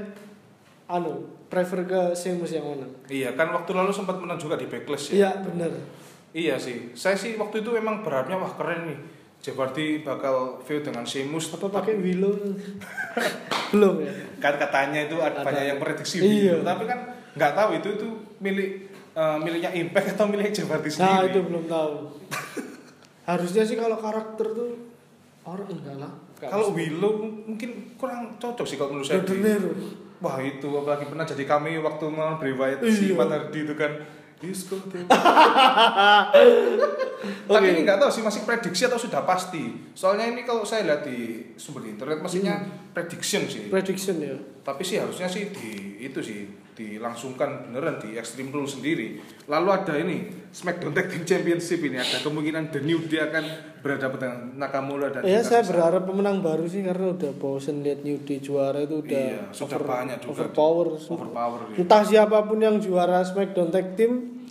anu 0.85 1.19
prefer 1.47 1.83
ke 1.83 2.01
Sheamus 2.13 2.51
yang 2.51 2.65
menang. 2.65 2.91
Iya, 3.05 3.31
kan 3.33 3.49
waktu 3.49 3.71
lalu 3.71 3.89
sempat 3.89 4.15
menang 4.15 4.35
juga 4.35 4.55
di 4.55 4.65
backlash 4.65 5.11
ya. 5.11 5.15
Iya 5.17 5.31
benar. 5.43 5.71
Iya 6.31 6.55
sih. 6.57 6.91
Saya 6.91 7.15
sih 7.15 7.35
waktu 7.35 7.61
itu 7.61 7.71
memang 7.71 8.01
berharapnya 8.01 8.35
wah 8.35 8.51
keren 8.51 8.83
nih. 8.85 8.99
Jeff 9.37 9.53
Hardy 9.53 10.01
bakal 10.01 10.57
feud 10.59 10.81
dengan 10.81 11.05
Sheamus 11.05 11.53
Apa 11.53 11.69
pakai 11.71 11.93
Willow? 11.95 12.33
Belum 13.69 14.01
ya. 14.01 14.09
kan 14.37 14.53
katanya 14.55 15.03
itu 15.03 15.17
ada, 15.17 15.39
Ada. 15.39 15.45
banyak 15.45 15.63
yang 15.67 15.77
prediksi 15.77 16.17
Iya. 16.19 16.61
tapi 16.61 16.85
kan 16.85 17.05
nggak 17.33 17.53
tahu 17.53 17.69
itu 17.75 17.87
itu 17.91 18.07
milik 18.37 18.69
eh, 19.13 19.37
miliknya 19.37 19.69
Impact 19.75 20.13
atau 20.13 20.25
milik 20.25 20.49
Jeff 20.51 20.65
Hardy 20.65 20.89
Nah 20.89 20.95
sendiri 21.21 21.25
itu 21.31 21.39
belum 21.43 21.63
tahu. 21.65 21.93
Harusnya 23.29 23.61
sih 23.61 23.75
kalau 23.75 23.97
karakter 23.97 24.47
tuh 24.47 24.69
orang 25.47 25.69
enggak 25.69 25.95
lah. 25.97 26.11
Kalau. 26.37 26.69
Willow 26.69 27.13
mungkin 27.47 27.69
kurang 27.95 28.35
cocok 28.35 28.61
sih 28.63 28.75
kalau 28.75 28.93
menurut 28.93 29.07
saya 29.07 29.23
di- 29.23 29.41
wah 30.17 30.37
itu 30.37 30.67
apalagi 30.67 31.05
pernah 31.05 31.23
jadi 31.23 31.43
cameo 31.43 31.81
waktu 31.81 32.05
Bray 32.35 32.51
Wyatt 32.51 32.81
si 32.85 33.05
Iya. 33.07 33.15
Matt 33.15 33.31
Hardy 33.31 33.59
itu 33.63 33.73
kan 33.73 33.91
Disco 34.37 34.77
Oke. 34.85 35.01
Tapi 37.49 37.65
ini 37.67 37.81
nggak 37.81 37.97
tahu 37.97 38.11
sih 38.11 38.21
masih 38.21 38.41
prediksi 38.43 38.85
atau 38.85 38.95
sudah 38.95 39.23
pasti. 39.23 39.89
Soalnya 39.91 40.29
ini 40.29 40.43
kalau 40.43 40.61
saya 40.61 40.85
lihat 40.85 41.01
di 41.01 41.17
sumber 41.55 41.87
internet 41.87 42.19
maksudnya 42.19 42.55
Hmm. 42.55 42.86
Prediction 42.97 43.45
sih. 43.45 43.69
Prediction 43.69 44.17
ya. 44.17 44.33
Tapi 44.65 44.81
sih 44.81 44.97
harusnya 44.97 45.29
sih 45.29 45.53
di 45.53 45.69
itu 46.01 46.17
sih 46.17 46.49
dilangsungkan 46.73 47.69
beneran 47.69 47.97
di 47.97 48.13
Extreme 48.13 48.49
Rules 48.49 48.77
sendiri. 48.77 49.17
Lalu 49.45 49.67
ada 49.71 49.93
ini 49.95 50.17
SmackDown 50.49 50.93
Tag 50.93 51.09
Team 51.09 51.25
Championship 51.25 51.81
ini 51.81 51.97
ada 51.97 52.21
kemungkinan 52.21 52.69
The 52.69 52.81
New 52.81 53.05
Day 53.05 53.21
akan 53.23 53.43
berhadapan 53.81 54.17
dengan 54.19 54.37
Nakamura 54.57 55.09
dan 55.09 55.25
Ya 55.25 55.41
saya 55.41 55.61
berharap 55.63 56.05
pemenang 56.05 56.41
baru 56.41 56.65
sih 56.65 56.81
karena 56.81 57.13
udah 57.13 57.33
bosen 57.33 57.81
lihat 57.81 58.01
New 58.01 58.21
Day 58.21 58.37
juara 58.37 58.77
itu 58.77 59.01
udah 59.01 59.09
Iya, 59.09 59.41
sudah 59.49 59.79
banyak 59.79 60.17
juga. 60.21 60.31
overpower. 60.37 60.87
Overpower. 60.97 61.59
ya. 61.73 61.75
Entah 61.81 62.01
siapa 62.05 62.37
pun 62.45 62.57
yang 62.57 62.77
juara 62.77 63.21
SmackDown 63.21 63.69
Tag 63.69 63.97
Team, 63.97 64.41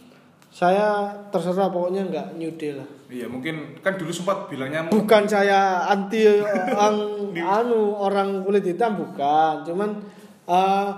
saya 0.51 1.13
terserah 1.31 1.69
pokoknya 1.69 2.09
nggak 2.09 2.27
New 2.35 2.51
Day 2.57 2.75
lah. 2.75 2.89
Iya, 3.07 3.31
mungkin 3.31 3.79
kan 3.87 3.95
dulu 3.95 4.11
sempat 4.11 4.51
bilangnya 4.51 4.91
Bukan 4.91 5.31
saya 5.31 5.87
anti 5.87 6.27
orang 6.75 7.31
anu 7.39 7.95
orang 7.95 8.43
kulit 8.43 8.67
hitam 8.67 8.99
bukan, 8.99 9.63
cuman 9.63 9.91
eh, 10.51 10.91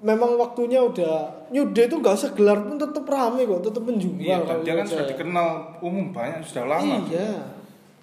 memang 0.00 0.36
waktunya 0.36 0.80
udah 0.80 1.48
New 1.52 1.72
Day 1.72 1.88
itu 1.88 1.96
nggak 2.00 2.16
usah 2.16 2.32
gelar 2.32 2.64
pun 2.64 2.76
tetap 2.76 3.04
rame 3.08 3.44
kok, 3.44 3.62
tetap 3.64 3.82
menjual. 3.84 4.20
Iya, 4.20 4.44
dan 4.44 4.58
dia 4.64 4.74
kan 4.76 4.86
sudah 4.88 5.06
dikenal 5.08 5.48
umum 5.80 6.12
banyak 6.12 6.40
sudah 6.44 6.64
lama. 6.68 7.04
Iya. 7.08 7.56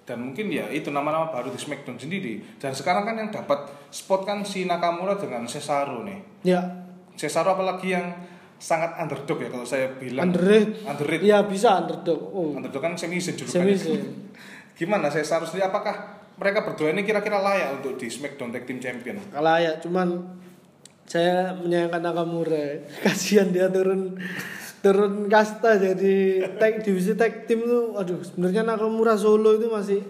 Dan 0.04 0.30
mungkin 0.30 0.52
ya 0.52 0.68
itu 0.68 0.92
nama-nama 0.92 1.32
baru 1.32 1.48
di 1.48 1.56
SmackDown 1.56 1.96
sendiri. 1.96 2.60
Dan 2.60 2.76
sekarang 2.76 3.08
kan 3.08 3.16
yang 3.16 3.32
dapat 3.32 3.72
spot 3.88 4.28
kan 4.28 4.44
si 4.44 4.68
Nakamura 4.68 5.16
dengan 5.16 5.48
Cesaro 5.48 6.04
nih. 6.04 6.44
Ya, 6.44 6.60
Cesaro 7.16 7.56
apalagi 7.56 7.96
yang 7.96 8.12
sangat 8.64 8.96
underdog 8.96 9.36
ya 9.36 9.52
kalau 9.52 9.66
saya 9.66 9.92
bilang. 9.94 10.24
underrated. 10.24 10.80
Underrated. 10.82 11.20
Iya 11.22 11.44
bisa 11.44 11.76
underdog. 11.76 12.20
Oh, 12.32 12.56
Underdog 12.56 12.80
kan 12.80 12.96
semi 12.96 13.20
semi 13.20 13.44
Gimana 14.74 15.06
Cesaro 15.06 15.44
sendiri 15.44 15.68
apakah 15.68 15.94
mereka 16.34 16.64
berdua 16.64 16.90
ini 16.90 17.04
kira-kira 17.04 17.38
layak 17.38 17.78
untuk 17.78 17.94
di 17.94 18.08
SmackDown 18.08 18.50
Tag 18.50 18.64
Team 18.64 18.80
Champion? 18.80 19.20
Ya, 19.30 19.78
cuman 19.78 20.40
saya 21.04 21.52
menyayangkan 21.54 22.00
Nakamura. 22.00 22.80
Kasihan 23.04 23.52
dia 23.52 23.68
turun 23.68 24.16
turun 24.80 25.28
kasta 25.28 25.76
jadi 25.76 26.44
tag 26.56 26.80
divisi 26.80 27.12
tag 27.14 27.44
tim 27.44 27.60
tuh 27.60 27.94
aduh 27.94 28.20
sebenarnya 28.20 28.64
Nakamura 28.64 29.14
solo 29.14 29.54
itu 29.54 29.68
masih 29.68 30.00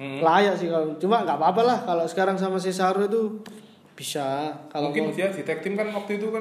Hmm. 0.00 0.24
layak 0.24 0.56
sih 0.56 0.64
kalau 0.64 0.96
cuma 0.96 1.20
nggak 1.20 1.36
apa-apa 1.36 1.60
lah 1.60 1.78
kalau 1.84 2.08
sekarang 2.08 2.32
sama 2.32 2.56
Cesaro 2.56 3.04
itu 3.04 3.44
bisa 3.92 4.48
kalau 4.72 4.88
Mungkin 4.88 5.04
mau- 5.04 5.12
dia 5.12 5.28
di 5.28 5.44
tag 5.44 5.60
team 5.60 5.76
kan 5.76 5.92
waktu 5.92 6.16
itu 6.16 6.32
kan 6.32 6.40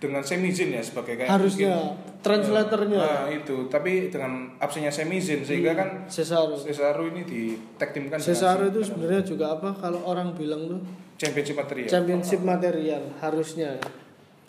dengan 0.00 0.24
Sami 0.24 0.48
Zayn 0.48 0.72
ya 0.72 0.80
sebagai 0.80 1.12
kayak 1.14 1.28
harusnya 1.30 1.76
mungkin- 1.76 2.18
translatornya 2.20 2.98
Nah, 2.98 3.28
itu. 3.28 3.68
Tapi 3.68 4.08
dengan 4.08 4.48
absennya 4.56 4.88
Sami 4.88 5.16
Zayn 5.16 5.40
sehingga 5.40 5.72
kan 5.72 6.04
Cesaro 6.06 6.56
Cesaro 6.56 7.04
ini 7.06 7.22
di 7.22 7.40
tag 7.76 7.92
kan 7.92 8.16
Cesaro 8.16 8.64
itu 8.66 8.80
sebenarnya 8.80 9.20
juga 9.22 9.52
apa 9.52 9.70
kalau 9.74 10.00
orang 10.02 10.32
bilang 10.32 10.64
tuh 10.66 10.80
championship 11.14 11.54
material. 11.54 11.86
championship 11.86 12.40
material 12.40 13.02
harusnya 13.18 13.76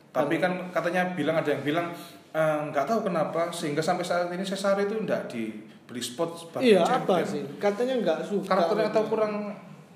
Tapi 0.10 0.36
kan 0.38 0.72
katanya 0.72 1.12
bilang 1.12 1.36
ada 1.36 1.50
yang 1.50 1.62
bilang 1.62 1.88
eh, 2.30 2.60
nggak 2.66 2.84
tahu 2.86 3.04
kenapa 3.06 3.48
sehingga 3.50 3.80
sampai 3.80 4.04
saat 4.04 4.28
ini 4.28 4.40
Cesaro 4.42 4.80
itu 4.80 4.96
enggak 4.98 5.28
diberi 5.28 6.00
spot 6.00 6.36
sebagai 6.38 6.64
iya 6.66 6.80
champion. 6.82 7.20
apa 7.20 7.28
sih 7.28 7.44
katanya 7.58 7.96
nggak 7.98 8.20
suka 8.26 8.48
Karakternya 8.48 8.88
atau 8.88 9.04
kurang 9.06 9.34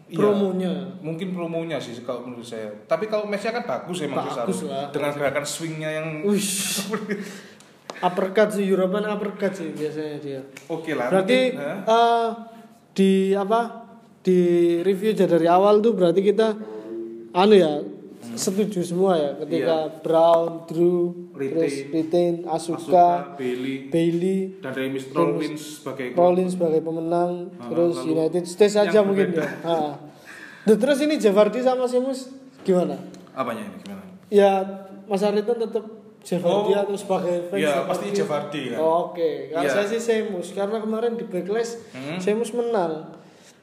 iya, 0.06 0.18
promonya 0.22 0.74
mungkin 1.02 1.34
promonya 1.34 1.78
sih 1.82 1.98
kalau 2.06 2.30
menurut 2.30 2.46
saya. 2.46 2.70
Tapi 2.86 3.10
kalau 3.10 3.26
matchnya 3.26 3.58
kan 3.58 3.63
bagus 3.65 4.06
emang 4.06 4.26
Bagus 4.26 4.62
Cesaro. 4.62 4.70
lah. 4.70 4.86
Dengan 4.94 5.12
gerakan 5.18 5.46
swingnya 5.46 5.89
yang 5.89 6.08
Wish. 6.26 6.86
uppercut 8.08 8.50
sih 8.54 8.65
European 8.68 9.08
uppercut 9.08 9.56
sih 9.56 9.72
biasanya 9.72 10.18
dia. 10.20 10.41
oke 10.68 10.91
lah. 10.94 11.08
Berarti 11.10 11.39
mungkin, 11.56 11.78
eh, 11.88 12.28
di 12.94 13.12
apa? 13.34 13.62
Di 14.26 14.39
review 14.82 15.13
dari 15.13 15.46
awal 15.46 15.80
tuh 15.80 15.94
berarti 15.94 16.22
kita 16.26 16.58
anu 17.32 17.54
ya 17.54 17.82
setuju 18.34 18.82
semua 18.82 19.14
ya 19.14 19.32
ketika 19.38 19.76
Brown, 20.00 20.66
Drew, 20.66 21.30
Retain. 21.32 21.54
terus 21.54 21.74
Retain, 21.88 22.34
Asuka, 22.44 22.82
Asuka, 22.82 23.08
Bailey 23.36 23.76
Bailey, 23.88 24.40
dan 24.58 24.74
Mysterio 24.90 25.22
Rollins 25.32 25.62
sebagai 25.78 26.06
Rollins 26.12 26.52
sebagai 26.52 26.82
pemenang, 26.82 27.54
Ah, 27.56 27.70
terus 27.70 27.94
lalu 27.96 28.10
United 28.12 28.44
States 28.44 28.74
aja 28.74 29.00
mungkin 29.00 29.30
berbeda. 29.32 29.46
ya. 29.46 29.50
Ah. 29.64 29.94
Terus 30.66 30.98
ini 31.00 31.16
Jeff 31.16 31.32
Hardy 31.32 31.62
sama 31.62 31.86
Sheamus 31.86 32.34
gimana? 32.62 32.98
apanya 33.32 33.62
ini 33.62 33.78
gimana? 33.80 34.04
Ya 34.28 34.52
Mas 35.06 35.22
Ariton 35.22 35.60
tetap 35.60 35.86
Hardy 36.26 36.42
Oh, 36.72 36.74
atau 36.74 36.98
sebagai 36.98 37.36
fans 37.48 37.62
Jeff 37.62 37.86
pasti 37.86 38.08
Hardy 38.18 38.62
kan. 38.72 38.78
Oh, 38.80 39.14
Oke, 39.14 39.30
kalau 39.48 39.62
Iya. 39.62 39.72
saya 39.72 39.86
sih 39.88 40.00
Sheamus 40.00 40.50
karena 40.52 40.78
kemarin 40.80 41.14
di 41.14 41.24
backlash 41.24 41.78
Hmm. 41.94 42.18
Sheamus 42.18 42.50
menang. 42.52 43.14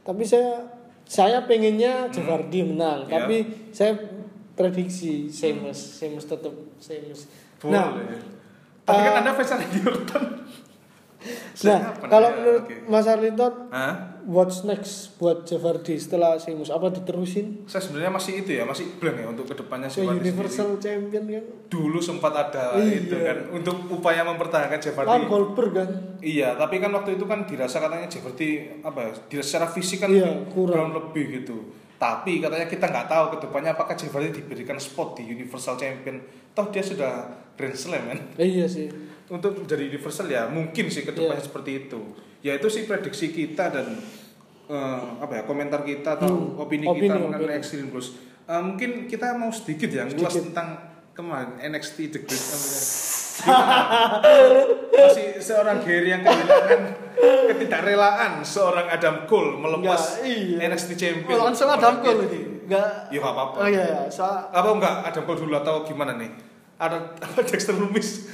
Tapi 0.00 0.22
saya 0.22 0.70
saya 1.02 1.42
pengennya 1.42 2.06
Jeff 2.08 2.22
Hardy 2.22 2.62
menang, 2.62 3.02
Iya. 3.02 3.10
tapi 3.10 3.36
saya 3.68 3.98
prediksi 4.52 5.26
Sheamus, 5.28 5.98
Sheamus 5.98 6.24
tetap 6.24 6.52
Sheamus. 6.78 7.26
Boleh. 7.58 7.72
Nah, 7.72 7.88
Tapi 8.82 8.98
kan 9.00 9.12
eh, 9.14 9.20
Anda 9.22 9.30
fans 9.32 9.50
Randy 9.52 9.80
Orton. 9.80 10.24
nah 11.66 11.78
kalau 12.02 12.34
menurut 12.34 12.66
Oke. 12.66 12.74
Mas 12.82 13.06
Arliton 13.06 13.70
Hah? 13.70 13.94
what's 14.26 14.66
next 14.66 15.14
buat 15.16 15.46
Jeff 15.46 15.62
Hardy 15.62 15.94
setelah 15.94 16.34
Sheamus 16.34 16.66
apa 16.66 16.90
diterusin 16.90 17.62
Saya 17.62 17.78
sebenarnya 17.78 18.10
masih 18.10 18.42
itu 18.42 18.50
ya, 18.50 18.66
masih 18.66 18.90
blank 18.98 19.22
ya 19.22 19.26
untuk 19.30 19.46
ke 19.46 19.54
depannya 19.54 19.86
Hardy 19.86 20.18
Universal 20.18 20.82
Champion 20.82 21.22
kan? 21.22 21.42
sendiri. 21.46 21.70
Dulu 21.70 21.98
sempat 21.98 22.32
ada 22.34 22.74
Iya. 22.74 22.94
itu 22.98 23.14
kan 23.14 23.38
untuk 23.54 23.76
upaya 23.92 24.26
mempertahankan 24.26 24.78
Jeff 24.78 24.98
Hardy. 24.98 25.26
Goldberg 25.26 25.70
kan? 25.72 25.88
Iya, 26.18 26.58
tapi 26.58 26.82
kan 26.82 26.90
waktu 26.90 27.14
itu 27.14 27.24
kan 27.24 27.46
dirasa 27.46 27.78
katanya 27.78 28.06
Jeff 28.06 28.26
Hardy 28.26 28.50
apa 28.82 28.98
ya? 29.00 29.12
Dirasa 29.30 29.46
secara 29.48 29.66
fisik 29.70 29.98
kan 30.02 30.10
Iya, 30.10 30.26
kurang. 30.50 30.90
lebih 30.90 31.38
gitu. 31.38 31.70
Tapi 32.02 32.42
katanya 32.42 32.66
kita 32.66 32.90
nggak 32.90 33.06
tahu 33.06 33.24
ke 33.30 33.46
depannya 33.46 33.78
apakah 33.78 33.94
Hardy 33.94 34.34
diberikan 34.34 34.74
spot 34.74 35.14
di 35.14 35.22
Universal 35.24 35.78
Champion. 35.78 36.18
Toh 36.50 36.66
dia 36.66 36.82
sudah 36.82 37.30
Grand 37.54 37.78
Slam 37.78 38.10
kan. 38.10 38.18
Eh, 38.42 38.58
iya 38.58 38.66
sih. 38.66 38.90
Untuk 39.30 39.54
menjadi 39.54 39.86
Universal 39.86 40.26
ya 40.26 40.50
mungkin 40.50 40.90
sih 40.90 41.06
ke 41.06 41.14
depannya 41.14 41.38
Iya. 41.38 41.46
seperti 41.46 41.70
itu. 41.86 42.00
Ya 42.42 42.58
itu 42.58 42.66
sih 42.66 42.90
prediksi 42.90 43.30
kita 43.30 43.70
dan 43.70 43.86
eh, 44.66 45.04
apa 45.22 45.30
ya 45.30 45.42
komentar 45.46 45.86
kita 45.86 46.18
atau 46.18 46.26
Hmm, 46.26 46.58
opini, 46.58 46.90
opini, 46.90 47.06
kita 47.06 47.22
mengenai. 47.22 47.62
Extreme 47.62 47.94
Rules. 47.94 48.18
Eh, 48.42 48.62
mungkin 48.66 49.06
kita 49.06 49.38
mau 49.38 49.54
sedikit 49.54 49.86
ya 49.86 50.02
ngulas 50.02 50.42
tentang 50.42 50.82
kemarin 51.14 51.62
NXT 51.62 52.10
The 52.10 52.20
Great 52.26 52.44
masih 54.92 55.26
seorang 55.38 55.80
Gary 55.80 56.08
yang 56.10 56.22
kehilangan 56.22 56.80
ketidakrelaan 57.48 58.32
seorang 58.42 58.86
Adam 58.86 59.24
Cole 59.24 59.56
melepas 59.56 60.18
Enggak, 60.18 60.26
iya. 60.26 60.68
NXT 60.68 60.90
Champion 60.94 61.36
Oh, 61.36 61.44
langsung 61.46 61.68
Adam 61.68 61.94
Cole 61.98 62.20
ini. 62.26 62.40
Enggak. 62.64 62.88
ya 63.08 63.18
nggak 63.18 63.32
apa-apa 63.32 63.56
Oh 63.58 63.68
iya, 63.68 63.84
iya. 63.84 64.00
Soal 64.08 64.48
apa 64.48 64.68
enggak 64.70 64.94
Adam 65.06 65.22
Cole 65.24 65.38
dulu 65.40 65.54
atau 65.54 65.74
gimana 65.82 66.12
nih 66.14 66.30
ada 66.76 66.96
apa 67.14 67.38
Dexter 67.42 67.72
Lumis 67.72 68.26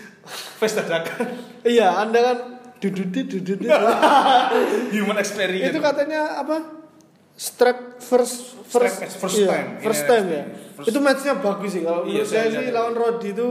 face 0.58 0.74
dadakan 0.74 1.26
iya, 1.62 1.94
Anda 1.96 2.18
kan 2.24 2.38
dududit 2.78 3.26
dududit. 3.28 3.68
human 4.94 5.16
experience 5.16 5.68
itu 5.68 5.80
katanya 5.80 6.38
apa? 6.38 6.78
Strap 7.34 7.98
first 7.98 8.58
first 8.64 8.98
match, 8.98 9.14
first 9.16 9.36
iya, 9.36 9.46
time. 9.48 9.68
First 9.78 10.02
Iya, 10.02 10.08
time 10.08 10.26
ya. 10.28 10.42
first- 10.74 10.88
Itu 10.88 10.98
matchnya 10.98 11.34
bagus 11.36 11.70
sih 11.70 11.82
kalau 11.82 12.02
Iya, 12.02 12.18
menurut 12.18 12.28
saya 12.28 12.38
saya 12.40 12.50
sih 12.52 12.62
lihat. 12.64 12.74
lawan 12.74 12.94
Roddy 12.94 13.28
itu 13.30 13.48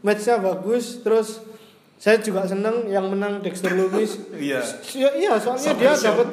matchnya 0.00 0.38
bagus 0.38 1.02
terus 1.02 1.42
saya 1.98 2.18
juga 2.18 2.46
seneng 2.46 2.86
yang 2.86 3.10
menang 3.10 3.42
Dexter 3.42 3.74
Lumis. 3.74 4.14
iya 4.32 4.62
Ya, 4.94 5.10
iya, 5.12 5.32
soalnya 5.36 5.74
Sampai 5.74 5.82
dia 5.82 5.92
dapat 5.98 6.28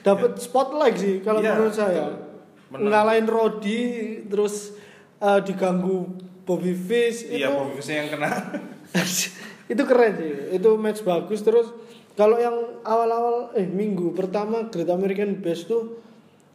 dapat 0.00 0.30
spotlight 0.44 0.96
sih 0.96 1.14
kalau 1.20 1.40
Iya, 1.40 1.52
menurut 1.54 1.74
saya. 1.74 2.04
Menang. 2.70 2.88
Ngalahin 2.88 3.26
Roddy 3.26 3.80
terus 4.24 4.72
eh, 5.18 5.40
diganggu 5.42 6.06
Bobby 6.46 6.72
Fish 6.72 7.26
iya 7.26 7.50
Bobby 7.50 7.76
Fish 7.76 7.90
yang 7.90 8.08
kena 8.08 8.30
itu 9.72 9.82
keren 9.84 10.12
sih. 10.16 10.32
Itu 10.56 10.74
match 10.76 11.02
bagus 11.02 11.42
terus 11.42 11.68
kalau 12.14 12.36
yang 12.36 12.56
awal-awal 12.82 13.52
eh 13.54 13.64
minggu 13.64 14.12
pertama 14.12 14.66
Great 14.66 14.88
American 14.88 15.38
Bash 15.38 15.64
tuh 15.64 16.00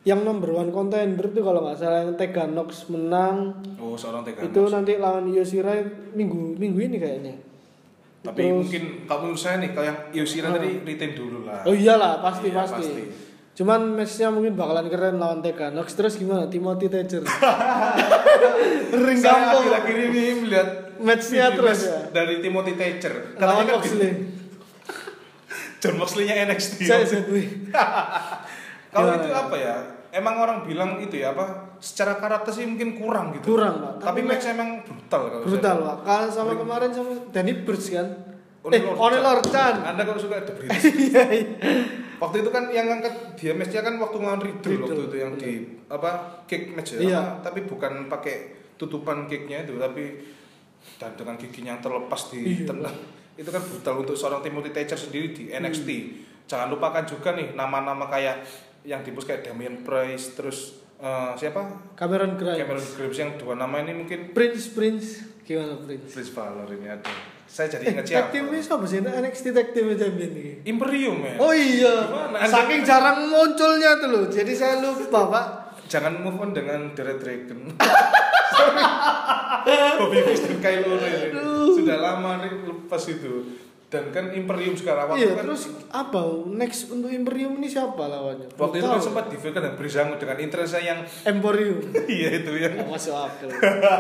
yang 0.06 0.22
number 0.22 0.54
one 0.54 0.70
contender 0.70 1.26
tuh 1.28 1.42
kalau 1.42 1.62
nggak 1.62 1.76
salah 1.76 2.00
yang 2.00 2.14
Teganox 2.14 2.88
menang 2.88 3.58
oh 3.76 3.94
seorang 3.94 4.22
Tegan 4.22 4.46
itu 4.46 4.62
nanti 4.66 4.96
lawan 4.96 5.26
Yoshirai 5.28 5.82
minggu 6.14 6.56
minggu 6.56 6.80
ini 6.80 6.98
kayaknya. 6.98 7.34
tapi 8.22 8.42
Terus- 8.44 8.58
mungkin 8.60 8.84
kalau 9.04 9.20
menurut 9.24 9.38
saya 9.40 9.58
nih 9.58 9.70
kalau 9.72 9.86
yang 9.86 10.00
Yoshira 10.12 10.48
Ah. 10.48 10.54
tadi 10.56 10.70
retain 10.80 11.14
dulu 11.14 11.42
lah 11.42 11.62
Oh 11.62 11.74
iyalah 11.74 12.22
pasti 12.22 12.48
Iya, 12.48 12.58
pasti. 12.60 12.82
pasti. 12.86 13.04
Cuman 13.56 13.96
matchnya 13.96 14.28
mungkin 14.30 14.54
bakalan 14.54 14.86
keren 14.86 15.16
lawan 15.16 15.40
Teganox 15.40 15.88
terus 15.92 16.16
gimana 16.16 16.46
Timothy 16.46 16.86
Thatcher. 16.86 17.24
Ring 19.06 19.18
saya 19.18 19.54
akhir-akhir 19.54 19.96
ini 20.06 20.22
melihat 20.40 20.70
Matchnya 20.96 21.52
terus 21.52 21.80
match 21.80 21.86
ya. 21.86 22.00
dari 22.14 22.36
Timothy 22.40 22.74
Thatcher 22.74 23.36
Lawan 23.36 23.64
kan 23.64 23.74
Moxley. 23.76 24.12
John 25.82 25.96
Moxley-nya 25.96 26.46
NXT 26.46 26.84
Saya 26.84 27.04
sedih. 27.04 27.48
kalau 28.92 29.12
itu 29.14 29.28
ya? 29.28 29.36
apa 29.38 29.56
ya 29.56 29.76
emang 30.16 30.36
orang 30.40 30.58
bilang 30.64 30.96
itu 30.98 31.20
ya 31.20 31.36
apa 31.36 31.76
secara 31.78 32.16
karakter 32.16 32.50
sih 32.50 32.64
mungkin 32.64 32.96
kurang 32.96 33.36
gitu 33.36 33.52
Kurang, 33.52 33.76
Pak. 33.78 33.94
tapi, 34.00 34.24
Tapi 34.24 34.32
match 34.32 34.48
emang 34.48 34.70
brutal 34.82 35.22
kalau 35.28 35.44
Brutal 35.44 35.76
pak. 35.78 35.98
Kalau 36.02 36.28
sama 36.32 36.52
kemarin 36.56 36.90
sama 36.90 37.12
Danny 37.30 37.54
Burch 37.62 37.92
kan. 37.92 38.08
Oni 38.64 38.74
eh, 38.74 38.82
Oni 38.82 39.18
Chan. 39.46 39.76
anda 39.84 40.02
kalau 40.02 40.18
suka 40.18 40.42
The 40.42 40.56
British 40.56 40.84
Iya 41.12 41.24
iya. 41.30 41.46
waktu 42.16 42.42
itu 42.42 42.50
kan 42.50 42.72
yang 42.72 42.88
ngangkat 42.88 43.14
dia 43.36 43.52
matchnya 43.52 43.84
kan 43.84 44.00
waktu 44.00 44.18
ngelawan 44.18 44.40
Riddle 44.40 44.82
waktu 44.82 45.04
itu 45.06 45.18
yang 45.20 45.34
di 45.36 45.52
apa 45.86 46.12
kick 46.48 46.72
match 46.72 46.96
ya 46.96 47.00
Iya. 47.04 47.22
tapi 47.44 47.62
bukan 47.62 48.08
pakai 48.08 48.36
tutupan 48.80 49.28
kicknya 49.28 49.62
itu 49.62 49.76
tapi 49.76 50.34
dan 50.96 51.12
dengan 51.14 51.36
giginya 51.36 51.76
yang 51.76 51.84
terlepas 51.84 52.32
di 52.32 52.40
Iya. 52.42 52.66
tendang 52.66 52.96
itu 53.36 53.50
kan 53.52 53.62
brutal 53.62 53.96
untuk 54.00 54.16
seorang 54.16 54.40
Timothy 54.40 54.72
Thatcher 54.72 54.96
sendiri 54.98 55.30
di 55.30 55.44
NXT 55.52 55.90
Hmm. 55.92 56.10
jangan 56.48 56.68
lupakan 56.72 57.04
juga 57.04 57.34
nih 57.34 57.52
nama-nama 57.54 58.08
kayak 58.08 58.42
yang 58.86 59.02
di 59.02 59.10
kayak 59.12 59.42
Damian 59.44 59.82
Price 59.82 60.34
terus 60.34 60.58
eh, 60.98 61.34
siapa 61.36 61.94
Cameron 61.94 62.38
Grimes. 62.38 62.62
Cameron 62.62 62.86
Grimes 62.94 63.18
yang 63.18 63.32
dua 63.36 63.54
nama 63.54 63.82
ini 63.82 63.94
mungkin 63.96 64.32
Prince 64.32 64.72
Prince. 64.72 65.08
Gimana 65.42 65.78
Prince? 65.78 66.10
Prince 66.10 66.32
Valor 66.32 66.70
ini 66.72 66.88
ada 66.88 67.10
saya 67.46 67.70
jadi 67.70 67.84
Eh, 67.86 67.92
ingat 67.94 68.04
tag 68.04 68.10
siapa 68.10 68.30
teamnya 68.32 68.58
siapa 68.58 68.86
sih? 68.86 68.98
NXT 69.02 69.46
tag 69.52 69.68
team 69.70 69.94
champion 69.94 70.32
ini. 70.34 70.66
Imperium 70.66 71.22
ya 71.22 71.34
Oh 71.38 71.54
iya. 71.54 71.94
Gimana? 72.04 72.42
Saking 72.42 72.82
jarang 72.82 73.30
munculnya 73.30 74.02
tuh 74.02 74.10
loh. 74.10 74.24
Jadi 74.26 74.52
saya 74.52 74.82
lupa 74.82 75.22
pak. 75.30 75.48
jangan 75.86 76.18
move 76.18 76.42
on 76.42 76.50
dengan 76.50 76.98
The 76.98 77.06
Red 77.06 77.22
Dragon 77.22 77.70
Bobby 80.02 80.20
Fish 80.26 80.42
dan 80.42 80.58
Kyle 80.58 80.82
O'Reilly 80.82 81.30
sudah 81.78 81.98
lama 81.98 82.42
nih 82.42 82.52
lepas 82.66 83.06
itu 83.06 83.46
dan 83.86 84.10
kan 84.10 84.34
Imperium 84.34 84.74
sekarang 84.74 85.14
waktu 85.14 85.22
iya 85.24 85.32
kan 85.38 85.46
terus 85.46 85.70
apa? 85.94 86.20
Next 86.52 86.90
untuk 86.90 87.14
Imperium 87.14 87.62
ini 87.62 87.70
siapa 87.70 88.10
lawannya? 88.10 88.50
waktu 88.58 88.82
itu 88.82 88.88
kan 88.90 89.00
sempat 89.00 89.30
di 89.30 89.38
dan 89.38 89.78
Brizango 89.78 90.18
dengan 90.18 90.38
interest 90.42 90.74
yang 90.82 91.00
Emporium. 91.32 91.80
iya 92.10 92.42
itu 92.42 92.52
ya 92.58 92.74
Nggak 92.74 92.90
masuk 92.90 93.14
akal. 93.14 93.50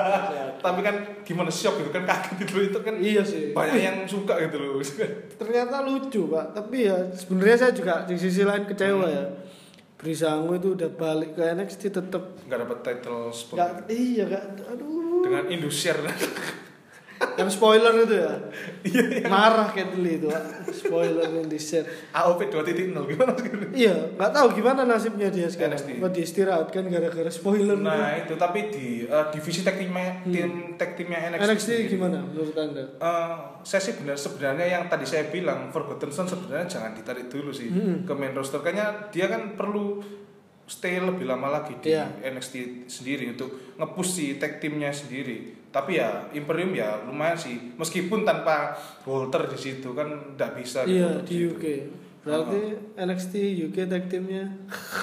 Tapi 0.65 0.79
kan 0.81 0.95
gimana 1.21 1.53
shock 1.53 1.77
gitu 1.77 1.93
kan 1.93 2.03
kaget 2.03 2.33
gitu 2.43 2.55
itu 2.73 2.79
kan 2.81 2.95
iya 2.97 3.21
sih. 3.21 3.53
banyak 3.53 3.77
yang 3.77 3.97
suka 4.09 4.41
gitu 4.41 4.57
loh 4.57 4.81
ternyata 5.41 5.85
lucu 5.85 6.27
pak 6.29 6.53
tapi 6.53 6.89
ya 6.89 6.97
sebenarnya 7.13 7.57
saya 7.57 7.71
juga 7.73 8.03
di 8.05 8.15
sisi 8.17 8.41
lain 8.41 8.65
kecewa 8.65 9.05
ya 9.05 9.25
Brisango 9.95 10.53
itu 10.57 10.75
udah 10.75 10.89
balik 10.93 11.33
ke 11.33 11.43
NXT 11.55 11.81
tetap 11.89 12.23
nggak 12.45 12.59
dapat 12.61 12.77
title 12.83 13.31
spot 13.31 13.57
nggak 13.57 13.71
iya 13.89 14.23
nggak 14.27 14.43
aduh 14.69 15.23
dengan 15.25 15.43
Indosiar 15.49 15.97
yang 17.35 17.47
spoiler 17.47 17.93
itu 17.97 18.15
ya? 18.17 18.33
Marah 19.25 19.67
kayak 19.67 19.91
dulu 19.91 20.07
itu 20.07 20.27
Pak. 20.27 20.43
spoiler 20.67 21.27
yang 21.29 21.45
di 21.45 21.55
share 21.55 21.83
AOP 22.11 22.47
2.0 22.47 22.65
gimana 22.91 23.31
sekarang? 23.33 23.71
Iya 23.71 23.95
nggak 24.13 24.31
tahu 24.31 24.47
gimana 24.53 24.81
nasibnya 24.83 25.27
dia 25.27 25.45
sekarang. 25.45 25.77
Apa 25.77 26.09
diistirahatkan 26.09 26.83
gara-gara 26.85 27.29
spoiler. 27.29 27.75
Nah 27.75 28.15
itu 28.17 28.35
tapi 28.35 28.67
di 28.67 28.87
eh, 29.03 29.25
divisi 29.29 29.61
tag 29.61 29.75
timnya 29.75 30.21
tim 30.23 30.75
tag 30.75 30.93
timnya 30.93 31.31
NXT, 31.31 31.43
NXT 31.47 31.69
gimana 31.89 32.19
menurut 32.21 32.53
anda? 32.53 32.83
Eh, 32.95 33.35
saya 33.61 33.81
sih 33.81 33.95
benar 33.95 34.15
sebenarnya 34.15 34.67
yang 34.69 34.83
tadi 34.85 35.03
saya 35.03 35.27
bilang 35.27 35.69
Forgotten 35.69 36.09
Son 36.09 36.25
sebenarnya 36.25 36.67
jangan 36.69 36.91
ditarik 36.91 37.25
dulu 37.25 37.49
sih 37.49 37.67
Hmm. 37.67 38.03
ke 38.03 38.13
main 38.13 38.31
roster. 38.31 38.59
Kayaknya 38.59 39.09
dia 39.09 39.25
kan 39.25 39.55
perlu 39.55 39.99
stay 40.65 40.97
lebih 40.97 41.23
lama 41.23 41.53
lagi 41.53 41.77
di 41.77 41.91
Iya. 41.91 42.09
NXT 42.25 42.53
sendiri 42.85 43.29
untuk 43.29 43.53
nge-push 43.75 44.09
si 44.09 44.25
tag 44.35 44.57
timnya 44.57 44.89
sendiri 44.89 45.54
tapi 45.75 45.99
ya 45.99 46.31
Imperium 46.31 46.71
ya 46.71 47.03
lumayan 47.03 47.35
sih. 47.35 47.75
Meskipun 47.75 48.23
tanpa 48.23 48.71
Walter 49.03 49.43
di 49.51 49.59
situ 49.59 49.91
kan 49.91 50.07
nggak 50.39 50.55
bisa 50.55 50.87
iya 50.87 51.19
gitu. 51.19 51.27
di 51.27 51.35
UK 51.51 51.65
berarti 52.25 52.61
NXT 52.95 53.33
UK 53.69 53.77
tag 53.91 54.07
teamnya. 54.07 54.47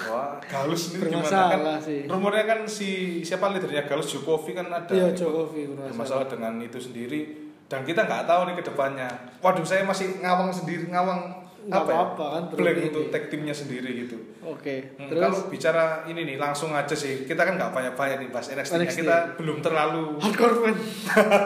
Wah 0.08 0.40
Galus 0.42 0.96
ini 0.96 1.12
gimana? 1.12 1.52
Kan 1.52 1.78
sih. 1.78 2.08
rumornya 2.08 2.44
kan 2.48 2.60
si 2.64 3.20
siapa 3.20 3.52
leadernya? 3.52 3.84
Galus 3.84 4.10
Jokowi 4.10 4.56
kan 4.56 4.72
ada 4.72 4.90
iya 4.90 5.12
Jokowi 5.12 5.70
bermasalah. 5.70 5.92
bermasalah 5.92 6.26
dengan 6.26 6.52
itu 6.64 6.80
sendiri. 6.80 7.20
Dan 7.68 7.84
kita 7.84 8.08
nggak 8.08 8.24
tahu 8.26 8.40
nih 8.48 8.54
ke 8.60 8.64
depannya. 8.68 9.08
Waduh, 9.40 9.64
saya 9.64 9.80
masih 9.88 10.20
ngawang 10.20 10.52
sendiri, 10.52 10.92
ngawang 10.92 11.41
Nggak 11.62 11.82
apa 11.82 11.90
ya? 11.90 11.94
apa-apa 11.94 12.24
kan, 12.26 12.42
blank 12.42 12.58
berarti 12.58 12.82
untuk 12.90 13.04
ini. 13.06 13.12
tag 13.14 13.24
timnya 13.30 13.54
sendiri 13.54 13.90
gitu. 14.06 14.16
oke 14.42 14.74
Hmm, 14.98 15.08
terus 15.08 15.22
kalau 15.22 15.40
bicara 15.46 15.84
ini 16.10 16.20
nih 16.26 16.36
langsung 16.38 16.70
aja 16.74 16.94
sih. 16.98 17.22
Kita 17.22 17.42
kan 17.46 17.54
nggak 17.54 17.70
banyak-banyak 17.70 18.16
nih 18.26 18.28
bahas 18.34 18.50
NXT, 18.50 18.72
-nya. 18.74 18.82
NXT. 18.82 18.98
Kita 19.06 19.16
belum 19.38 19.58
terlalu 19.62 20.02
hardcore 20.18 20.56
fan 20.58 20.76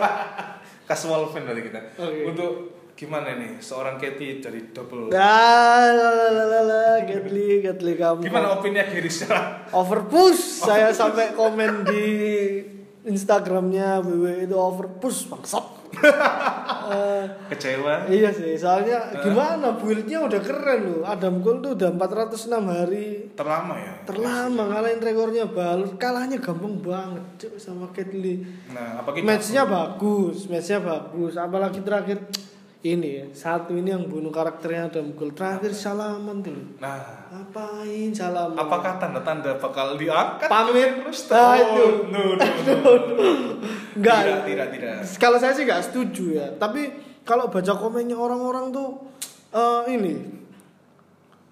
casual 0.89 1.29
fan 1.29 1.45
dari 1.45 1.61
kita. 1.67 1.81
Oke. 2.01 2.21
Untuk 2.33 2.53
gimana 2.97 3.37
nih 3.37 3.61
seorang 3.61 4.01
Katie 4.01 4.41
dari 4.41 4.73
double. 4.73 5.13
Dah, 5.13 5.93
la 5.93 6.09
la 6.17 6.27
la 6.33 6.45
la 6.49 6.61
la, 6.65 6.85
Gatli, 7.05 7.61
Gatli 7.61 7.93
kamu. 7.93 8.25
Gimana 8.25 8.57
opini 8.57 8.81
Giri 8.89 9.11
secara 9.13 9.69
Overpush. 9.69 10.65
Saya 10.65 10.89
sampai 10.97 11.37
komen 11.37 11.85
di 11.85 12.05
Instagramnya 13.07 14.03
WWE 14.03 14.45
itu 14.45 14.57
overpush 14.57 15.31
bangsat. 15.31 15.67
Eh, 16.87 17.27
kecewa? 17.51 18.07
iya 18.07 18.31
sih, 18.31 18.55
soalnya 18.55 19.11
gimana 19.19 19.75
build-nya 19.75 20.23
udah 20.23 20.39
keren 20.39 20.81
loh. 20.87 21.03
Adam 21.03 21.43
Cole 21.43 21.59
tuh 21.59 21.75
udah 21.75 21.91
406 21.91 22.47
hari 22.63 23.27
Terlama 23.35 23.75
ya. 23.75 23.93
terlama 24.07 24.71
ngalahin 24.71 25.03
rekornya 25.03 25.51
Balor. 25.51 25.99
Kalahnya 25.99 26.39
gampang 26.39 26.79
banget 26.79 27.27
Cuk, 27.43 27.59
sama 27.59 27.91
Gatli. 27.91 28.47
Nah, 28.71 29.03
apa 29.03 29.11
kita? 29.11 29.27
Matchnya 29.27 29.67
bagus, 29.67 30.47
matchnya 30.47 30.79
bagus. 30.79 31.35
Apalagi 31.35 31.83
terakhir 31.83 32.23
ini 32.89 33.13
satu 33.31 33.73
ini 33.73 33.89
yang 33.89 34.05
bunuh 34.05 34.29
karakternya 34.29 34.87
Adam 34.87 35.11
Cole. 35.13 35.33
Terakhir 35.33 35.71
salaman 35.71 36.39
tuh. 36.39 36.55
Nah, 36.77 37.27
Ngapain 37.27 38.11
salaman? 38.11 38.55
apakah 38.55 38.95
tanda-tanda 38.97 39.57
bakal 39.57 39.95
diangkat? 39.95 40.47
Pamit. 40.47 41.03
Terus 41.03 41.21
Ah, 41.29 41.53
oh, 41.53 41.55
itu. 41.57 41.87
no, 42.09 42.23
no, 42.35 42.43
no. 42.63 42.75
Enggak. 43.95 44.19
Tidak, 44.25 44.41
tidak, 44.45 44.67
tidak. 44.71 44.95
Kalau 45.17 45.37
saya 45.37 45.51
sih 45.51 45.65
nggak 45.65 45.83
setuju 45.83 46.25
ya. 46.35 46.47
Tapi 46.55 46.93
kalau 47.23 47.49
baca 47.49 47.73
komennya 47.73 48.15
orang-orang 48.15 48.71
tuh 48.71 48.89
eh, 49.51 49.83
ini 49.91 50.15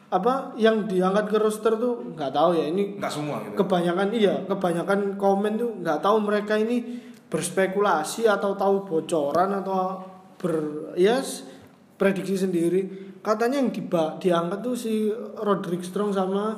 apa 0.07 0.55
yang 0.55 0.87
diangkat 0.87 1.27
ke 1.27 1.37
roster 1.37 1.75
tuh 1.75 2.15
nggak 2.15 2.31
tahu 2.31 2.55
ya 2.55 2.71
ini 2.71 2.95
Enggak 2.95 3.11
semua 3.11 3.43
gitu. 3.43 3.59
kebanyakan 3.59 4.09
iya 4.15 4.47
kebanyakan 4.47 5.19
komen 5.19 5.59
tuh 5.59 5.71
nggak 5.83 5.99
tahu 5.99 6.23
mereka 6.23 6.55
ini 6.55 7.03
berspekulasi 7.27 8.23
atau 8.25 8.55
tahu 8.55 8.87
bocoran 8.87 9.59
atau 9.59 9.99
ber 10.45 10.55
ya 10.93 11.17
s- 11.19 11.49
prediksi 11.97 12.37
sendiri 12.37 12.81
katanya 13.19 13.57
yang 13.57 13.73
diba, 13.73 14.21
diangkat 14.21 14.61
tuh 14.61 14.77
si 14.77 15.09
Roderick 15.35 15.81
Strong 15.81 16.13
sama 16.13 16.53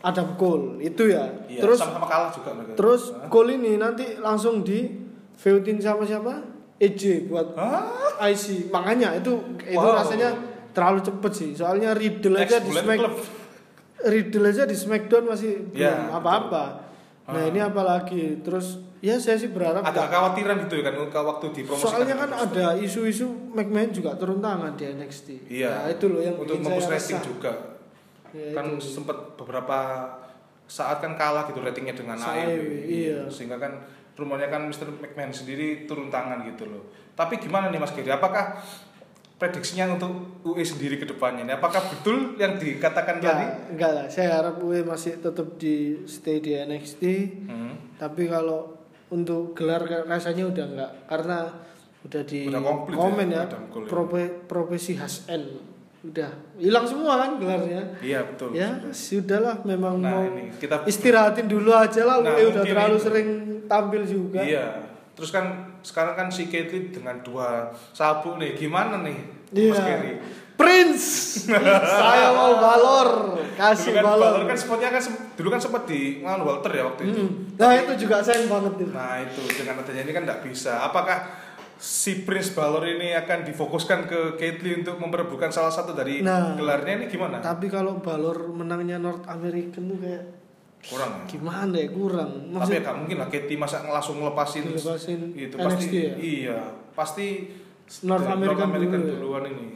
Adam 0.00 0.34
Cole 0.34 0.78
itu 0.80 1.06
ya. 1.06 1.30
Iya, 1.46 1.62
terus 1.62 1.78
sama-sama 1.78 2.06
kalah 2.06 2.30
juga 2.30 2.50
mereka. 2.52 2.74
terus? 2.74 3.02
Cole 3.28 3.54
ini 3.54 3.74
nanti 3.74 4.18
langsung 4.18 4.60
di 4.60 4.90
feutin 5.32 5.78
sama 5.78 6.02
siapa? 6.02 6.42
EJ 6.76 7.26
buat 7.26 7.54
Hah? 7.54 8.18
IC. 8.24 8.66
Makanya 8.68 9.14
itu 9.14 9.34
itu 9.60 9.74
Wow. 9.76 9.94
rasanya 9.96 10.30
terlalu 10.70 10.98
cepet 11.00 11.32
sih. 11.32 11.50
Soalnya 11.52 11.90
Riddle 11.92 12.34
aja 12.36 12.58
di 12.58 12.70
Smack 12.70 12.98
Club. 12.98 13.14
Riddle 14.00 14.46
aja 14.46 14.62
di 14.62 14.74
Smackdown 14.74 15.24
masih 15.26 15.66
Ya, 15.72 15.90
belum 15.92 16.14
apa-apa. 16.16 16.64
Nah, 17.28 17.34
Ah. 17.36 17.46
ini 17.46 17.58
apalagi 17.58 18.38
terus 18.40 18.78
ya 18.98 19.14
saya 19.18 19.38
sih 19.38 19.50
berharap 19.54 19.82
Ada 19.86 20.10
kekhawatiran 20.10 20.56
gitu 20.66 20.74
ya 20.80 20.84
kan 20.90 20.94
waktu 20.98 21.46
dipromosikan. 21.54 21.90
Soalnya 21.90 22.16
kan 22.18 22.30
ada 22.34 22.66
isu-isu 22.78 23.26
McMahon 23.54 23.90
juga 23.94 24.18
turun 24.18 24.42
tangan 24.42 24.74
di 24.74 24.84
NXT. 24.90 25.28
Iya. 25.46 25.70
Nah, 25.70 25.86
itu 25.90 26.04
loh 26.10 26.20
yang 26.22 26.36
untuk 26.38 26.58
bikin 26.58 26.66
mempush 26.66 26.90
rating 26.90 27.20
juga. 27.22 27.52
Ya, 28.34 28.52
kan 28.52 28.76
itu. 28.76 28.84
sempat 28.84 29.38
beberapa 29.40 29.78
saat 30.68 31.00
kan 31.00 31.16
kalah 31.16 31.48
gitu 31.48 31.64
ratingnya 31.64 31.96
dengan 31.96 32.20
AEW. 32.20 32.44
AEW, 32.44 32.72
iya. 32.86 33.18
Sehingga 33.32 33.56
kan 33.56 33.72
rumornya 34.18 34.50
kan 34.50 34.66
Mr. 34.66 34.90
McMahon 34.98 35.32
sendiri 35.32 35.86
turun 35.86 36.10
tangan 36.10 36.42
gitu 36.44 36.66
loh. 36.68 36.90
Tapi 37.14 37.38
gimana 37.38 37.70
nih 37.70 37.80
Mas 37.80 37.94
Giri? 37.94 38.10
Apakah 38.10 38.58
prediksinya 39.38 39.94
untuk 39.94 40.42
UE 40.42 40.66
sendiri 40.66 40.98
ke 40.98 41.06
depannya 41.06 41.46
ini? 41.46 41.54
Apakah 41.54 41.78
betul 41.86 42.34
yang 42.36 42.58
dikatakan 42.58 43.22
tadi? 43.22 43.46
Enggak, 43.46 43.70
enggak 43.70 43.90
lah. 43.94 44.06
Saya 44.10 44.28
harap 44.42 44.58
UE 44.58 44.82
masih 44.82 45.22
tetap 45.22 45.46
di 45.56 46.02
stay 46.10 46.42
di 46.42 46.58
NXT. 46.58 47.02
Hmm. 47.46 47.72
Tapi 47.94 48.26
kalau 48.26 48.77
untuk 49.08 49.52
gelar 49.52 49.80
rasanya 50.04 50.44
udah 50.44 50.64
enggak 50.66 50.90
karena 51.06 51.38
udah 51.98 52.22
di 52.22 52.46
Udah 52.46 52.62
komplit 52.62 52.94
ya, 52.94 53.00
komen 53.00 53.26
ya, 53.28 53.42
ya. 53.42 53.58
profe- 53.86 54.34
profesi 54.44 54.94
Hasan 54.94 55.42
udah 55.98 56.30
hilang 56.54 56.86
semua 56.86 57.18
kan 57.18 57.42
gelarnya. 57.42 57.82
Iya 57.98 58.22
betul. 58.22 58.54
Ya 58.54 58.70
sudahlah 58.88 59.58
memang 59.66 59.98
Nah 59.98 60.14
mau 60.14 60.22
ini 60.24 60.46
kita 60.54 60.86
istirahatin 60.86 61.50
dulu 61.50 61.74
aja 61.74 62.06
lah. 62.06 62.22
Nah, 62.22 62.38
UE 62.38 62.54
udah 62.54 62.62
terlalu 62.62 62.96
itu. 62.96 63.02
sering 63.02 63.28
tampil 63.66 64.02
juga. 64.06 64.38
Iya. 64.38 64.66
Terus 65.18 65.34
kan 65.34 65.44
sekarang 65.82 66.14
kan 66.14 66.28
si 66.30 66.46
Caitlyn 66.46 66.94
dengan 66.94 67.18
dua 67.20 67.66
sabuk 67.90 68.38
nih, 68.38 68.54
gimana 68.54 69.02
nih? 69.02 69.18
Mas 69.50 69.74
Iya. 69.74 69.98
Prince, 70.58 71.06
saya 71.46 72.34
mau 72.34 72.58
balor, 72.58 73.38
kasih 73.54 73.94
Dulu 73.94 73.96
kan 73.96 74.04
balor. 74.04 74.26
Balor 74.26 74.42
kan 74.44 74.56
spotnya 74.58 74.90
kan 74.90 75.02
dulu 75.32 75.48
kan 75.48 75.60
sempat 75.62 75.82
di 75.86 76.18
ngan 76.18 76.42
Walter 76.42 76.72
ya 76.74 76.82
waktu 76.82 77.02
itu. 77.06 77.20
Hmm. 77.22 77.30
Nah 77.54 77.70
itu 77.78 77.92
juga 77.94 78.18
sayang 78.20 78.50
banget 78.50 78.72
tuh. 78.76 78.88
Nah 78.90 79.22
itu 79.22 79.38
dengan 79.54 79.78
adanya 79.78 80.02
ini 80.02 80.10
kan 80.10 80.22
nggak 80.26 80.42
bisa. 80.42 80.82
Apakah 80.82 81.30
si 81.78 82.26
Prince 82.26 82.50
Balor 82.50 82.82
ini 82.90 83.14
akan 83.14 83.46
difokuskan 83.46 84.10
ke 84.10 84.20
Caitlyn 84.34 84.82
untuk 84.82 84.98
memperebutkan 84.98 85.54
salah 85.54 85.70
satu 85.70 85.94
dari 85.94 86.26
Nah. 86.26 86.58
gelarnya 86.58 86.98
ini 86.98 87.06
gimana? 87.06 87.38
Tapi 87.38 87.70
kalau 87.70 88.02
balor 88.02 88.50
menangnya 88.50 88.98
North 88.98 89.22
American 89.24 89.86
tuh 89.86 89.98
kayak 90.02 90.24
Kurang 90.78 91.22
ya. 91.22 91.38
gimana 91.38 91.74
ya 91.74 91.86
kurang. 91.88 92.30
Tapi 92.34 92.50
ya 92.50 92.58
Maksud 92.58 92.82
nggak 92.82 92.96
mungkin 92.98 93.16
lah 93.18 93.28
Katie 93.30 93.54
masa 93.54 93.82
langsung 93.84 94.18
ngelepasin 94.18 94.62
dilepasin 94.68 95.20
itu 95.34 95.54
NXT 95.54 95.62
pasti 95.66 95.86
ya? 95.96 96.12
iya 96.18 96.58
pasti 96.92 97.26
North 98.02 98.26
American, 98.26 98.66
American 98.74 99.00
dulu 99.00 99.06
ya? 99.06 99.18
duluan 99.18 99.44
ini 99.48 99.66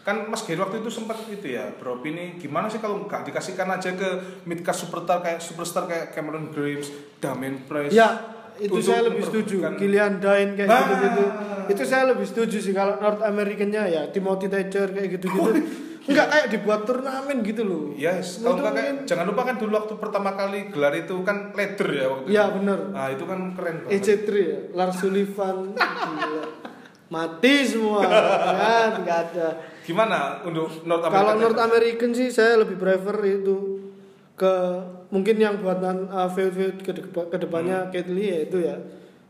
kan 0.00 0.26
Mas 0.26 0.42
Gary 0.42 0.56
waktu 0.56 0.80
itu 0.80 0.88
sempat 0.88 1.20
itu 1.24 1.44
ya 1.46 1.68
bro 1.72 2.00
ini 2.00 2.34
gimana 2.34 2.66
sih 2.66 2.76
kalau 2.76 3.04
nggak 3.04 3.20
dikasihkan 3.22 3.68
aja 3.68 3.92
ke 3.92 4.08
midcard 4.42 4.72
superstar 4.74 5.20
kayak 5.20 5.38
superstar 5.38 5.84
kayak 5.84 6.10
Cameron 6.10 6.48
Grimes, 6.48 6.88
Damien 7.16 7.62
Priest 7.62 7.92
Ya 7.92 8.08
itu 8.56 8.76
saya 8.78 9.00
lebih 9.02 9.20
setuju. 9.22 9.64
Killian 9.74 10.18
Dane 10.18 10.52
kayak 10.52 10.68
Nah. 10.68 10.80
gitu-gitu. 10.82 11.24
Itu 11.70 11.82
saya 11.82 12.04
lebih 12.06 12.24
setuju 12.24 12.56
sih 12.58 12.72
kalau 12.72 12.96
North 12.96 13.20
American-nya 13.20 13.84
ya 13.86 14.02
Timothy 14.06 14.48
Thatcher 14.48 14.88
kayak 14.90 15.16
gitu-gitu. 15.16 15.50
Enggak 16.02 16.26
kayak 16.28 16.46
dibuat 16.50 16.84
turnamen 16.84 17.40
gitu 17.40 17.62
loh. 17.62 17.84
Yes, 17.94 18.40
kalau 18.40 18.56
nggak 18.58 18.72
kayak 18.74 18.92
jangan 19.04 19.24
lupa 19.26 19.42
kan 19.44 19.56
dulu 19.56 19.72
waktu 19.74 19.94
pertama 19.96 20.32
kali 20.34 20.68
gelar 20.68 20.92
itu 20.94 21.12
kan 21.22 21.52
leather 21.52 21.88
ya 21.88 22.06
waktu 22.10 22.26
Iya 22.26 22.42
itu. 22.42 22.54
bener. 22.56 22.78
Nah 22.90 23.06
itu 23.08 23.24
kan 23.24 23.40
keren 23.52 23.76
banget. 23.82 23.92
EC3 23.94 24.28
ya, 24.34 24.58
Lars 24.74 24.96
Sullivan. 24.98 25.56
Mati 27.10 27.54
semua 27.64 28.06
kan 28.06 29.02
nggak 29.02 29.18
ada. 29.28 29.48
Gimana 29.90 30.18
untuk 30.40 30.70
North 30.84 31.02
America? 31.02 31.18
Kalau 31.18 31.34
North 31.36 31.60
American 31.60 32.10
sih 32.12 32.28
saya 32.28 32.54
lebih 32.56 32.76
prefer 32.76 33.16
itu 33.24 33.56
ke 34.32 34.54
mungkin 35.08 35.36
yang 35.36 35.58
buat 35.58 35.78
nan 35.78 36.06
uh, 36.06 36.24
feud 36.26 36.50
feud 36.50 36.76
ke 36.78 36.92
depan 36.94 37.26
ke 37.26 37.36
depannya 37.36 37.78
Hmm. 37.84 38.08
Lee 38.08 38.30
ya 38.30 38.38
itu 38.40 38.58
ya 38.60 38.76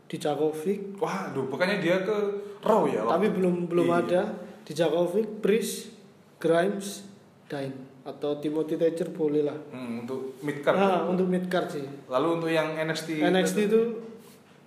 di 0.05 0.15
Djokovic 0.15 0.79
Wah, 0.97 1.27
aduh, 1.27 1.47
bukannya 1.47 1.79
dia 1.79 1.99
ke 2.01 2.15
Raw 2.61 2.85
ya? 2.85 3.01
tapi 3.05 3.25
itu? 3.25 3.35
belum 3.35 3.55
belum 3.65 3.87
Iya. 3.87 3.97
ada 3.97 4.21
di 4.61 4.71
Djokovic, 4.71 5.41
Priest, 5.41 5.91
Grimes, 6.37 7.03
Dine 7.47 7.73
atau 8.01 8.37
Timothy 8.37 8.75
Thatcher 8.75 9.09
boleh 9.09 9.41
lah. 9.41 9.57
Hmm, 9.69 10.01
untuk 10.01 10.37
mid 10.39 10.59
card. 10.59 10.73
Nah, 10.73 11.05
untuk 11.05 11.25
mid 11.25 11.45
card 11.45 11.69
sih. 11.69 11.85
Lalu 12.07 12.27
untuk 12.33 12.49
yang 12.49 12.73
NXT 12.75 13.21
NXT 13.23 13.57
itu 13.67 13.81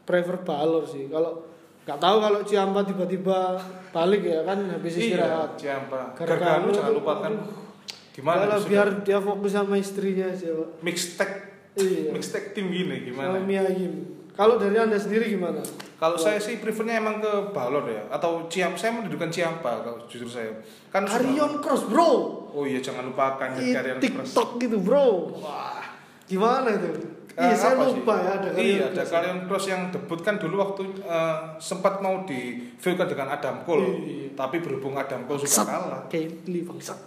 prefer 0.02 0.38
Balor 0.38 0.84
sih. 0.84 1.06
Kalau 1.08 1.53
nggak 1.84 1.98
tahu 1.98 2.16
kalau 2.18 2.40
Ciampa 2.42 2.80
tiba-tiba 2.82 3.60
balik 3.90 4.22
ya 4.22 4.40
kan 4.42 4.58
habis 4.66 4.92
Iya, 4.94 5.02
istirahat. 5.04 5.50
Ciampa. 5.54 6.00
Gargano 6.14 6.68
jangan 6.68 6.92
lupakan. 6.92 7.32
Gimana? 8.10 8.46
Kalau 8.46 8.58
biar 8.64 8.88
dia 9.02 9.18
fokus 9.18 9.52
sama 9.52 9.74
istrinya 9.74 10.26
aja, 10.26 10.48
Pak. 10.48 10.68
mix 10.80 10.96
tag 11.14 11.30
Iya. 11.74 12.08
mix 12.08 12.30
tag 12.30 12.54
team 12.54 12.70
gini 12.70 13.02
Sama 13.10 13.36
gimana? 13.36 13.36
Mia 13.38 13.66
Yim. 13.68 13.94
Kalau 14.34 14.56
dari 14.56 14.74
Anda 14.74 14.96
sendiri 14.96 15.30
gimana? 15.30 15.62
Kalau 15.94 16.16
saya 16.16 16.38
sih 16.38 16.58
prefernya 16.58 16.98
emang 16.98 17.18
ke 17.18 17.32
Balor 17.50 17.84
ya 17.86 18.02
atau 18.08 18.46
Ciampa. 18.46 18.74
Saya 18.74 18.92
mendudukan 18.94 19.28
Ciampa 19.28 19.82
kalau 19.82 19.98
jujur 20.06 20.26
saya. 20.26 20.50
Kan 20.88 21.04
Carrion 21.04 21.58
Cross, 21.58 21.86
Bro. 21.86 22.10
Oh 22.50 22.64
iya 22.64 22.78
jangan 22.78 23.06
lupakan 23.06 23.50
Ih, 23.56 23.74
Karrion 23.74 23.98
Cross. 23.98 24.30
TikTok 24.32 24.48
gitu, 24.58 24.76
Bro. 24.78 25.06
Wah. 25.38 25.82
Gimana 26.24 26.70
itu? 26.72 26.90
Iya, 27.34 27.50
saya 27.52 27.74
lupa 27.76 27.90
sih? 28.14 28.22
ya 28.22 28.30
ada 28.32 28.48
Iya, 28.54 28.84
ada. 28.90 29.02
Karrion 29.02 29.40
Cross 29.44 29.66
yang 29.66 29.82
debut 29.90 30.20
kan 30.20 30.38
dulu 30.38 30.54
waktu 30.56 30.82
eh, 31.00 31.36
sempat 31.58 31.98
mau 31.98 32.22
di 32.22 32.62
feudkan 32.76 33.10
dengan 33.10 33.26
Adam 33.28 33.62
Cole. 33.62 33.90
Iya. 34.00 34.28
Tapi 34.32 34.58
berhubung 34.58 34.94
Adam 34.94 35.26
Cole 35.26 35.42
sudah 35.42 35.66
kalah. 35.66 36.02
Kelly 36.06 36.62
bangsat. 36.62 36.98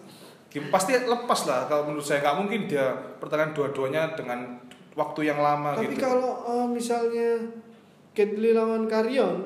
Pasti 0.68 0.92
lepas 0.98 1.46
lah 1.46 1.66
kalau 1.66 1.88
menurut 1.88 2.02
saya 2.02 2.20
nggak 2.20 2.36
mungkin 2.36 2.66
dia 2.66 2.90
pertahankan 3.18 3.54
dua-duanya 3.54 4.12
dengan 4.14 4.58
waktu 4.94 5.30
yang 5.30 5.38
lama 5.38 5.78
Tapi 5.78 5.94
gitu. 5.94 6.02
kalau 6.02 6.44
eh, 6.44 6.68
misalnya 6.68 7.30
Kelly 8.12 8.52
lawan 8.52 8.84
Carrion, 8.86 9.38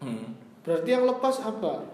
Hmm. 0.00 0.32
berarti 0.60 0.88
yang 0.90 1.04
lepas 1.04 1.40
apa? 1.40 1.84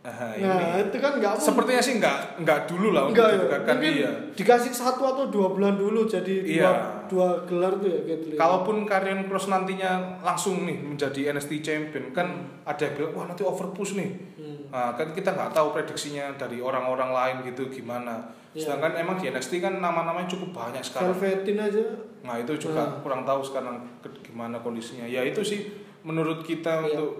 Nah, 0.00 0.32
Nah, 0.32 0.80
ini 0.80 0.88
itu 0.88 0.96
kan 0.96 1.20
nggak 1.20 1.36
sepertinya 1.36 1.78
sih 1.78 1.94
nggak 1.96 2.40
nggak 2.40 2.60
dulu 2.64 2.88
lah 2.90 3.04
untuk 3.06 3.20
Enggak 3.20 3.28
ya. 3.30 3.60
Mungkin 3.68 3.92
iya. 3.94 4.10
dikasih 4.32 4.72
satu 4.72 5.02
atau 5.04 5.24
dua 5.28 5.52
bulan 5.52 5.76
dulu 5.76 6.04
jadi 6.04 6.40
Iya. 6.40 6.64
dua 6.64 6.72
gelar 7.10 7.74
tuh 7.82 7.90
ya 7.90 8.00
Kelly. 8.06 8.38
Kalaupun 8.38 8.86
Karrion 8.86 9.26
Cross 9.26 9.50
nantinya 9.50 10.22
langsung 10.22 10.62
nih 10.64 10.78
menjadi 10.78 11.34
NXT 11.34 11.60
Champion 11.60 12.14
kan 12.14 12.28
ada 12.62 12.80
yang 12.86 12.94
bilang 12.94 13.12
wah 13.18 13.26
nanti 13.26 13.42
overpush 13.42 13.98
nih. 13.98 14.10
Hmm. 14.38 14.70
Nah, 14.70 14.94
kan 14.94 15.10
kita 15.10 15.34
nggak 15.34 15.50
tahu 15.50 15.74
prediksinya 15.74 16.34
dari 16.38 16.62
orang-orang 16.62 17.10
lain 17.10 17.36
gitu 17.50 17.66
gimana. 17.68 18.30
Iya. 18.54 18.66
Sedangkan 18.70 18.98
emang 18.98 19.18
di 19.18 19.26
NXT 19.30 19.58
kan 19.58 19.78
nama-namanya 19.78 20.30
cukup 20.30 20.54
banyak 20.54 20.82
sekarang. 20.82 21.14
Velveteen 21.14 21.58
aja 21.58 21.84
Nah 22.20 22.36
itu 22.36 22.52
juga 22.60 22.84
Hmm. 22.84 23.00
kurang 23.00 23.22
tahu 23.24 23.40
sekarang 23.40 23.80
gimana 24.20 24.60
kondisinya. 24.60 25.08
Ya 25.08 25.24
itu 25.24 25.40
sih 25.40 25.72
menurut 26.04 26.44
kita 26.44 26.84
Iya. 26.84 27.00
untuk 27.00 27.10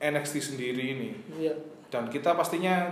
NXT 0.00 0.34
sendiri 0.40 0.96
ini. 0.96 1.10
Iya. 1.36 1.52
Dan 1.92 2.08
kita 2.08 2.32
pastinya 2.32 2.88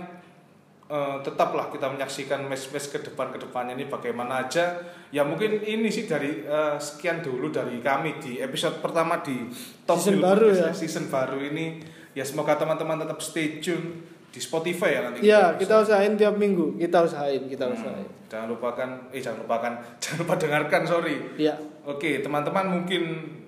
eh, 0.87 1.17
tetaplah 1.19 1.67
kita 1.67 1.87
menyaksikan 1.87 2.43
match-match 2.43 2.87
ke 2.89 2.99
depan 3.01 3.29
ke 3.29 3.37
depannya 3.37 3.73
ini 3.73 3.85
bagaimana 3.85 4.43
aja. 4.43 4.79
Ya 5.09 5.21
mungkin 5.21 5.59
ini 5.59 5.87
sih 5.87 6.03
dari 6.03 6.41
eh, 6.41 6.75
sekian 6.77 7.19
dulu 7.19 7.47
dari 7.49 7.79
kami 7.79 8.17
di 8.17 8.39
episode 8.39 8.79
pertama 8.79 9.19
di 9.19 9.47
Top 9.83 9.97
Season 9.97 10.17
baru 10.17 10.47
ya. 10.49 10.69
Season 10.71 11.05
baru 11.07 11.39
ini. 11.39 11.79
Ya 12.11 12.23
semoga 12.23 12.55
teman-teman 12.55 12.97
tetap 12.97 13.19
stay 13.19 13.59
tune 13.59 14.01
di 14.27 14.39
Spotify 14.39 14.89
ya 14.91 15.01
nanti. 15.05 15.19
Iya, 15.21 15.53
bisa. 15.53 15.59
kita 15.61 15.73
usahain 15.83 16.13
tiap 16.15 16.35
minggu. 16.35 16.75
Kita 16.75 17.05
usahain, 17.05 17.45
kita 17.45 17.63
Hmm, 17.63 17.73
usahain. 17.73 18.07
jangan 18.27 18.47
lupakan, 18.49 18.89
eh 19.09 19.21
jangan 19.21 19.39
lupakan, 19.45 19.71
jangan 20.01 20.17
lupa 20.25 20.33
dengarkan 20.35 20.81
sorry. 20.83 21.15
Iya. 21.37 21.55
Oke, 21.85 22.19
teman-teman 22.19 22.65
mungkin 22.67 23.03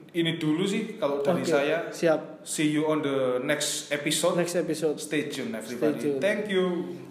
ini 0.10 0.38
dulu 0.38 0.64
sih 0.64 0.96
kalau 0.98 1.22
dari 1.22 1.42
Oke, 1.42 1.50
saya. 1.52 1.90
Siap. 1.90 2.42
See 2.42 2.70
you 2.70 2.86
on 2.86 3.02
the 3.02 3.42
next 3.42 3.90
episode. 3.90 4.38
Next 4.38 4.54
episode. 4.56 4.98
Stay 4.98 5.28
tuned 5.28 5.54
everybody. 5.54 5.98
tuned. 6.00 6.22
Thank 6.22 6.48
you. 6.48 7.09